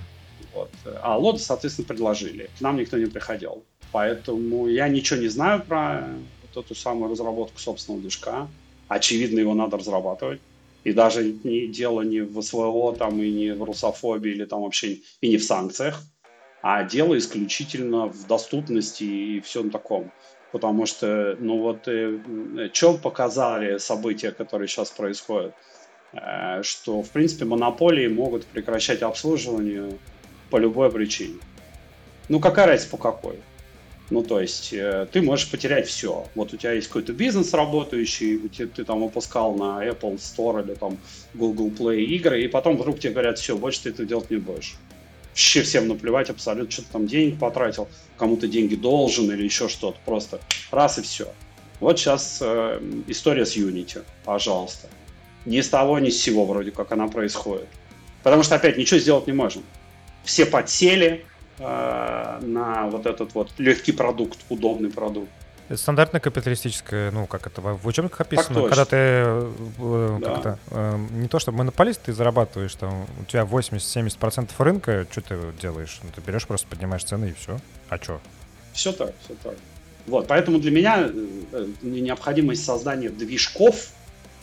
Вот. 0.56 0.72
А 1.02 1.18
лоды, 1.18 1.40
соответственно, 1.40 1.88
предложили. 1.88 2.50
К 2.58 2.62
нам 2.62 2.78
никто 2.78 2.98
не 2.98 3.08
приходил. 3.08 3.64
Поэтому 3.92 4.68
я 4.68 4.88
ничего 4.88 5.20
не 5.20 5.28
знаю 5.28 5.62
про 5.62 6.08
вот 6.54 6.66
эту 6.66 6.74
самую 6.74 7.12
разработку 7.12 7.60
собственного 7.60 8.02
движка. 8.02 8.48
Очевидно, 8.88 9.40
его 9.40 9.54
надо 9.54 9.78
разрабатывать. 9.78 10.40
И 10.86 10.94
даже 10.94 11.24
не, 11.44 11.68
дело 11.68 12.02
не 12.02 12.22
в 12.22 12.42
СВО 12.42 12.96
там, 12.96 13.22
и 13.22 13.32
не 13.32 13.54
в 13.54 13.64
русофобии, 13.64 14.32
или 14.32 14.46
там 14.46 14.62
вообще 14.62 15.00
и 15.22 15.30
не 15.30 15.38
в 15.38 15.44
санкциях, 15.44 16.02
а 16.62 16.84
дело 16.84 17.18
исключительно 17.18 18.06
в 18.06 18.28
доступности 18.28 19.04
и 19.04 19.42
всем 19.42 19.72
таком. 19.72 20.12
Потому 20.52 20.86
что, 20.86 21.36
ну 21.40 21.60
вот, 21.60 21.88
э, 21.88 22.20
что 22.72 22.94
показали 22.98 23.78
события, 23.78 24.32
которые 24.32 24.68
сейчас 24.68 24.92
происходят? 24.92 25.54
Э, 26.14 26.62
что, 26.62 27.02
в 27.02 27.10
принципе, 27.10 27.46
монополии 27.46 28.08
могут 28.08 28.46
прекращать 28.46 29.02
обслуживание 29.02 29.98
по 30.50 30.58
любой 30.58 30.92
причине. 30.92 31.36
Ну, 32.30 32.40
какая 32.40 32.68
разница 32.68 32.90
по 32.90 32.98
какой? 32.98 33.40
Ну, 34.12 34.24
то 34.24 34.40
есть, 34.40 34.72
э, 34.72 35.08
ты 35.12 35.22
можешь 35.22 35.50
потерять 35.50 35.88
все. 35.88 36.28
Вот 36.36 36.54
у 36.54 36.58
тебя 36.58 36.74
есть 36.74 36.88
какой-то 36.88 37.14
бизнес 37.14 37.54
работающий, 37.54 38.38
ты, 38.50 38.68
ты 38.68 38.84
там 38.84 39.02
выпускал 39.02 39.56
на 39.56 39.84
Apple 39.84 40.18
Store 40.18 40.64
или 40.64 40.76
там 40.76 40.98
Google 41.34 41.70
Play 41.70 42.04
игры, 42.04 42.44
и 42.44 42.48
потом 42.48 42.78
вдруг 42.78 43.00
тебе 43.00 43.14
говорят, 43.14 43.40
все, 43.40 43.58
больше 43.58 43.84
ты 43.84 43.90
это 43.90 44.06
делать 44.06 44.30
не 44.30 44.38
будешь. 44.38 44.76
Вообще 45.30 45.64
всем 45.64 45.88
наплевать 45.88 46.30
абсолютно, 46.30 46.72
что 46.72 46.84
ты 46.84 46.88
там 46.92 47.08
денег 47.08 47.40
потратил, 47.40 47.88
кому-то 48.18 48.48
деньги 48.48 48.76
должен 48.76 49.30
или 49.32 49.44
еще 49.44 49.68
что-то. 49.68 49.98
Просто 50.06 50.40
раз 50.72 51.00
и 51.00 51.02
все. 51.02 51.28
Вот 51.80 52.00
сейчас 52.00 52.40
э, 52.42 52.80
история 53.08 53.46
с 53.46 53.58
Unity, 53.58 54.04
пожалуйста. 54.24 54.88
Ни 55.46 55.62
с 55.62 55.70
того, 55.70 56.00
ни 56.00 56.10
с 56.10 56.22
сего 56.22 56.46
вроде 56.46 56.72
как 56.72 56.92
она 56.92 57.08
происходит. 57.08 57.68
Потому 58.24 58.44
что 58.44 58.56
опять 58.56 58.78
ничего 58.78 59.00
сделать 59.00 59.28
не 59.28 59.34
можем 59.34 59.64
все 60.26 60.46
подсели 60.46 61.26
э, 61.60 62.40
на 62.42 62.88
вот 62.88 63.06
этот 63.06 63.34
вот 63.34 63.52
легкий 63.58 63.92
продукт, 63.92 64.40
удобный 64.50 64.90
продукт. 64.90 65.30
Стандартная 65.74 66.22
капиталистическая, 66.22 67.10
ну, 67.10 67.26
как 67.26 67.48
это 67.48 67.60
в 67.60 67.88
учебниках 67.88 68.22
описано, 68.22 68.68
когда 68.68 68.86
ты 68.86 68.96
э, 68.98 70.18
да. 70.22 70.34
как-то, 70.34 70.60
э, 70.70 70.98
не 71.14 71.28
то 71.28 71.40
чтобы 71.40 71.58
монополист, 71.60 72.04
ты 72.04 72.14
зарабатываешь 72.14 72.76
там, 72.76 73.08
у 73.20 73.26
тебя 73.26 73.44
80-70% 73.44 74.52
рынка, 74.60 75.08
что 75.10 75.22
ты 75.22 75.38
делаешь? 75.60 76.00
Ну, 76.04 76.10
ты 76.14 76.22
берешь, 76.22 76.46
просто 76.46 76.68
поднимаешь 76.68 77.04
цены 77.04 77.30
и 77.30 77.34
все. 77.34 77.58
А 77.90 77.98
что? 77.98 78.22
Все 78.74 78.92
так, 78.92 79.14
все 79.24 79.34
так. 79.42 79.56
Вот, 80.06 80.28
поэтому 80.28 80.60
для 80.60 80.70
меня 80.70 81.10
э, 81.10 81.68
необходимость 81.82 82.64
создания 82.64 83.10
движков, 83.10 83.88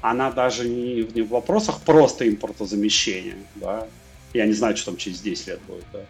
она 0.00 0.32
даже 0.32 0.68
не 0.68 1.02
в 1.02 1.28
вопросах 1.28 1.82
просто 1.82 2.28
импортозамещения, 2.28 3.36
да, 3.54 3.86
я 4.34 4.46
не 4.46 4.52
знаю, 4.52 4.76
что 4.76 4.86
там 4.86 4.96
через 4.96 5.20
10 5.20 5.46
лет 5.46 5.60
будет, 5.66 5.84
да, 5.92 6.00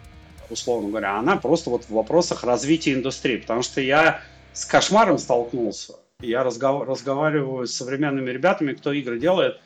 условно 0.51 0.89
говоря, 0.89 1.19
она 1.19 1.37
просто 1.37 1.71
вот 1.71 1.85
в 1.85 1.91
вопросах 1.91 2.45
развития 2.45 2.95
индустрии, 2.95 3.39
потому 3.39 3.63
что 3.63 3.81
я 3.81 4.21
с 4.53 4.65
кошмаром 4.65 5.19
столкнулся, 5.19 5.95
я 6.21 6.45
разгов... 6.45 6.87
разговариваю 6.87 7.67
с 7.67 7.73
современными 7.73 8.31
ребятами, 8.31 8.73
кто 8.75 8.93
игры 8.93 9.19
делает, 9.19 9.61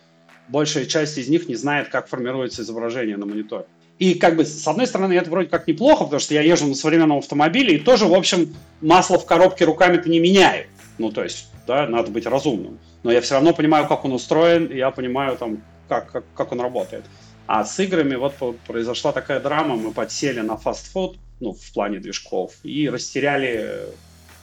большая 0.49 0.87
часть 0.87 1.19
из 1.19 1.29
них 1.29 1.49
не 1.49 1.55
знает, 1.55 1.89
как 1.89 2.09
формируется 2.09 2.63
изображение 2.63 3.17
на 3.17 3.27
мониторе. 3.27 3.67
И 3.99 4.15
как 4.15 4.37
бы, 4.37 4.45
с 4.45 4.67
одной 4.69 4.87
стороны, 4.87 5.15
это 5.15 5.31
вроде 5.31 5.49
как 5.49 5.67
неплохо, 5.67 6.05
потому 6.05 6.21
что 6.21 6.35
я 6.35 6.43
езжу 6.43 6.67
на 6.67 6.75
современном 6.75 7.19
автомобиле 7.19 7.77
и 7.77 7.79
тоже, 7.79 8.05
в 8.05 8.13
общем, 8.13 8.55
масло 8.83 9.19
в 9.19 9.25
коробке 9.25 9.65
руками-то 9.65 10.09
не 10.11 10.21
меняю. 10.21 10.67
Ну, 10.99 11.11
то 11.11 11.25
есть, 11.25 11.49
да, 11.67 11.87
надо 11.87 12.11
быть 12.11 12.27
разумным. 12.27 12.79
Но 13.03 13.11
я 13.11 13.21
все 13.23 13.35
равно 13.35 13.55
понимаю, 13.55 13.87
как 13.89 14.05
он 14.05 14.13
устроен, 14.13 14.67
и 14.67 14.77
я 14.77 14.91
понимаю, 14.91 15.39
там, 15.39 15.63
как, 15.89 16.13
как, 16.13 16.25
как 16.35 16.53
он 16.53 16.61
работает. 16.61 17.05
А 17.47 17.65
с 17.65 17.79
играми 17.79 18.17
вот 18.17 18.35
произошла 18.67 19.13
такая 19.13 19.41
драма, 19.41 19.77
мы 19.77 19.93
подсели 19.93 20.41
на 20.41 20.57
фастфуд, 20.57 21.17
ну, 21.41 21.53
в 21.53 21.73
плане 21.73 21.99
движков, 21.99 22.55
и 22.63 22.89
растеряли 22.89 23.87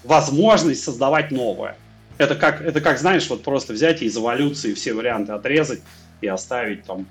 возможность 0.04 0.84
создавать 0.84 1.32
новое. 1.32 1.76
Это 2.18 2.36
как, 2.36 2.62
это 2.62 2.80
как, 2.80 3.00
знаешь, 3.00 3.30
вот 3.30 3.44
просто 3.44 3.74
взять 3.74 4.02
и 4.02 4.06
из 4.06 4.16
эволюции 4.18 4.74
все 4.74 4.94
варианты 4.94 5.34
отрезать 5.34 5.82
и 6.22 6.28
оставить 6.28 6.86
там 6.86 7.08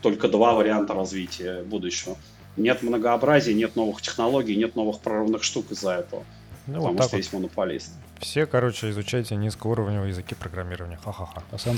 только 0.00 0.28
два 0.28 0.54
варианта 0.54 0.94
развития 0.94 1.62
будущего. 1.62 2.16
Нет 2.56 2.82
многообразия, 2.82 3.52
нет 3.52 3.74
новых 3.74 4.00
технологий, 4.00 4.54
нет 4.54 4.76
новых 4.76 5.00
прорывных 5.00 5.42
штук 5.42 5.72
из-за 5.72 5.94
этого. 5.94 6.24
Ну, 6.66 6.74
потому 6.74 6.92
вот 6.94 7.02
что 7.02 7.10
вот. 7.10 7.18
есть 7.18 7.32
монополист. 7.32 7.90
Все, 8.20 8.46
короче, 8.46 8.90
изучайте 8.90 9.36
низкоуровневые 9.36 10.10
языки 10.10 10.34
программирования. 10.34 10.98
Ха-ха-ха. 11.04 11.42
А 11.50 11.58
сам 11.58 11.76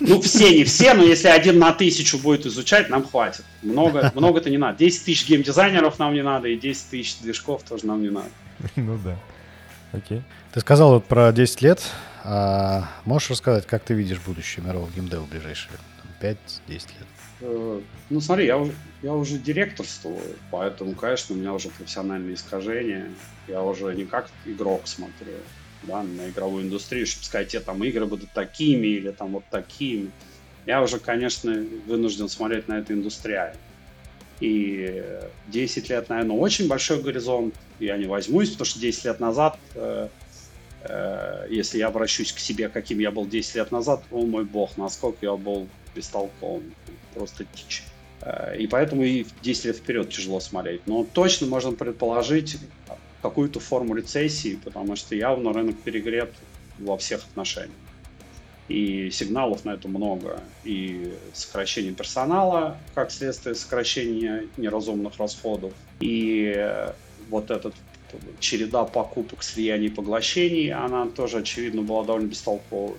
Ну, 0.00 0.20
все, 0.20 0.56
не 0.56 0.64
все, 0.64 0.94
но 0.94 1.02
если 1.02 1.28
один 1.28 1.58
на 1.58 1.72
тысячу 1.72 2.18
будет 2.18 2.46
изучать, 2.46 2.88
нам 2.88 3.04
хватит. 3.06 3.44
Много, 3.62 4.12
много-то 4.14 4.50
не 4.50 4.58
надо. 4.58 4.78
10 4.78 5.04
тысяч 5.04 5.28
геймдизайнеров 5.28 5.98
нам 5.98 6.14
не 6.14 6.22
надо, 6.22 6.48
и 6.48 6.56
10 6.56 6.90
тысяч 6.90 7.18
движков 7.18 7.62
тоже 7.62 7.86
нам 7.86 8.02
не 8.02 8.10
надо. 8.10 8.28
Ну 8.76 8.98
да. 9.04 9.16
Окей. 9.92 10.22
Ты 10.52 10.60
сказал 10.60 10.94
вот 10.94 11.04
про 11.04 11.32
10 11.32 11.62
лет. 11.62 11.82
А 12.24 12.88
можешь 13.04 13.30
рассказать, 13.30 13.66
как 13.66 13.82
ты 13.84 13.94
видишь 13.94 14.18
будущее 14.18 14.64
мирового 14.64 14.90
геймдева 14.90 15.22
в 15.22 15.28
ближайшие 15.28 15.70
5-10 16.20 16.36
лет? 16.68 16.86
Э, 17.40 17.80
ну, 18.10 18.20
смотри, 18.20 18.46
я 18.46 18.66
я 19.02 19.12
уже 19.12 19.38
директорствую, 19.38 20.20
поэтому, 20.50 20.94
конечно, 20.94 21.34
у 21.34 21.38
меня 21.38 21.52
уже 21.52 21.68
профессиональные 21.68 22.34
искажения. 22.34 23.10
Я 23.46 23.62
уже 23.62 23.94
не 23.94 24.04
как 24.04 24.30
игрок 24.44 24.88
смотрю 24.88 25.34
да, 25.82 26.02
на 26.02 26.28
игровую 26.28 26.64
индустрию, 26.64 27.06
чтобы 27.06 27.24
сказать, 27.24 27.48
те 27.48 27.60
там 27.60 27.82
игры 27.84 28.06
будут 28.06 28.32
такими 28.32 28.88
или 28.88 29.10
там 29.10 29.32
вот 29.32 29.44
такими. 29.50 30.10
Я 30.66 30.82
уже, 30.82 30.98
конечно, 30.98 31.64
вынужден 31.86 32.28
смотреть 32.28 32.68
на 32.68 32.78
эту 32.78 32.94
индустриально. 32.94 33.56
И 34.40 35.02
10 35.48 35.88
лет, 35.88 36.08
наверное, 36.08 36.36
очень 36.36 36.68
большой 36.68 37.00
горизонт. 37.00 37.54
Я 37.78 37.96
не 37.96 38.06
возьмусь, 38.06 38.50
потому 38.50 38.66
что 38.66 38.80
10 38.80 39.04
лет 39.04 39.20
назад, 39.20 39.58
э, 39.74 40.08
если 41.50 41.78
я 41.78 41.88
обращусь 41.88 42.32
к 42.32 42.38
себе, 42.38 42.68
каким 42.68 42.98
я 42.98 43.10
был 43.10 43.26
10 43.26 43.54
лет 43.56 43.72
назад, 43.72 44.02
о 44.10 44.24
мой 44.24 44.44
бог, 44.44 44.76
насколько 44.76 45.18
я 45.22 45.36
был 45.36 45.68
бестолковым 45.94 46.74
просто 47.14 47.46
дичь. 47.54 47.82
Э, 48.20 48.56
и 48.58 48.66
поэтому 48.66 49.02
и 49.02 49.26
10 49.42 49.64
лет 49.64 49.76
вперед 49.76 50.10
тяжело 50.10 50.40
смотреть. 50.40 50.82
Но 50.86 51.04
точно 51.04 51.46
можно 51.46 51.72
предположить 51.72 52.58
какую-то 53.22 53.60
форму 53.60 53.94
рецессии, 53.94 54.58
потому 54.62 54.96
что 54.96 55.14
явно 55.14 55.52
рынок 55.52 55.76
перегрет 55.82 56.32
во 56.78 56.96
всех 56.98 57.24
отношениях. 57.24 57.72
И 58.68 59.10
сигналов 59.10 59.64
на 59.64 59.70
это 59.74 59.88
много. 59.88 60.40
И 60.64 61.14
сокращение 61.32 61.92
персонала, 61.92 62.76
как 62.94 63.12
следствие 63.12 63.54
сокращения 63.54 64.46
неразумных 64.56 65.18
расходов. 65.18 65.72
И 66.00 66.68
вот 67.28 67.50
этот 67.50 67.74
череда 68.40 68.84
покупок, 68.84 69.42
слияний 69.42 69.90
поглощений, 69.90 70.72
она 70.72 71.06
тоже, 71.06 71.38
очевидно, 71.38 71.82
была 71.82 72.04
довольно 72.04 72.26
бестолковой. 72.26 72.96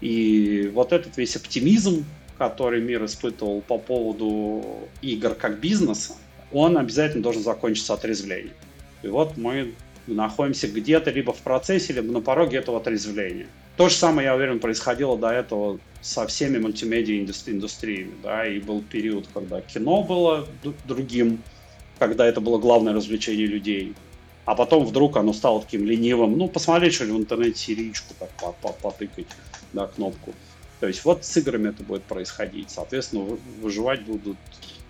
И 0.00 0.70
вот 0.74 0.92
этот 0.92 1.16
весь 1.16 1.36
оптимизм, 1.36 2.04
который 2.36 2.80
мир 2.80 3.04
испытывал 3.04 3.60
по 3.60 3.78
поводу 3.78 4.64
игр 5.02 5.34
как 5.34 5.60
бизнеса, 5.60 6.14
он 6.52 6.78
обязательно 6.78 7.22
должен 7.22 7.42
закончиться 7.42 7.94
отрезвлением. 7.94 8.54
И 9.02 9.08
вот 9.08 9.36
мы 9.36 9.74
находимся 10.06 10.68
где-то 10.68 11.10
либо 11.10 11.32
в 11.32 11.38
процессе, 11.38 11.92
либо 11.92 12.12
на 12.12 12.20
пороге 12.20 12.58
этого 12.58 12.78
отрезвления. 12.78 13.46
То 13.76 13.88
же 13.88 13.94
самое, 13.94 14.26
я 14.26 14.34
уверен, 14.34 14.58
происходило 14.58 15.16
до 15.16 15.28
этого 15.28 15.78
со 16.00 16.26
всеми 16.26 16.58
мультимедиа 16.58 17.24
индустриями. 17.46 18.14
Да? 18.22 18.46
И 18.46 18.58
был 18.60 18.82
период, 18.82 19.28
когда 19.32 19.60
кино 19.60 20.02
было 20.02 20.46
другим, 20.86 21.42
когда 21.98 22.26
это 22.26 22.40
было 22.40 22.58
главное 22.58 22.92
развлечение 22.92 23.46
людей. 23.46 23.94
А 24.48 24.54
потом 24.54 24.86
вдруг 24.86 25.18
оно 25.18 25.34
стало 25.34 25.60
таким 25.60 25.84
ленивым. 25.84 26.38
Ну, 26.38 26.48
посмотреть 26.48 26.94
что-нибудь 26.94 27.18
в 27.18 27.22
интернете, 27.24 27.58
серичку 27.58 28.14
так 28.18 28.30
потыкать, 28.78 29.26
да, 29.74 29.88
кнопку. 29.88 30.32
То 30.80 30.86
есть 30.86 31.04
вот 31.04 31.22
с 31.22 31.36
играми 31.36 31.68
это 31.68 31.82
будет 31.82 32.02
происходить. 32.04 32.70
Соответственно, 32.70 33.36
выживать 33.60 34.04
будут... 34.04 34.38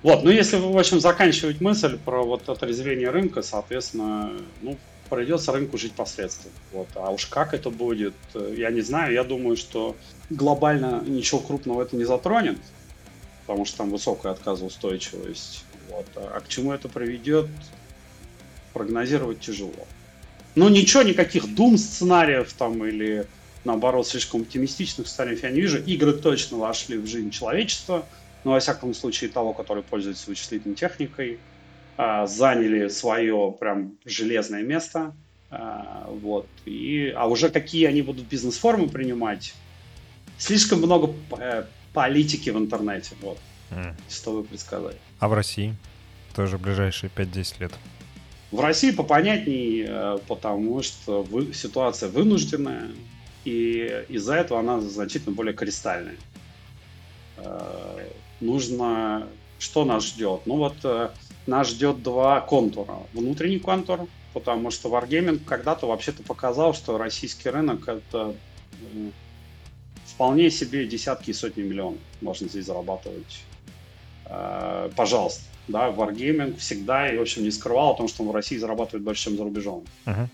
Вот, 0.05 0.23
ну 0.23 0.31
если, 0.31 0.59
в 0.59 0.79
общем, 0.79 1.01
заканчивать 1.01 1.61
мысль 1.61 1.99
про 1.99 2.23
вот 2.23 2.49
отрезвление 2.49 3.11
рынка, 3.11 3.43
соответственно, 3.43 4.31
ну, 4.63 4.77
придется 5.11 5.51
рынку 5.51 5.77
жить 5.77 5.95
последствия. 5.95 6.53
Вот. 6.73 6.87
А 6.95 7.11
уж 7.11 7.27
как 7.27 7.53
это 7.53 7.71
будет, 7.71 8.15
э, 8.35 8.55
я 8.57 8.71
не 8.71 8.83
знаю. 8.83 9.13
Я 9.13 9.25
думаю, 9.25 9.57
что 9.57 9.97
глобально 10.31 11.03
ничего 11.05 11.41
крупного 11.41 11.83
это 11.83 11.97
не 11.97 12.05
затронет, 12.05 12.59
потому 13.45 13.65
что 13.65 13.79
там 13.79 13.91
высокая 13.91 14.31
отказоустойчивость. 14.31 15.65
Вот. 15.91 16.07
А 16.15 16.39
к 16.39 16.47
чему 16.47 16.73
это 16.73 16.89
приведет, 16.89 17.49
прогнозировать 18.79 19.41
тяжело. 19.41 19.87
Ну, 20.55 20.68
ничего, 20.68 21.03
никаких 21.03 21.55
дум 21.55 21.76
сценариев 21.76 22.53
там 22.53 22.85
или 22.85 23.26
наоборот 23.64 24.07
слишком 24.07 24.43
оптимистичных 24.43 25.07
сценариев 25.07 25.43
я 25.43 25.51
не 25.51 25.61
вижу. 25.61 25.79
Игры 25.79 26.12
точно 26.14 26.59
вошли 26.59 26.97
в 26.97 27.07
жизнь 27.07 27.31
человечества, 27.31 28.07
но 28.45 28.53
во 28.53 28.61
всяком 28.61 28.95
случае 28.95 29.31
того, 29.31 29.53
который 29.53 29.83
пользуется 29.83 30.31
вычислительной 30.31 30.76
техникой, 30.76 31.39
а, 31.97 32.26
заняли 32.26 32.89
свое 32.89 33.55
прям 33.59 33.99
железное 34.05 34.62
место. 34.62 35.14
А, 35.51 36.09
вот. 36.09 36.47
И, 36.64 37.12
а 37.16 37.26
уже 37.26 37.51
какие 37.51 37.87
они 37.87 38.03
будут 38.03 38.26
бизнес-формы 38.26 38.89
принимать, 38.89 39.55
слишком 40.39 40.79
много 40.79 41.12
э, 41.39 41.64
политики 41.93 42.51
в 42.51 42.59
интернете. 42.59 43.16
Вот. 43.20 43.39
Mm. 43.70 43.95
Что 44.09 44.33
вы 44.33 44.45
предсказали. 44.45 44.97
А 45.18 45.29
в 45.29 45.35
России? 45.35 45.74
Тоже 46.35 46.59
ближайшие 46.59 47.11
5-10 47.14 47.55
лет. 47.61 47.72
В 48.51 48.61
России 48.61 48.92
попонятней, 48.92 49.84
э, 49.86 50.18
потому 50.26 50.82
что 50.82 51.22
вы, 51.22 51.53
ситуация 51.53 52.09
вынужденная, 52.09 52.90
и 53.44 54.05
из-за 54.09 54.36
этого 54.36 54.61
она 54.61 54.80
значительно 54.80 55.34
более 55.34 55.55
кристальная. 55.55 56.16
Э, 57.36 58.09
нужно... 58.40 59.28
Что 59.59 59.84
нас 59.84 60.07
ждет? 60.07 60.42
Ну 60.46 60.57
вот 60.57 60.76
э, 60.84 61.11
нас 61.46 61.68
ждет 61.68 62.03
два 62.03 62.40
контура. 62.40 62.99
Внутренний 63.12 63.59
контур, 63.59 64.07
потому 64.32 64.70
что 64.70 64.88
Wargaming 64.88 65.44
когда-то 65.44 65.86
вообще-то 65.86 66.22
показал, 66.22 66.72
что 66.74 66.96
российский 66.96 67.51
рынок 67.51 67.88
это 67.88 68.34
вполне 70.07 70.51
себе 70.51 70.86
десятки 70.86 71.30
и 71.30 71.34
сотни 71.34 71.62
миллионов 71.62 71.99
можно 72.20 72.49
здесь 72.49 72.66
зарабатывать. 72.66 73.42
Пожалуйста 74.94 75.42
да, 75.69 75.91
Wargaming 75.91 76.57
всегда 76.57 77.11
и, 77.11 77.16
в 77.16 77.23
общем, 77.23 77.45
не 77.45 77.51
скрывал 77.51 77.93
о 77.93 77.97
том, 77.97 78.09
что 78.09 78.23
он 78.23 78.31
в 78.31 78.35
России 78.35 78.57
зарабатывает 78.57 79.05
больше, 79.05 79.25
чем 79.25 79.37
за 79.37 79.45
рубежом. 79.45 79.85
Uh-huh. 80.07 80.27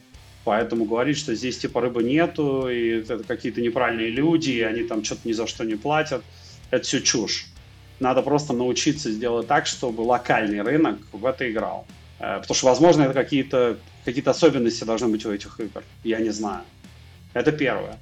Поэтому 0.44 0.84
говорить, 0.84 1.18
что 1.18 1.34
здесь 1.34 1.58
типа 1.58 1.80
рыбы 1.80 2.02
нету, 2.02 2.68
и 2.68 3.00
это 3.00 3.18
какие-то 3.24 3.60
неправильные 3.60 4.10
люди, 4.10 4.50
и 4.50 4.60
они 4.60 4.82
там 4.82 5.02
что-то 5.04 5.26
ни 5.26 5.32
за 5.32 5.46
что 5.46 5.64
не 5.64 5.76
платят, 5.76 6.22
это 6.70 6.84
все 6.84 7.00
чушь. 7.00 7.46
Надо 8.00 8.22
просто 8.22 8.52
научиться 8.52 9.10
сделать 9.10 9.46
так, 9.46 9.66
чтобы 9.66 10.02
локальный 10.02 10.60
рынок 10.62 10.98
в 11.12 11.24
это 11.24 11.50
играл. 11.50 11.86
Э, 12.18 12.40
потому 12.40 12.54
что, 12.54 12.66
возможно, 12.66 13.02
это 13.02 13.14
какие-то 13.14 13.78
какие 14.04 14.28
особенности 14.28 14.84
должны 14.84 15.08
быть 15.08 15.24
у 15.24 15.32
этих 15.32 15.58
игр. 15.60 15.82
Я 16.02 16.20
не 16.20 16.30
знаю. 16.30 16.64
Это 17.32 17.52
первое. 17.52 17.98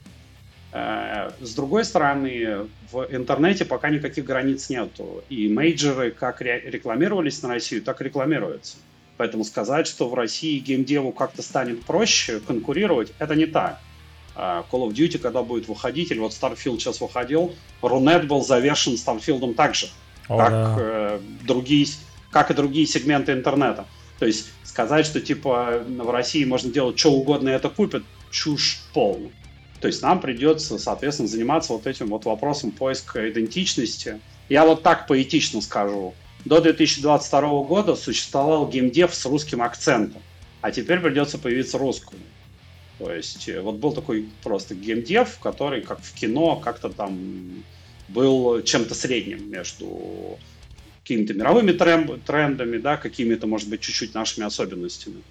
Э, 0.72 1.30
с 1.40 1.54
другой 1.54 1.84
стороны, 1.84 2.66
в 2.90 3.06
интернете 3.10 3.64
пока 3.64 3.90
никаких 3.90 4.24
границ 4.24 4.70
нету. 4.70 5.22
И 5.28 5.48
мейджоры 5.48 6.10
как 6.10 6.40
рекламировались 6.40 7.42
на 7.42 7.50
Россию, 7.50 7.82
так 7.82 8.00
и 8.00 8.04
рекламируются. 8.04 8.76
Поэтому 9.18 9.44
сказать, 9.44 9.86
что 9.86 10.08
в 10.08 10.14
России 10.14 10.58
геймдеву 10.58 11.12
как-то 11.12 11.42
станет 11.42 11.84
проще 11.84 12.40
конкурировать, 12.40 13.12
это 13.18 13.34
не 13.34 13.46
так. 13.46 13.80
Э, 14.34 14.62
Call 14.70 14.88
of 14.88 14.94
Duty, 14.94 15.18
когда 15.18 15.42
будет 15.42 15.68
выходить, 15.68 16.10
или 16.10 16.18
вот 16.18 16.32
Starfield 16.32 16.78
сейчас 16.78 17.00
выходил, 17.00 17.54
Рунет 17.82 18.26
был 18.26 18.42
завершен 18.42 18.94
Starfield 18.94 19.54
так 19.54 19.74
же, 19.74 19.88
О, 20.28 20.38
как, 20.38 20.50
да. 20.50 20.76
э, 20.78 21.20
другие, 21.42 21.86
как 22.30 22.50
и 22.50 22.54
другие 22.54 22.86
сегменты 22.86 23.32
интернета. 23.32 23.84
То 24.18 24.26
есть 24.26 24.50
сказать, 24.64 25.04
что 25.04 25.20
типа 25.20 25.82
в 25.86 26.10
России 26.10 26.44
можно 26.46 26.72
делать 26.72 26.98
что 26.98 27.12
угодно 27.12 27.50
и 27.50 27.52
это 27.52 27.68
купят, 27.68 28.04
чушь 28.30 28.80
полная. 28.94 29.32
То 29.82 29.88
есть 29.88 30.00
нам 30.00 30.20
придется, 30.20 30.78
соответственно, 30.78 31.28
заниматься 31.28 31.72
вот 31.72 31.88
этим 31.88 32.06
вот 32.06 32.24
вопросом 32.24 32.70
поиска 32.70 33.28
идентичности. 33.28 34.20
Я 34.48 34.64
вот 34.64 34.84
так 34.84 35.08
поэтично 35.08 35.60
скажу. 35.60 36.14
До 36.44 36.60
2022 36.60 37.64
года 37.64 37.96
существовал 37.96 38.68
геймдев 38.68 39.12
с 39.12 39.26
русским 39.26 39.60
акцентом, 39.60 40.22
а 40.60 40.70
теперь 40.70 41.00
придется 41.00 41.36
появиться 41.36 41.78
русскому. 41.78 42.20
То 43.00 43.12
есть 43.12 43.48
э, 43.48 43.60
вот 43.60 43.76
был 43.76 43.90
такой 43.90 44.28
просто 44.44 44.76
геймдев, 44.76 45.40
который 45.40 45.82
как 45.82 46.00
в 46.00 46.14
кино 46.14 46.54
как-то 46.54 46.88
там 46.88 47.64
был 48.06 48.62
чем-то 48.62 48.94
средним 48.94 49.50
между 49.50 50.38
какими-то 51.02 51.34
мировыми 51.34 51.72
трендами, 51.72 52.78
да, 52.78 52.96
какими-то, 52.96 53.48
может 53.48 53.68
быть, 53.68 53.80
чуть-чуть 53.80 54.14
нашими 54.14 54.46
особенностями. 54.46 55.22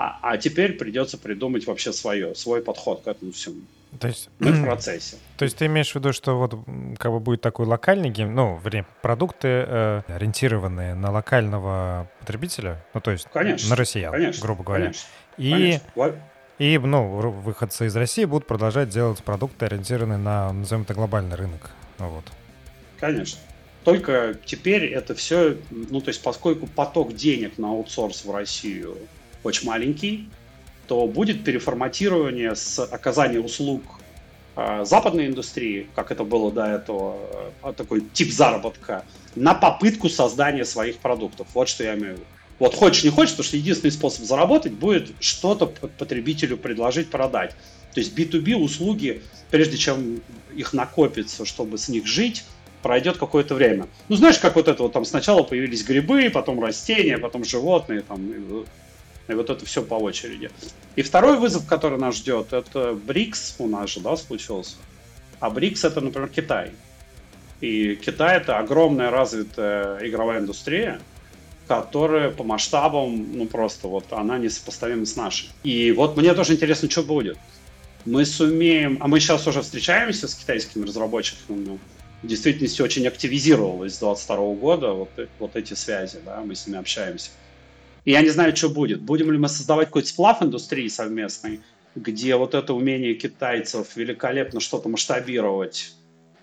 А, 0.00 0.18
а 0.22 0.38
теперь 0.38 0.78
придется 0.78 1.18
придумать 1.18 1.66
вообще 1.66 1.92
свое, 1.92 2.34
свой 2.34 2.62
подход 2.62 3.02
к 3.02 3.06
этому 3.06 3.32
всему. 3.32 3.60
То 3.98 4.08
есть, 4.08 4.30
Мы 4.38 4.52
в 4.52 4.64
процессе. 4.64 5.18
То 5.36 5.44
есть 5.44 5.58
ты 5.58 5.66
имеешь 5.66 5.92
в 5.92 5.94
виду, 5.94 6.14
что 6.14 6.38
вот 6.38 6.54
как 6.98 7.12
бы 7.12 7.20
будет 7.20 7.42
такой 7.42 7.66
локальный 7.66 8.08
гейм, 8.08 8.34
ну, 8.34 8.56
время, 8.56 8.86
продукты 9.02 9.48
э, 9.48 10.02
ориентированные 10.08 10.94
на 10.94 11.10
локального 11.10 12.10
потребителя, 12.20 12.82
ну, 12.94 13.02
то 13.02 13.10
есть 13.10 13.26
конечно, 13.30 13.68
на 13.68 13.76
россиян, 13.76 14.10
конечно, 14.10 14.40
грубо 14.40 14.64
говоря. 14.64 14.84
Конечно, 14.84 15.08
и, 15.36 15.50
конечно. 15.50 16.22
и, 16.58 16.78
ну, 16.78 17.06
выходцы 17.42 17.84
из 17.84 17.94
России 17.94 18.24
будут 18.24 18.46
продолжать 18.46 18.88
делать 18.88 19.22
продукты, 19.22 19.66
ориентированные 19.66 20.16
на, 20.16 20.50
назовем 20.50 20.84
это, 20.84 20.94
глобальный 20.94 21.36
рынок. 21.36 21.72
Ну, 21.98 22.08
вот. 22.08 22.24
Конечно. 22.98 23.38
Только 23.84 24.34
теперь 24.46 24.86
это 24.86 25.14
все, 25.14 25.58
ну, 25.70 26.00
то 26.00 26.08
есть 26.08 26.22
поскольку 26.22 26.66
поток 26.66 27.14
денег 27.14 27.58
на 27.58 27.68
аутсорс 27.68 28.24
в 28.24 28.30
Россию 28.34 28.96
очень 29.42 29.66
маленький, 29.66 30.28
то 30.86 31.06
будет 31.06 31.44
переформатирование 31.44 32.56
с 32.56 32.78
оказания 32.78 33.38
услуг 33.38 33.82
э, 34.56 34.84
западной 34.84 35.28
индустрии, 35.28 35.86
как 35.94 36.10
это 36.10 36.24
было 36.24 36.50
до 36.50 36.66
этого, 36.66 37.16
э, 37.62 37.72
такой 37.76 38.02
тип 38.12 38.32
заработка, 38.32 39.04
на 39.36 39.54
попытку 39.54 40.08
создания 40.08 40.64
своих 40.64 40.96
продуктов. 40.96 41.46
Вот 41.54 41.68
что 41.68 41.84
я 41.84 41.94
имею 41.94 42.14
в 42.14 42.16
виду. 42.16 42.24
Вот 42.58 42.74
хочешь, 42.74 43.04
не 43.04 43.10
хочешь, 43.10 43.30
потому 43.30 43.46
что 43.46 43.56
единственный 43.56 43.90
способ 43.90 44.24
заработать 44.24 44.72
будет 44.72 45.12
что-то 45.20 45.66
потребителю 45.66 46.58
предложить, 46.58 47.08
продать. 47.08 47.54
То 47.94 48.00
есть 48.00 48.16
B2B 48.16 48.54
услуги, 48.56 49.22
прежде 49.50 49.78
чем 49.78 50.20
их 50.54 50.72
накопится, 50.72 51.46
чтобы 51.46 51.78
с 51.78 51.88
них 51.88 52.06
жить, 52.06 52.44
пройдет 52.82 53.16
какое-то 53.16 53.54
время. 53.54 53.86
Ну, 54.08 54.16
знаешь, 54.16 54.38
как 54.38 54.56
вот 54.56 54.68
это 54.68 54.82
вот 54.82 54.92
там 54.92 55.04
сначала 55.04 55.42
появились 55.42 55.84
грибы, 55.84 56.30
потом 56.30 56.62
растения, 56.62 57.18
потом 57.18 57.44
животные, 57.44 58.00
там, 58.00 58.20
и 59.30 59.34
вот 59.34 59.50
это 59.50 59.64
все 59.64 59.82
по 59.82 59.94
очереди. 59.94 60.50
И 60.96 61.02
второй 61.02 61.38
вызов, 61.38 61.66
который 61.66 61.98
нас 61.98 62.16
ждет, 62.16 62.52
это 62.52 62.94
БРИКС 62.94 63.56
у 63.58 63.68
нас 63.68 63.90
же, 63.90 64.00
да, 64.00 64.16
случился. 64.16 64.76
А 65.38 65.50
БРИКС 65.50 65.84
это, 65.84 66.00
например, 66.00 66.28
Китай. 66.28 66.72
И 67.60 67.94
Китай 67.96 68.38
это 68.38 68.58
огромная 68.58 69.10
развитая 69.10 70.06
игровая 70.06 70.40
индустрия, 70.40 71.00
которая 71.68 72.30
по 72.30 72.42
масштабам, 72.42 73.36
ну 73.36 73.46
просто 73.46 73.86
вот 73.86 74.06
она 74.10 74.38
несопоставима 74.38 75.06
с 75.06 75.16
нашей. 75.16 75.50
И 75.62 75.92
вот 75.92 76.16
мне 76.16 76.34
тоже 76.34 76.54
интересно, 76.54 76.90
что 76.90 77.02
будет. 77.02 77.38
Мы 78.06 78.24
сумеем, 78.24 78.98
а 79.00 79.08
мы 79.08 79.20
сейчас 79.20 79.46
уже 79.46 79.62
встречаемся 79.62 80.26
с 80.26 80.34
китайскими 80.34 80.86
разработчиками, 80.86 81.64
ну, 81.64 81.78
в 82.22 82.26
действительности 82.26 82.82
очень 82.82 83.06
активизировалось 83.06 83.94
с 83.94 83.98
2022 83.98 84.54
года 84.54 84.92
вот, 84.92 85.10
вот 85.38 85.56
эти 85.56 85.74
связи, 85.74 86.18
да, 86.24 86.40
мы 86.40 86.54
с 86.54 86.66
ними 86.66 86.78
общаемся. 86.78 87.30
И 88.04 88.12
я 88.12 88.22
не 88.22 88.30
знаю, 88.30 88.56
что 88.56 88.68
будет. 88.70 89.00
Будем 89.00 89.30
ли 89.30 89.38
мы 89.38 89.48
создавать 89.48 89.88
какой-то 89.88 90.08
сплав 90.08 90.42
индустрии 90.42 90.88
совместный, 90.88 91.60
где 91.94 92.36
вот 92.36 92.54
это 92.54 92.72
умение 92.74 93.14
китайцев 93.14 93.96
великолепно 93.96 94.60
что-то 94.60 94.88
масштабировать, 94.88 95.94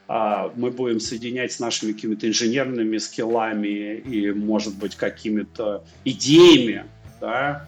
а 0.08 0.52
мы 0.56 0.72
будем 0.72 1.00
соединять 1.00 1.52
с 1.52 1.60
нашими 1.60 1.92
какими-то 1.92 2.28
инженерными 2.28 2.98
скиллами 2.98 3.96
и, 3.98 4.32
может 4.32 4.76
быть, 4.78 4.96
какими-то 4.96 5.84
идеями, 6.06 6.86
да, 7.20 7.68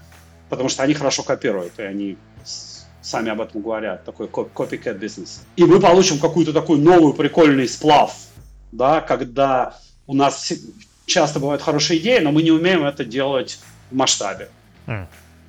потому 0.49 0.69
что 0.69 0.83
они 0.83 0.93
хорошо 0.93 1.23
копируют, 1.23 1.73
и 1.79 1.81
они 1.81 2.17
сами 3.01 3.29
об 3.29 3.41
этом 3.41 3.61
говорят, 3.61 4.05
такой 4.05 4.27
copycat 4.27 4.97
бизнес. 4.97 5.43
И 5.55 5.63
мы 5.65 5.79
получим 5.79 6.19
какую-то 6.19 6.53
такую 6.53 6.79
новую 6.79 7.13
прикольный 7.13 7.67
сплав, 7.67 8.15
да, 8.71 9.01
когда 9.01 9.77
у 10.07 10.13
нас 10.13 10.53
часто 11.05 11.39
бывают 11.39 11.61
хорошие 11.61 11.99
идеи, 11.99 12.19
но 12.19 12.31
мы 12.31 12.43
не 12.43 12.51
умеем 12.51 12.85
это 12.85 13.03
делать 13.03 13.59
в 13.89 13.95
масштабе. 13.95 14.49
Mm. 14.87 15.05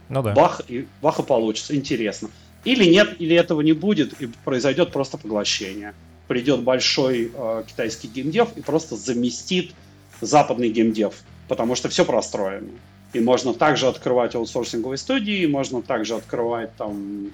Ну 0.09 0.23
да. 0.23 0.33
Бах 0.33 0.63
и, 0.69 0.87
бах 1.01 1.19
и 1.19 1.23
получится, 1.23 1.75
интересно. 1.75 2.31
Или 2.65 2.85
нет, 2.85 3.17
или 3.19 3.35
этого 3.35 3.61
не 3.63 3.73
будет, 3.73 4.21
и 4.21 4.27
произойдет 4.45 4.93
просто 4.93 5.17
поглощение. 5.17 5.95
Придет 6.29 6.63
большой 6.63 7.31
э, 7.33 7.65
китайский 7.67 8.09
геймдев 8.09 8.57
и 8.57 8.61
просто 8.61 8.97
заместит 8.97 9.73
западный 10.21 10.71
геймдев, 10.71 11.15
потому 11.49 11.75
что 11.75 11.89
все 11.89 12.05
простроено. 12.05 12.69
И 13.13 13.21
можно 13.21 13.55
также 13.55 13.89
открывать 13.89 14.35
аутсорсинговые 14.35 14.99
студии, 14.99 15.47
можно 15.47 15.83
также 15.83 16.15
открывать 16.15 16.75
там 16.77 17.31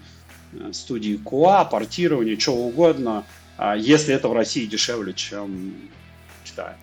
э, 0.53 0.73
студии 0.73 1.19
QA, 1.23 1.69
портирование, 1.69 2.37
чего 2.37 2.67
угодно, 2.67 3.25
э, 3.59 3.75
если 3.79 4.15
это 4.15 4.29
в 4.29 4.33
России 4.33 4.67
дешевле, 4.67 5.13
чем 5.13 5.75
в 6.43 6.49
Китае. 6.49 6.77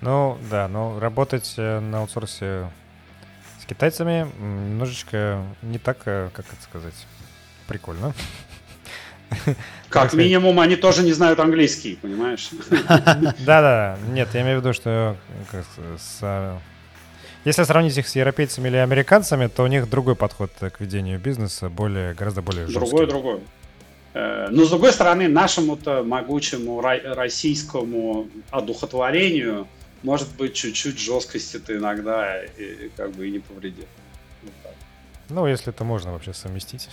Ну 0.00 0.38
да, 0.50 0.66
но 0.66 0.98
работать 0.98 1.54
э, 1.56 1.78
на 1.78 2.00
аутсорсе 2.00 2.68
китайцами 3.72 4.26
немножечко 4.38 5.42
не 5.62 5.78
так, 5.78 5.98
э, 6.04 6.30
как 6.32 6.46
это 6.46 6.62
сказать, 6.62 6.94
прикольно. 7.66 8.12
Как 9.88 10.12
минимум, 10.12 10.60
они 10.60 10.76
тоже 10.76 11.02
не 11.02 11.12
знают 11.12 11.40
английский, 11.40 11.98
понимаешь? 12.02 12.50
Да-да, 13.46 13.98
нет, 14.10 14.28
я 14.34 14.42
имею 14.42 14.58
в 14.58 14.60
виду, 14.60 14.74
что 14.74 15.16
с, 15.98 16.58
если 17.44 17.62
сравнить 17.64 17.96
их 17.96 18.08
с 18.08 18.14
европейцами 18.14 18.68
или 18.68 18.76
американцами, 18.76 19.46
то 19.46 19.64
у 19.64 19.66
них 19.66 19.88
другой 19.88 20.16
подход 20.16 20.50
к 20.60 20.80
ведению 20.80 21.18
бизнеса, 21.18 21.68
более, 21.68 22.14
гораздо 22.14 22.42
более 22.42 22.66
жесткий. 22.66 22.78
Другой, 22.78 23.06
другой. 23.06 23.40
Э, 24.14 24.48
но, 24.50 24.64
с 24.64 24.70
другой 24.70 24.92
стороны, 24.92 25.28
нашему-то 25.28 26.02
могучему 26.04 26.80
российскому 26.80 28.28
одухотворению, 28.50 29.66
может 30.02 30.34
быть, 30.36 30.54
чуть-чуть 30.54 30.98
жесткости-то 30.98 31.76
иногда 31.76 32.42
и, 32.44 32.90
как 32.96 33.12
бы 33.12 33.28
и 33.28 33.30
не 33.30 33.38
повредит. 33.38 33.86
Ну, 35.28 35.46
если 35.46 35.72
это 35.72 35.84
можно 35.84 36.12
вообще 36.12 36.34
совместить. 36.34 36.88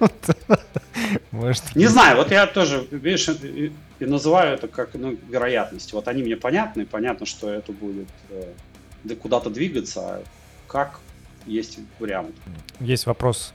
Может. 1.30 1.74
Не 1.74 1.86
знаю, 1.86 2.16
вот 2.16 2.30
я 2.30 2.46
тоже, 2.46 2.86
видишь, 2.90 3.28
и, 3.28 3.72
и 3.98 4.04
называю 4.04 4.54
это 4.54 4.68
как 4.68 4.94
ну, 4.94 5.16
вероятность. 5.28 5.92
Вот 5.92 6.08
они 6.08 6.22
мне 6.22 6.36
понятны, 6.36 6.86
понятно, 6.86 7.26
что 7.26 7.50
это 7.50 7.72
будет 7.72 8.08
э, 8.30 9.14
куда-то 9.20 9.50
двигаться, 9.50 10.00
а 10.00 10.22
как 10.68 11.00
есть 11.46 11.78
вариант. 11.98 12.34
Есть 12.78 13.06
вопрос, 13.06 13.52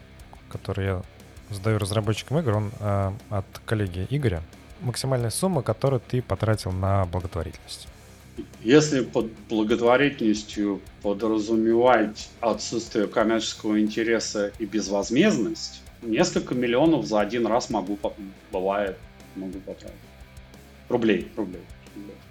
который 0.49 0.85
я 0.85 1.01
задаю 1.49 1.77
разработчикам 1.77 2.39
игр, 2.39 2.57
он 2.57 2.71
э, 2.79 3.11
от 3.29 3.45
коллеги 3.65 4.05
Игоря. 4.09 4.41
Максимальная 4.81 5.29
сумма, 5.29 5.61
которую 5.63 6.01
ты 6.01 6.21
потратил 6.21 6.71
на 6.71 7.05
благотворительность. 7.05 7.87
Если 8.63 9.01
под 9.01 9.31
благотворительностью 9.49 10.81
подразумевать 11.01 12.29
отсутствие 12.41 13.07
коммерческого 13.07 13.79
интереса 13.79 14.51
и 14.59 14.65
безвозмездность, 14.65 15.81
несколько 16.01 16.53
миллионов 16.55 17.05
за 17.05 17.21
один 17.21 17.47
раз 17.47 17.69
могу, 17.69 17.97
бывает, 18.51 18.97
могу 19.35 19.59
потратить. 19.59 19.95
Рублей, 20.89 21.27
рублей. 21.35 21.61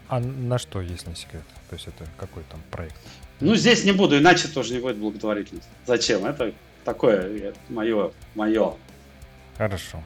А 0.09 0.21
на 0.21 0.59
что, 0.59 0.81
если 0.81 1.09
не 1.09 1.17
секрет? 1.17 1.45
То 1.71 1.77
есть 1.77 1.89
это 1.89 2.07
какой 2.19 2.43
там 2.51 2.61
проект? 2.71 2.97
Ну, 3.41 3.55
здесь 3.55 3.85
не 3.85 3.93
буду, 3.93 4.19
иначе 4.19 4.49
тоже 4.49 4.75
не 4.75 4.81
будет 4.81 4.97
благотворительности. 4.97 5.71
Зачем? 5.87 6.25
Это 6.27 6.53
такое 6.85 7.55
мое, 7.69 8.13
мое. 8.35 8.75
Хорошо. 9.57 10.03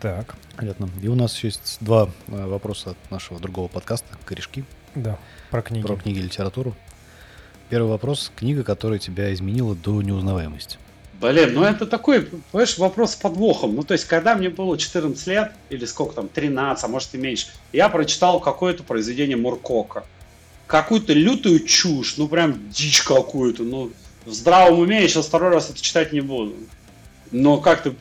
Так. 0.00 0.36
Понятно. 0.56 0.88
И 1.02 1.08
у 1.08 1.14
нас 1.14 1.34
еще 1.36 1.48
есть 1.48 1.78
два 1.80 2.10
э, 2.28 2.46
вопроса 2.46 2.90
от 2.90 3.10
нашего 3.10 3.40
другого 3.40 3.68
подкаста 3.68 4.06
«Корешки». 4.24 4.64
Да, 4.96 5.18
про 5.50 5.62
книги. 5.62 5.86
Про 5.86 5.96
книги 5.96 6.18
и 6.18 6.22
литературу. 6.22 6.74
Первый 7.68 7.90
вопрос. 7.90 8.32
Книга, 8.34 8.64
которая 8.64 8.98
тебя 8.98 9.32
изменила 9.34 9.74
до 9.74 10.00
неузнаваемости. 10.00 10.78
Блин, 11.20 11.54
ну 11.54 11.62
это 11.62 11.86
такой, 11.86 12.22
понимаешь, 12.22 12.76
вопрос 12.78 13.12
с 13.12 13.16
подвохом. 13.16 13.74
Ну, 13.74 13.82
то 13.82 13.92
есть, 13.92 14.04
когда 14.06 14.34
мне 14.34 14.50
было 14.50 14.76
14 14.76 15.26
лет, 15.26 15.52
или 15.70 15.84
сколько 15.84 16.14
там, 16.14 16.28
13, 16.28 16.84
а 16.84 16.88
может 16.88 17.14
и 17.14 17.18
меньше, 17.18 17.48
я 17.72 17.88
прочитал 17.88 18.40
какое-то 18.40 18.82
произведение 18.82 19.36
Муркока. 19.36 20.04
Какую-то 20.66 21.12
лютую 21.12 21.60
чушь, 21.60 22.16
ну 22.16 22.26
прям 22.28 22.68
дичь 22.70 23.02
какую-то. 23.02 23.62
Ну, 23.62 23.92
в 24.24 24.32
здравом 24.32 24.80
уме 24.80 25.02
я 25.02 25.08
сейчас 25.08 25.26
второй 25.26 25.50
раз 25.50 25.70
это 25.70 25.80
читать 25.80 26.12
не 26.12 26.20
буду. 26.20 26.54
Но 27.30 27.58
как-то, 27.58 27.94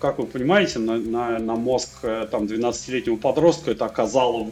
как 0.00 0.18
вы 0.18 0.26
понимаете, 0.26 0.78
на, 0.78 0.96
на, 0.96 1.38
на 1.38 1.56
мозг 1.56 1.90
э, 2.02 2.26
там 2.30 2.44
12-летнего 2.44 3.16
подростка 3.16 3.72
это 3.72 3.84
оказало 3.84 4.50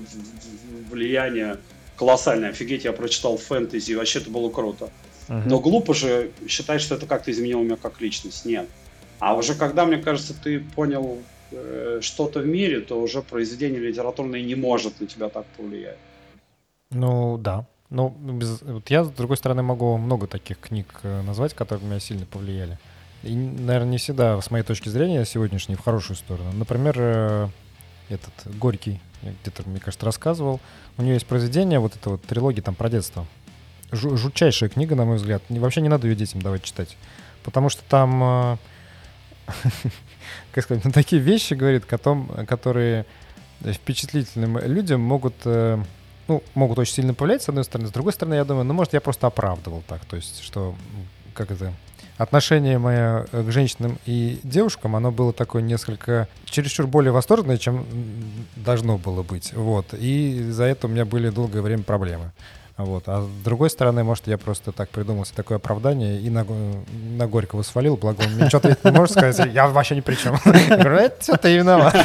влияние 0.89 1.59
колоссальное. 1.97 2.51
Офигеть, 2.51 2.85
я 2.85 2.93
прочитал 2.93 3.37
фэнтези, 3.37 3.95
вообще 3.95 4.21
это 4.21 4.31
было 4.31 4.51
круто. 4.51 4.91
Но 5.29 5.61
глупо 5.61 5.95
же 5.95 6.31
считать, 6.49 6.81
что 6.81 6.95
это 6.95 7.07
как-то 7.07 7.31
изменило 7.31 7.63
меня 7.63 7.77
как 7.77 8.01
личность. 8.01 8.45
Нет. 8.47 8.67
А 9.19 9.35
уже 9.35 9.55
когда, 9.55 9.85
мне 9.85 9.99
кажется, 9.99 10.33
ты 10.33 10.61
понял 10.61 11.19
э, 11.51 11.99
что-то 12.01 12.41
в 12.41 12.47
мире, 12.47 12.81
то 12.81 13.01
уже 13.01 13.21
произведение 13.21 13.81
литературное 13.81 14.41
не 14.41 14.55
может 14.55 15.01
на 15.01 15.07
тебя 15.07 15.29
так 15.29 15.45
повлиять. 15.57 15.99
Ну 16.91 17.37
да. 17.37 17.67
Ну, 17.91 18.11
без, 18.11 18.63
вот 18.63 18.89
я, 18.91 19.05
с 19.05 19.09
другой 19.09 19.37
стороны, 19.37 19.63
могу 19.63 19.97
много 19.97 20.27
таких 20.27 20.61
книг 20.61 20.87
э, 21.03 21.23
назвать, 21.23 21.55
которые 21.55 21.87
меня 21.87 22.01
сильно 22.01 22.27
повлияли. 22.27 22.79
И, 23.23 23.35
наверное, 23.35 23.93
не 23.93 23.99
всегда, 23.99 24.41
с 24.41 24.51
моей 24.51 24.65
точки 24.65 24.89
зрения, 24.89 25.25
сегодняшней, 25.25 25.75
в 25.75 25.81
хорошую 25.81 26.17
сторону. 26.17 26.53
Например, 26.53 26.95
э, 26.97 27.49
этот 28.09 28.33
Горький, 28.59 29.01
где-то, 29.23 29.69
мне 29.69 29.81
кажется, 29.81 30.07
рассказывал. 30.07 30.61
У 30.97 31.03
него 31.03 31.15
есть 31.15 31.27
произведение, 31.27 31.79
вот 31.79 31.97
это 31.97 32.11
вот 32.11 32.23
трилогия 32.23 32.63
там 32.63 32.75
про 32.75 32.89
детство 32.89 33.27
жутчайшая 33.93 34.69
книга, 34.69 34.95
на 34.95 35.05
мой 35.05 35.17
взгляд. 35.17 35.43
Вообще 35.49 35.81
не 35.81 35.89
надо 35.89 36.07
ее 36.07 36.15
детям 36.15 36.43
давать 36.43 36.63
читать. 36.63 36.97
Потому 37.43 37.69
что 37.69 37.83
там, 37.89 38.23
э, 38.23 38.57
как 40.53 40.65
сказать, 40.65 40.85
ну, 40.85 40.93
такие 40.93 41.21
вещи 41.21 41.55
говорит, 41.55 41.85
которые 41.85 43.07
впечатлительным 43.63 44.59
людям 44.59 45.01
могут, 45.01 45.35
э, 45.45 45.83
ну, 46.29 46.43
могут 46.55 46.79
очень 46.79 46.95
сильно 46.95 47.15
повлиять, 47.15 47.43
с 47.43 47.49
одной 47.49 47.65
стороны. 47.65 47.89
С 47.89 47.93
другой 47.93 48.13
стороны, 48.13 48.35
я 48.35 48.45
думаю, 48.45 48.65
ну, 48.65 48.75
может, 48.75 48.93
я 48.93 49.01
просто 49.01 49.27
оправдывал 49.27 49.83
так. 49.87 50.05
То 50.05 50.17
есть, 50.17 50.43
что, 50.43 50.75
как 51.35 51.51
это, 51.51 51.73
отношение 52.19 52.79
мое 52.79 53.25
к 53.33 53.51
женщинам 53.51 53.99
и 54.05 54.41
девушкам, 54.43 54.97
оно 54.97 55.11
было 55.11 55.33
такое 55.33 55.63
несколько 55.63 56.29
чересчур 56.45 56.87
более 56.87 57.13
восторженное, 57.13 57.57
чем 57.57 57.87
должно 58.57 58.99
было 58.99 59.23
быть. 59.23 59.53
Вот. 59.55 59.95
И 59.95 60.51
за 60.51 60.65
это 60.65 60.89
у 60.89 60.91
меня 60.91 61.05
были 61.05 61.31
долгое 61.31 61.63
время 61.63 61.85
проблемы. 61.85 62.33
Вот. 62.77 63.05
А 63.07 63.23
с 63.23 63.45
другой 63.45 63.71
стороны, 63.71 64.05
может, 64.05 64.29
я 64.29 64.39
просто 64.39 64.71
так 64.71 64.89
придумал 64.91 65.25
себе 65.25 65.37
такое 65.37 65.57
оправдание 65.57 66.21
и 66.21 66.31
на, 66.31 66.45
на 67.17 67.27
Горького 67.27 67.63
свалил, 67.63 67.97
благо 67.97 68.23
он 68.23 68.35
мне 68.35 68.49
что-то 68.49 68.77
не 68.85 68.91
может 68.93 69.17
сказать, 69.17 69.53
я 69.53 69.67
вообще 69.67 69.97
ни 69.97 70.01
при 70.01 70.15
чем. 70.15 70.37
Я 70.45 70.77
говорю, 70.77 70.97
это 70.97 71.37
ты 71.37 71.57
виноват. 71.57 71.97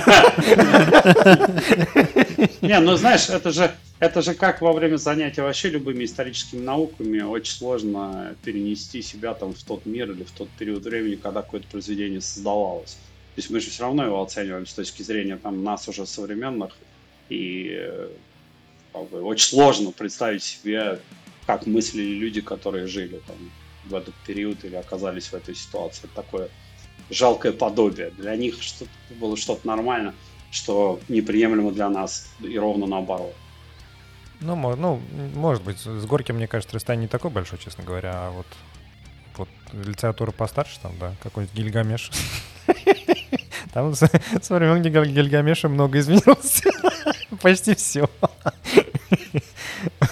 Не, 2.62 2.80
ну 2.80 2.96
знаешь, 2.96 3.30
это 3.30 3.52
же, 3.52 3.76
это 4.00 4.22
же 4.22 4.34
как 4.34 4.62
во 4.62 4.74
время 4.74 4.98
занятия 4.98 5.42
вообще 5.42 5.70
любыми 5.70 6.06
историческими 6.06 6.62
науками 6.62 7.22
очень 7.22 7.54
сложно 7.54 8.36
перенести 8.44 9.02
себя 9.02 9.34
там 9.34 9.54
в 9.54 9.64
тот 9.64 9.86
мир 9.86 10.12
или 10.12 10.24
в 10.24 10.32
тот 10.32 10.50
период 10.50 10.84
времени, 10.84 11.16
когда 11.16 11.42
какое-то 11.42 11.68
произведение 11.68 12.22
создавалось. 12.22 12.98
То 13.36 13.40
есть 13.40 13.50
мы 13.50 13.60
же 13.60 13.70
все 13.70 13.84
равно 13.84 14.06
его 14.06 14.22
оцениваем 14.22 14.66
с 14.66 14.74
точки 14.74 15.02
зрения 15.02 15.38
там 15.38 15.64
нас 15.64 15.88
уже 15.88 16.06
современных 16.06 16.76
и 17.30 17.90
как 18.92 19.10
бы, 19.10 19.22
очень 19.22 19.48
сложно 19.48 19.92
представить 19.92 20.44
себе, 20.44 21.00
как 21.48 21.66
мыслили 21.66 22.14
люди, 22.14 22.42
которые 22.42 22.88
жили 22.88 23.20
там 23.26 23.36
в 23.86 23.96
этот 23.96 24.14
период 24.26 24.64
или 24.64 24.76
оказались 24.76 25.28
в 25.28 25.34
этой 25.34 25.56
ситуации. 25.56 26.06
Это 26.06 26.16
такое 26.16 26.50
жалкое 27.10 27.52
подобие. 27.54 28.12
Для 28.12 28.36
них 28.36 28.62
что 28.62 28.86
было 29.20 29.36
что-то 29.36 29.66
нормально, 29.68 30.14
что 30.54 31.00
неприемлемо 31.10 31.72
для 31.72 31.90
нас, 31.90 32.30
и 32.40 32.58
ровно 32.58 32.86
наоборот. 32.86 33.34
Ну, 34.40 34.56
ну, 34.76 35.02
может 35.36 35.64
быть, 35.64 35.80
с 35.80 36.06
Горьким, 36.06 36.36
мне 36.36 36.48
кажется, 36.48 36.76
расстояние 36.76 37.06
не 37.06 37.10
такой 37.10 37.32
большой, 37.32 37.58
честно 37.58 37.84
говоря, 37.84 38.12
а 38.14 38.32
вот, 38.32 38.46
вот 39.38 39.50
литература 39.74 40.32
постарше, 40.32 40.80
там, 40.80 40.92
да, 41.00 41.14
какой-нибудь 41.24 41.56
Гильгамеш. 41.56 42.12
Там 43.74 43.96
со 43.96 44.08
времен 44.50 44.84
Гильгамеша 44.84 45.70
много 45.70 46.00
изменилось. 46.00 46.62
Почти 47.42 47.74
все. 47.74 48.08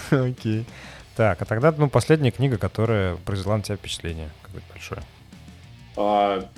Окей. 0.09 0.65
Так, 1.15 1.41
а 1.41 1.45
тогда, 1.45 1.71
ну, 1.77 1.87
последняя 1.87 2.31
книга, 2.31 2.57
которая 2.57 3.17
произвела 3.17 3.57
на 3.57 3.63
тебя 3.63 3.75
впечатление 3.75 4.29
какое-то 4.41 4.67
большое. 4.71 5.03
А, 5.97 6.49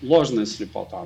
ложная 0.00 0.46
слепота. 0.46 1.04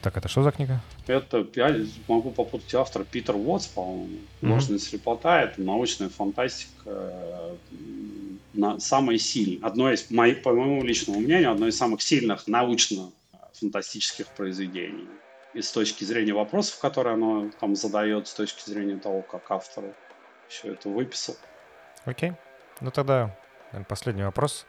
Так, 0.00 0.16
это 0.16 0.28
что 0.28 0.42
за 0.42 0.50
книга? 0.52 0.80
Это, 1.10 1.46
я 1.54 1.76
могу 2.08 2.30
попутать 2.30 2.74
автор 2.74 3.04
Питер 3.04 3.36
Уотс, 3.36 3.66
по-моему. 3.66 4.18
Mm-hmm. 4.42 4.78
Слепота— 4.78 5.42
это 5.44 5.60
научная 5.60 6.08
фантастика, 6.08 6.70
э, 6.86 7.56
на, 8.54 8.78
самая 8.80 9.18
сильная. 9.18 9.66
Одно 9.66 9.90
из, 9.92 10.10
мои, 10.10 10.34
по 10.34 10.52
моему 10.52 10.82
личному 10.82 11.20
мнению, 11.20 11.52
одно 11.52 11.66
из 11.68 11.76
самых 11.76 12.02
сильных 12.02 12.46
научно-фантастических 12.46 14.26
произведений 14.28 15.06
и 15.54 15.62
с 15.62 15.72
точки 15.72 16.04
зрения 16.04 16.32
вопросов, 16.32 16.78
которые 16.80 17.14
оно 17.14 17.50
там 17.60 17.74
задает, 17.74 18.28
с 18.28 18.34
точки 18.34 18.68
зрения 18.68 18.96
того, 18.96 19.22
как 19.22 19.50
автор 19.50 19.84
все 20.48 20.72
это 20.72 20.88
выписал. 20.88 21.36
Окей. 22.04 22.32
Ну 22.80 22.90
тогда 22.90 23.36
последний 23.88 24.22
вопрос. 24.22 24.66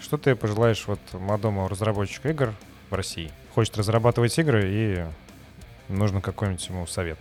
Что 0.00 0.18
ты 0.18 0.34
пожелаешь 0.34 0.86
вот 0.86 1.00
молодому 1.12 1.68
разработчику 1.68 2.28
игр 2.28 2.54
в 2.90 2.94
России? 2.94 3.30
Хочет 3.54 3.76
разрабатывать 3.76 4.36
игры 4.38 4.62
и 4.66 5.04
нужно 5.88 6.20
какой-нибудь 6.20 6.66
ему 6.68 6.86
совет. 6.86 7.18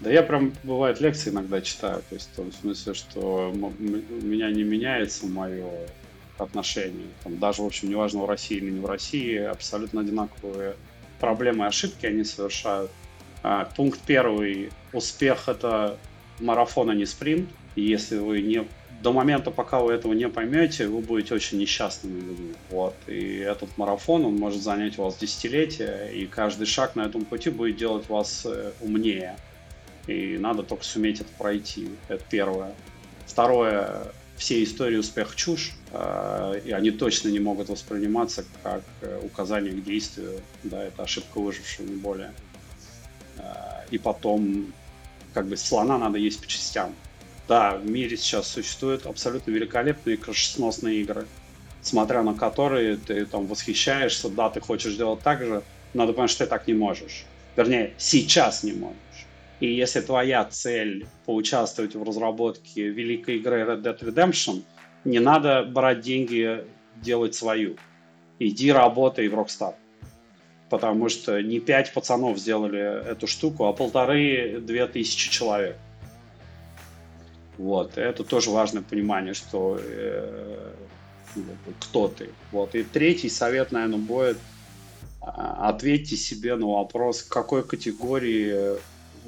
Да 0.00 0.10
я 0.10 0.22
прям, 0.22 0.52
бывает, 0.64 1.00
лекции 1.00 1.30
иногда 1.30 1.60
читаю, 1.60 2.02
то 2.08 2.14
есть 2.14 2.30
в 2.32 2.36
том 2.36 2.52
смысле, 2.52 2.94
что 2.94 3.52
у 3.52 4.24
меня 4.26 4.50
не 4.50 4.62
меняется 4.62 5.26
мое 5.26 5.70
отношение. 6.38 7.06
Там, 7.22 7.38
даже, 7.38 7.62
в 7.62 7.66
общем, 7.66 7.88
неважно, 7.88 8.20
в 8.20 8.28
России 8.28 8.56
или 8.56 8.70
не 8.70 8.80
в 8.80 8.86
России, 8.86 9.36
абсолютно 9.36 10.00
одинаковые 10.00 10.74
проблемы 11.20 11.64
и 11.64 11.68
ошибки 11.68 12.06
они 12.06 12.24
совершают. 12.24 12.90
А, 13.42 13.66
пункт 13.76 14.00
первый. 14.06 14.70
Успех— 14.92 15.44
это 15.48 15.96
марафон, 16.40 16.90
а 16.90 16.94
не 16.94 17.06
спринт. 17.06 17.48
И 17.76 17.82
если 17.82 18.18
вы 18.18 18.42
не 18.42 18.66
до 19.04 19.12
момента, 19.12 19.50
пока 19.50 19.80
вы 19.80 19.92
этого 19.92 20.14
не 20.14 20.30
поймете, 20.30 20.88
вы 20.88 21.00
будете 21.00 21.34
очень 21.34 21.58
несчастными 21.58 22.20
людьми. 22.20 22.54
Вот. 22.70 22.94
И 23.06 23.36
этот 23.36 23.76
марафон, 23.76 24.24
он 24.24 24.36
может 24.36 24.62
занять 24.62 24.98
у 24.98 25.02
вас 25.02 25.16
десятилетия, 25.18 26.06
и 26.06 26.26
каждый 26.26 26.66
шаг 26.66 26.96
на 26.96 27.02
этом 27.02 27.26
пути 27.26 27.50
будет 27.50 27.76
делать 27.76 28.08
вас 28.08 28.46
э, 28.46 28.72
умнее. 28.80 29.36
И 30.06 30.38
надо 30.38 30.62
только 30.62 30.84
суметь 30.84 31.20
это 31.20 31.28
пройти. 31.36 31.90
Это 32.08 32.24
первое. 32.30 32.74
Второе, 33.26 34.10
все 34.38 34.64
истории 34.64 34.96
успех 34.96 35.36
чушь, 35.36 35.72
э, 35.92 36.62
и 36.64 36.70
они 36.72 36.90
точно 36.90 37.28
не 37.28 37.40
могут 37.40 37.68
восприниматься 37.68 38.46
как 38.62 38.82
э, 39.02 39.20
указание 39.22 39.74
к 39.74 39.84
действию. 39.84 40.40
Да, 40.62 40.82
это 40.82 41.02
ошибка 41.02 41.40
выжившего, 41.40 41.86
не 41.86 41.96
более. 41.96 42.32
И 43.90 43.98
потом, 43.98 44.72
как 45.34 45.46
бы 45.46 45.58
слона 45.58 45.98
надо 45.98 46.16
есть 46.16 46.40
по 46.40 46.46
частям 46.46 46.94
да, 47.48 47.76
в 47.76 47.88
мире 47.88 48.16
сейчас 48.16 48.48
существуют 48.48 49.06
абсолютно 49.06 49.50
великолепные 49.50 50.16
крышесносные 50.16 51.00
игры, 51.02 51.26
смотря 51.82 52.22
на 52.22 52.34
которые 52.34 52.96
ты 52.96 53.26
там 53.26 53.46
восхищаешься, 53.46 54.28
да, 54.28 54.50
ты 54.50 54.60
хочешь 54.60 54.96
делать 54.96 55.20
так 55.20 55.44
же, 55.44 55.62
надо 55.92 56.12
понять, 56.12 56.30
что 56.30 56.44
ты 56.44 56.50
так 56.50 56.66
не 56.66 56.74
можешь. 56.74 57.24
Вернее, 57.56 57.94
сейчас 57.98 58.64
не 58.64 58.72
можешь. 58.72 58.96
И 59.60 59.72
если 59.72 60.00
твоя 60.00 60.44
цель 60.44 61.06
поучаствовать 61.26 61.94
в 61.94 62.02
разработке 62.02 62.88
великой 62.88 63.36
игры 63.36 63.62
Red 63.62 63.82
Dead 63.82 63.98
Redemption, 64.00 64.62
не 65.04 65.20
надо 65.20 65.62
брать 65.62 66.00
деньги, 66.00 66.64
делать 66.96 67.34
свою. 67.34 67.76
Иди 68.38 68.72
работай 68.72 69.28
в 69.28 69.34
Rockstar. 69.34 69.74
Потому 70.70 71.08
что 71.08 71.40
не 71.40 71.60
пять 71.60 71.92
пацанов 71.92 72.38
сделали 72.38 73.10
эту 73.10 73.26
штуку, 73.26 73.66
а 73.66 73.72
полторы-две 73.72 74.86
тысячи 74.86 75.30
человек. 75.30 75.76
Вот, 77.58 77.96
это 77.98 78.24
тоже 78.24 78.50
важное 78.50 78.82
понимание, 78.82 79.34
что 79.34 79.78
э, 79.80 80.72
кто 81.80 82.08
ты. 82.08 82.30
Вот. 82.52 82.74
И 82.74 82.82
третий 82.82 83.28
совет, 83.28 83.72
наверное, 83.72 83.98
будет 83.98 84.38
а, 85.20 85.68
ответьте 85.68 86.16
себе 86.16 86.56
на 86.56 86.66
вопрос, 86.66 87.22
к 87.22 87.32
какой 87.32 87.62
категории 87.62 88.76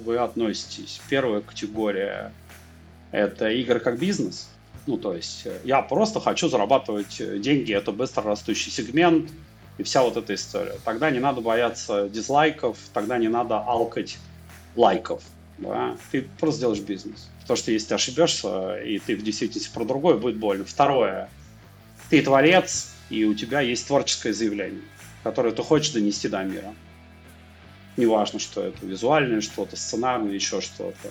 вы 0.05 0.19
относитесь. 0.19 1.01
Первая 1.09 1.40
категория– 1.40 2.32
это 3.12 3.48
игры 3.48 3.81
как 3.81 3.98
бизнес. 3.98 4.48
Ну, 4.86 4.98
то 4.98 5.15
есть 5.15 5.47
э, 5.47 5.59
я 5.65 5.82
просто 5.82 6.20
хочу 6.20 6.48
зарабатывать 6.48 7.40
деньги, 7.40 7.73
это 7.73 7.93
быстро 7.93 8.24
растущий 8.24 8.70
сегмент 8.70 9.31
и 9.78 9.82
вся 9.82 10.03
вот 10.03 10.16
эта 10.16 10.35
история. 10.35 10.74
Тогда 10.85 11.11
не 11.11 11.19
надо 11.19 11.40
бояться 11.40 12.09
дизлайков, 12.09 12.77
тогда 12.93 13.19
не 13.19 13.28
надо 13.28 13.59
алкать 13.59 14.19
лайков. 14.74 15.23
Да? 15.59 15.97
Ты 16.12 16.28
просто 16.39 16.61
делаешь 16.61 16.81
бизнес. 16.81 17.28
Потому 17.47 17.59
что 17.59 17.70
если 17.70 17.89
ты 17.89 17.94
ошибешься, 17.94 18.77
и 18.78 18.98
ты 18.98 19.14
в 19.14 19.23
действительности 19.23 19.70
про 19.73 19.85
другое, 19.85 20.16
будет 20.16 20.36
больно. 20.36 20.64
Второе. 20.64 21.31
Ты 22.10 22.20
творец, 22.20 22.93
и 23.09 23.24
у 23.24 23.35
тебя 23.35 23.60
есть 23.60 23.86
творческое 23.86 24.32
заявление, 24.32 24.82
которое 25.23 25.52
ты 25.52 25.62
хочешь 25.62 25.93
донести 25.93 26.28
до 26.28 26.43
мира. 26.43 26.74
Неважно, 27.97 28.40
что 28.40 28.64
это 28.64 28.85
визуальное 28.85 29.40
что-то, 29.40 29.77
сценарное, 29.77 30.32
еще 30.32 30.60
что-то. 30.60 31.10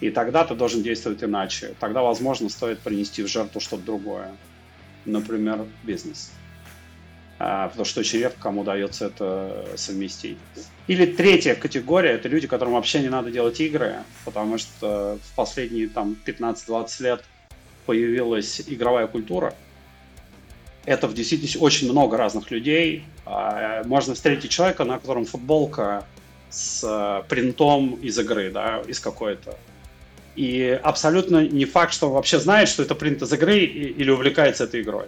И 0.00 0.10
тогда 0.10 0.44
ты 0.44 0.56
должен 0.56 0.82
действовать 0.82 1.22
иначе. 1.22 1.76
Тогда, 1.78 2.02
возможно, 2.02 2.48
стоит 2.48 2.80
принести 2.80 3.22
в 3.22 3.28
жертву 3.28 3.60
что-то 3.60 3.84
другое. 3.84 4.34
Например, 5.04 5.64
бизнес. 5.84 6.32
А, 7.44 7.66
потому 7.70 7.84
что 7.84 7.98
очень 7.98 8.20
редко 8.20 8.40
кому 8.40 8.60
удается 8.60 9.06
это 9.06 9.66
совместить. 9.74 10.38
Или 10.86 11.06
третья 11.06 11.56
категория– 11.56 12.10
это 12.12 12.28
люди, 12.28 12.46
которым 12.46 12.74
вообще 12.74 13.00
не 13.00 13.08
надо 13.08 13.32
делать 13.32 13.60
игры, 13.60 13.96
потому 14.24 14.58
что 14.58 15.18
в 15.20 15.34
последние 15.34 15.88
там 15.88 16.16
15-20 16.24 17.02
лет 17.02 17.24
появилась 17.84 18.62
игровая 18.64 19.08
культура. 19.08 19.54
Это 20.84 21.08
в 21.08 21.14
действительности 21.14 21.58
очень 21.58 21.90
много 21.90 22.16
разных 22.16 22.52
людей. 22.52 23.04
А, 23.26 23.82
можно 23.86 24.14
встретить 24.14 24.52
человека, 24.52 24.84
на 24.84 25.00
котором 25.00 25.24
футболка 25.24 26.06
с 26.48 26.84
э, 26.84 27.28
принтом 27.28 27.94
из 27.94 28.16
игры, 28.20 28.52
да, 28.52 28.82
из 28.86 29.00
какой-то. 29.00 29.58
И 30.36 30.80
абсолютно 30.80 31.44
не 31.48 31.64
факт, 31.64 31.92
что 31.92 32.06
он 32.06 32.12
вообще 32.12 32.38
знает, 32.38 32.68
что 32.68 32.84
это 32.84 32.94
принт 32.94 33.20
из 33.20 33.32
игры 33.32 33.58
или 33.58 34.10
увлекается 34.10 34.64
этой 34.64 34.82
игрой. 34.82 35.06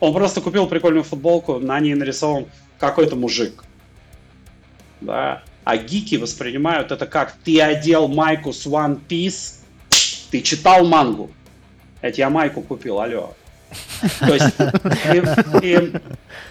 Он 0.00 0.12
просто 0.12 0.40
купил 0.40 0.66
прикольную 0.66 1.04
футболку, 1.04 1.58
на 1.58 1.80
ней 1.80 1.94
нарисован 1.94 2.46
какой-то 2.78 3.16
мужик. 3.16 3.64
Да. 5.00 5.42
А 5.64 5.76
гики 5.76 6.14
воспринимают 6.14 6.92
это 6.92 7.06
как 7.06 7.32
ты 7.44 7.60
одел 7.60 8.08
майку 8.08 8.52
с 8.52 8.66
One 8.66 9.00
Piece, 9.08 9.56
ты 10.30 10.40
читал 10.40 10.86
мангу. 10.86 11.30
Я 12.02 12.30
майку 12.30 12.62
купил, 12.62 13.00
алло. 13.00 13.34
То 14.20 14.34
есть, 14.34 14.54
и, 15.62 15.66
и, 15.66 15.92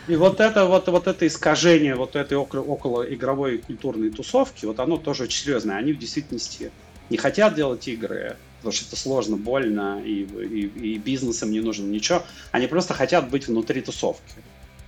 и 0.07 0.15
вот 0.15 0.39
это 0.39 0.65
вот, 0.65 0.87
вот 0.87 1.07
это 1.07 1.25
искажение 1.25 1.95
вот 1.95 2.15
этой 2.15 2.37
около, 2.37 2.61
около 2.61 3.03
игровой 3.03 3.59
культурной 3.59 4.11
тусовки, 4.11 4.65
вот 4.65 4.79
оно 4.79 4.97
тоже 4.97 5.23
очень 5.23 5.45
серьезное. 5.45 5.77
Они 5.77 5.93
в 5.93 5.99
действительности 5.99 6.71
не 7.09 7.17
хотят 7.17 7.55
делать 7.55 7.87
игры, 7.87 8.35
потому 8.67 8.73
что 8.73 8.85
это 8.87 9.01
сложно, 9.01 9.37
больно, 9.37 10.01
и, 10.03 10.23
и, 10.23 10.93
и 10.93 10.97
бизнесам 10.97 11.51
не 11.51 11.61
нужно 11.61 11.85
ничего. 11.85 12.23
Они 12.51 12.67
просто 12.67 12.93
хотят 12.93 13.29
быть 13.29 13.47
внутри 13.47 13.81
тусовки. 13.81 14.33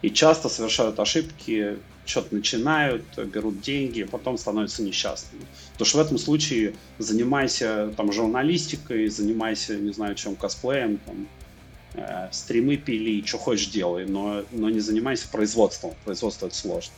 И 0.01 0.09
часто 0.09 0.49
совершают 0.49 0.99
ошибки, 0.99 1.77
что-то 2.05 2.35
начинают, 2.35 3.03
берут 3.17 3.61
деньги, 3.61 4.03
потом 4.03 4.37
становятся 4.37 4.83
несчастными. 4.83 5.45
Потому 5.73 5.85
что 5.85 5.97
в 5.97 6.01
этом 6.01 6.17
случае 6.17 6.75
занимайся 6.97 7.93
там 7.95 8.11
журналистикой, 8.11 9.07
занимайся, 9.07 9.77
не 9.77 9.93
знаю, 9.93 10.15
чем, 10.15 10.35
косплеем, 10.35 10.97
там, 10.97 11.27
э, 11.93 12.27
стримы 12.33 12.75
пили, 12.75 13.25
что 13.25 13.37
хочешь 13.37 13.67
делай, 13.67 14.05
но, 14.05 14.43
но 14.51 14.69
не 14.69 14.81
занимайся 14.81 15.29
производством. 15.29 15.93
Производство 16.03 16.47
это 16.47 16.55
сложно. 16.55 16.93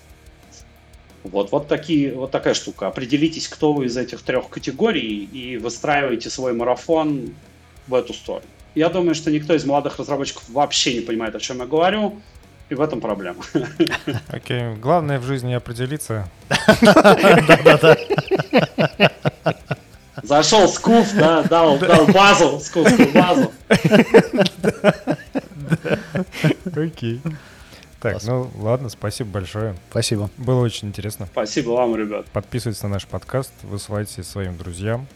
Вот, 1.24 1.52
вот, 1.52 1.68
такие, 1.68 2.14
вот 2.14 2.32
такая 2.32 2.54
штука. 2.54 2.88
Определитесь, 2.88 3.48
кто 3.48 3.74
вы 3.74 3.86
из 3.86 3.98
этих 3.98 4.22
трех 4.22 4.50
категорий 4.50 5.26
и 5.26 5.58
выстраивайте 5.58 6.30
свой 6.30 6.54
марафон 6.54 7.34
в 7.88 7.94
эту 7.94 8.14
сторону. 8.14 8.46
Я 8.74 8.90
думаю, 8.90 9.16
что 9.16 9.32
никто 9.32 9.54
из 9.54 9.66
молодых 9.66 10.00
разработчиков 10.00 10.50
вообще 10.50 10.96
не 10.96 11.02
понимает, 11.02 11.36
о 11.36 11.40
чем 11.40 11.60
я 11.60 11.66
говорю, 11.66 12.20
и 12.70 12.76
в 12.76 12.82
этом 12.82 13.02
проблема. 13.02 13.44
Окей, 14.30 14.60
okay. 14.60 14.80
главное 14.80 15.20
в 15.20 15.24
жизни 15.24 15.54
определиться. 15.54 16.30
Зашел 20.24 20.70
скуф, 20.70 21.14
да, 21.14 21.44
дал, 21.44 21.78
дал 21.80 22.06
базу, 22.08 22.60
скуфскую 22.60 23.12
базу. 23.12 23.52
Окей. 26.76 27.22
Так, 28.02 28.14
Класс. 28.14 28.24
ну 28.26 28.50
ладно, 28.56 28.90
спасибо 28.90 29.30
большое. 29.30 29.76
Спасибо. 29.92 30.32
Было 30.38 30.62
очень 30.62 30.88
интересно. 30.88 31.28
Спасибо 31.28 31.70
вам, 31.70 31.96
ребят. 31.96 32.26
Подписывайтесь 32.34 32.82
на 32.82 32.90
наш 32.90 33.06
подкаст, 33.06 33.54
высылайте 33.62 34.24
своим 34.24 34.58
друзьям. 34.58 35.08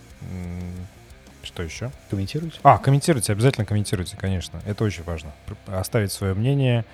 Что 1.41 1.63
еще? 1.63 1.91
Комментируйте. 2.11 2.59
А, 2.61 2.77
комментируйте, 2.77 3.31
обязательно 3.33 3.65
комментируйте, 3.65 4.15
конечно. 4.17 4.61
Это 4.65 4.83
очень 4.83 5.03
важно. 5.03 5.31
Оставить 5.65 6.11
свое 6.11 6.35
мнение. 6.35 6.85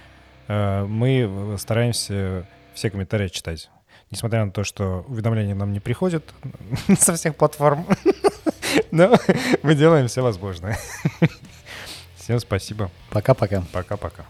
Э, 0.48 0.86
мы 0.86 1.56
стараемся 1.58 2.46
все 2.74 2.90
комментарии 2.90 3.28
читать. 3.28 3.70
Несмотря 4.12 4.46
на 4.46 4.52
то, 4.52 4.64
что 4.64 5.06
уведомления 5.08 5.56
нам 5.56 5.72
не 5.74 5.80
приходят 5.80 6.24
со 7.00 7.16
всех 7.16 7.36
платформ. 7.36 7.86
Но 8.92 9.18
мы 9.64 9.76
делаем 9.76 10.08
все 10.08 10.22
возможное. 10.22 10.78
Всем 12.16 12.40
спасибо. 12.40 12.92
Пока-пока. 13.10 13.64
Пока-пока. 13.72 14.26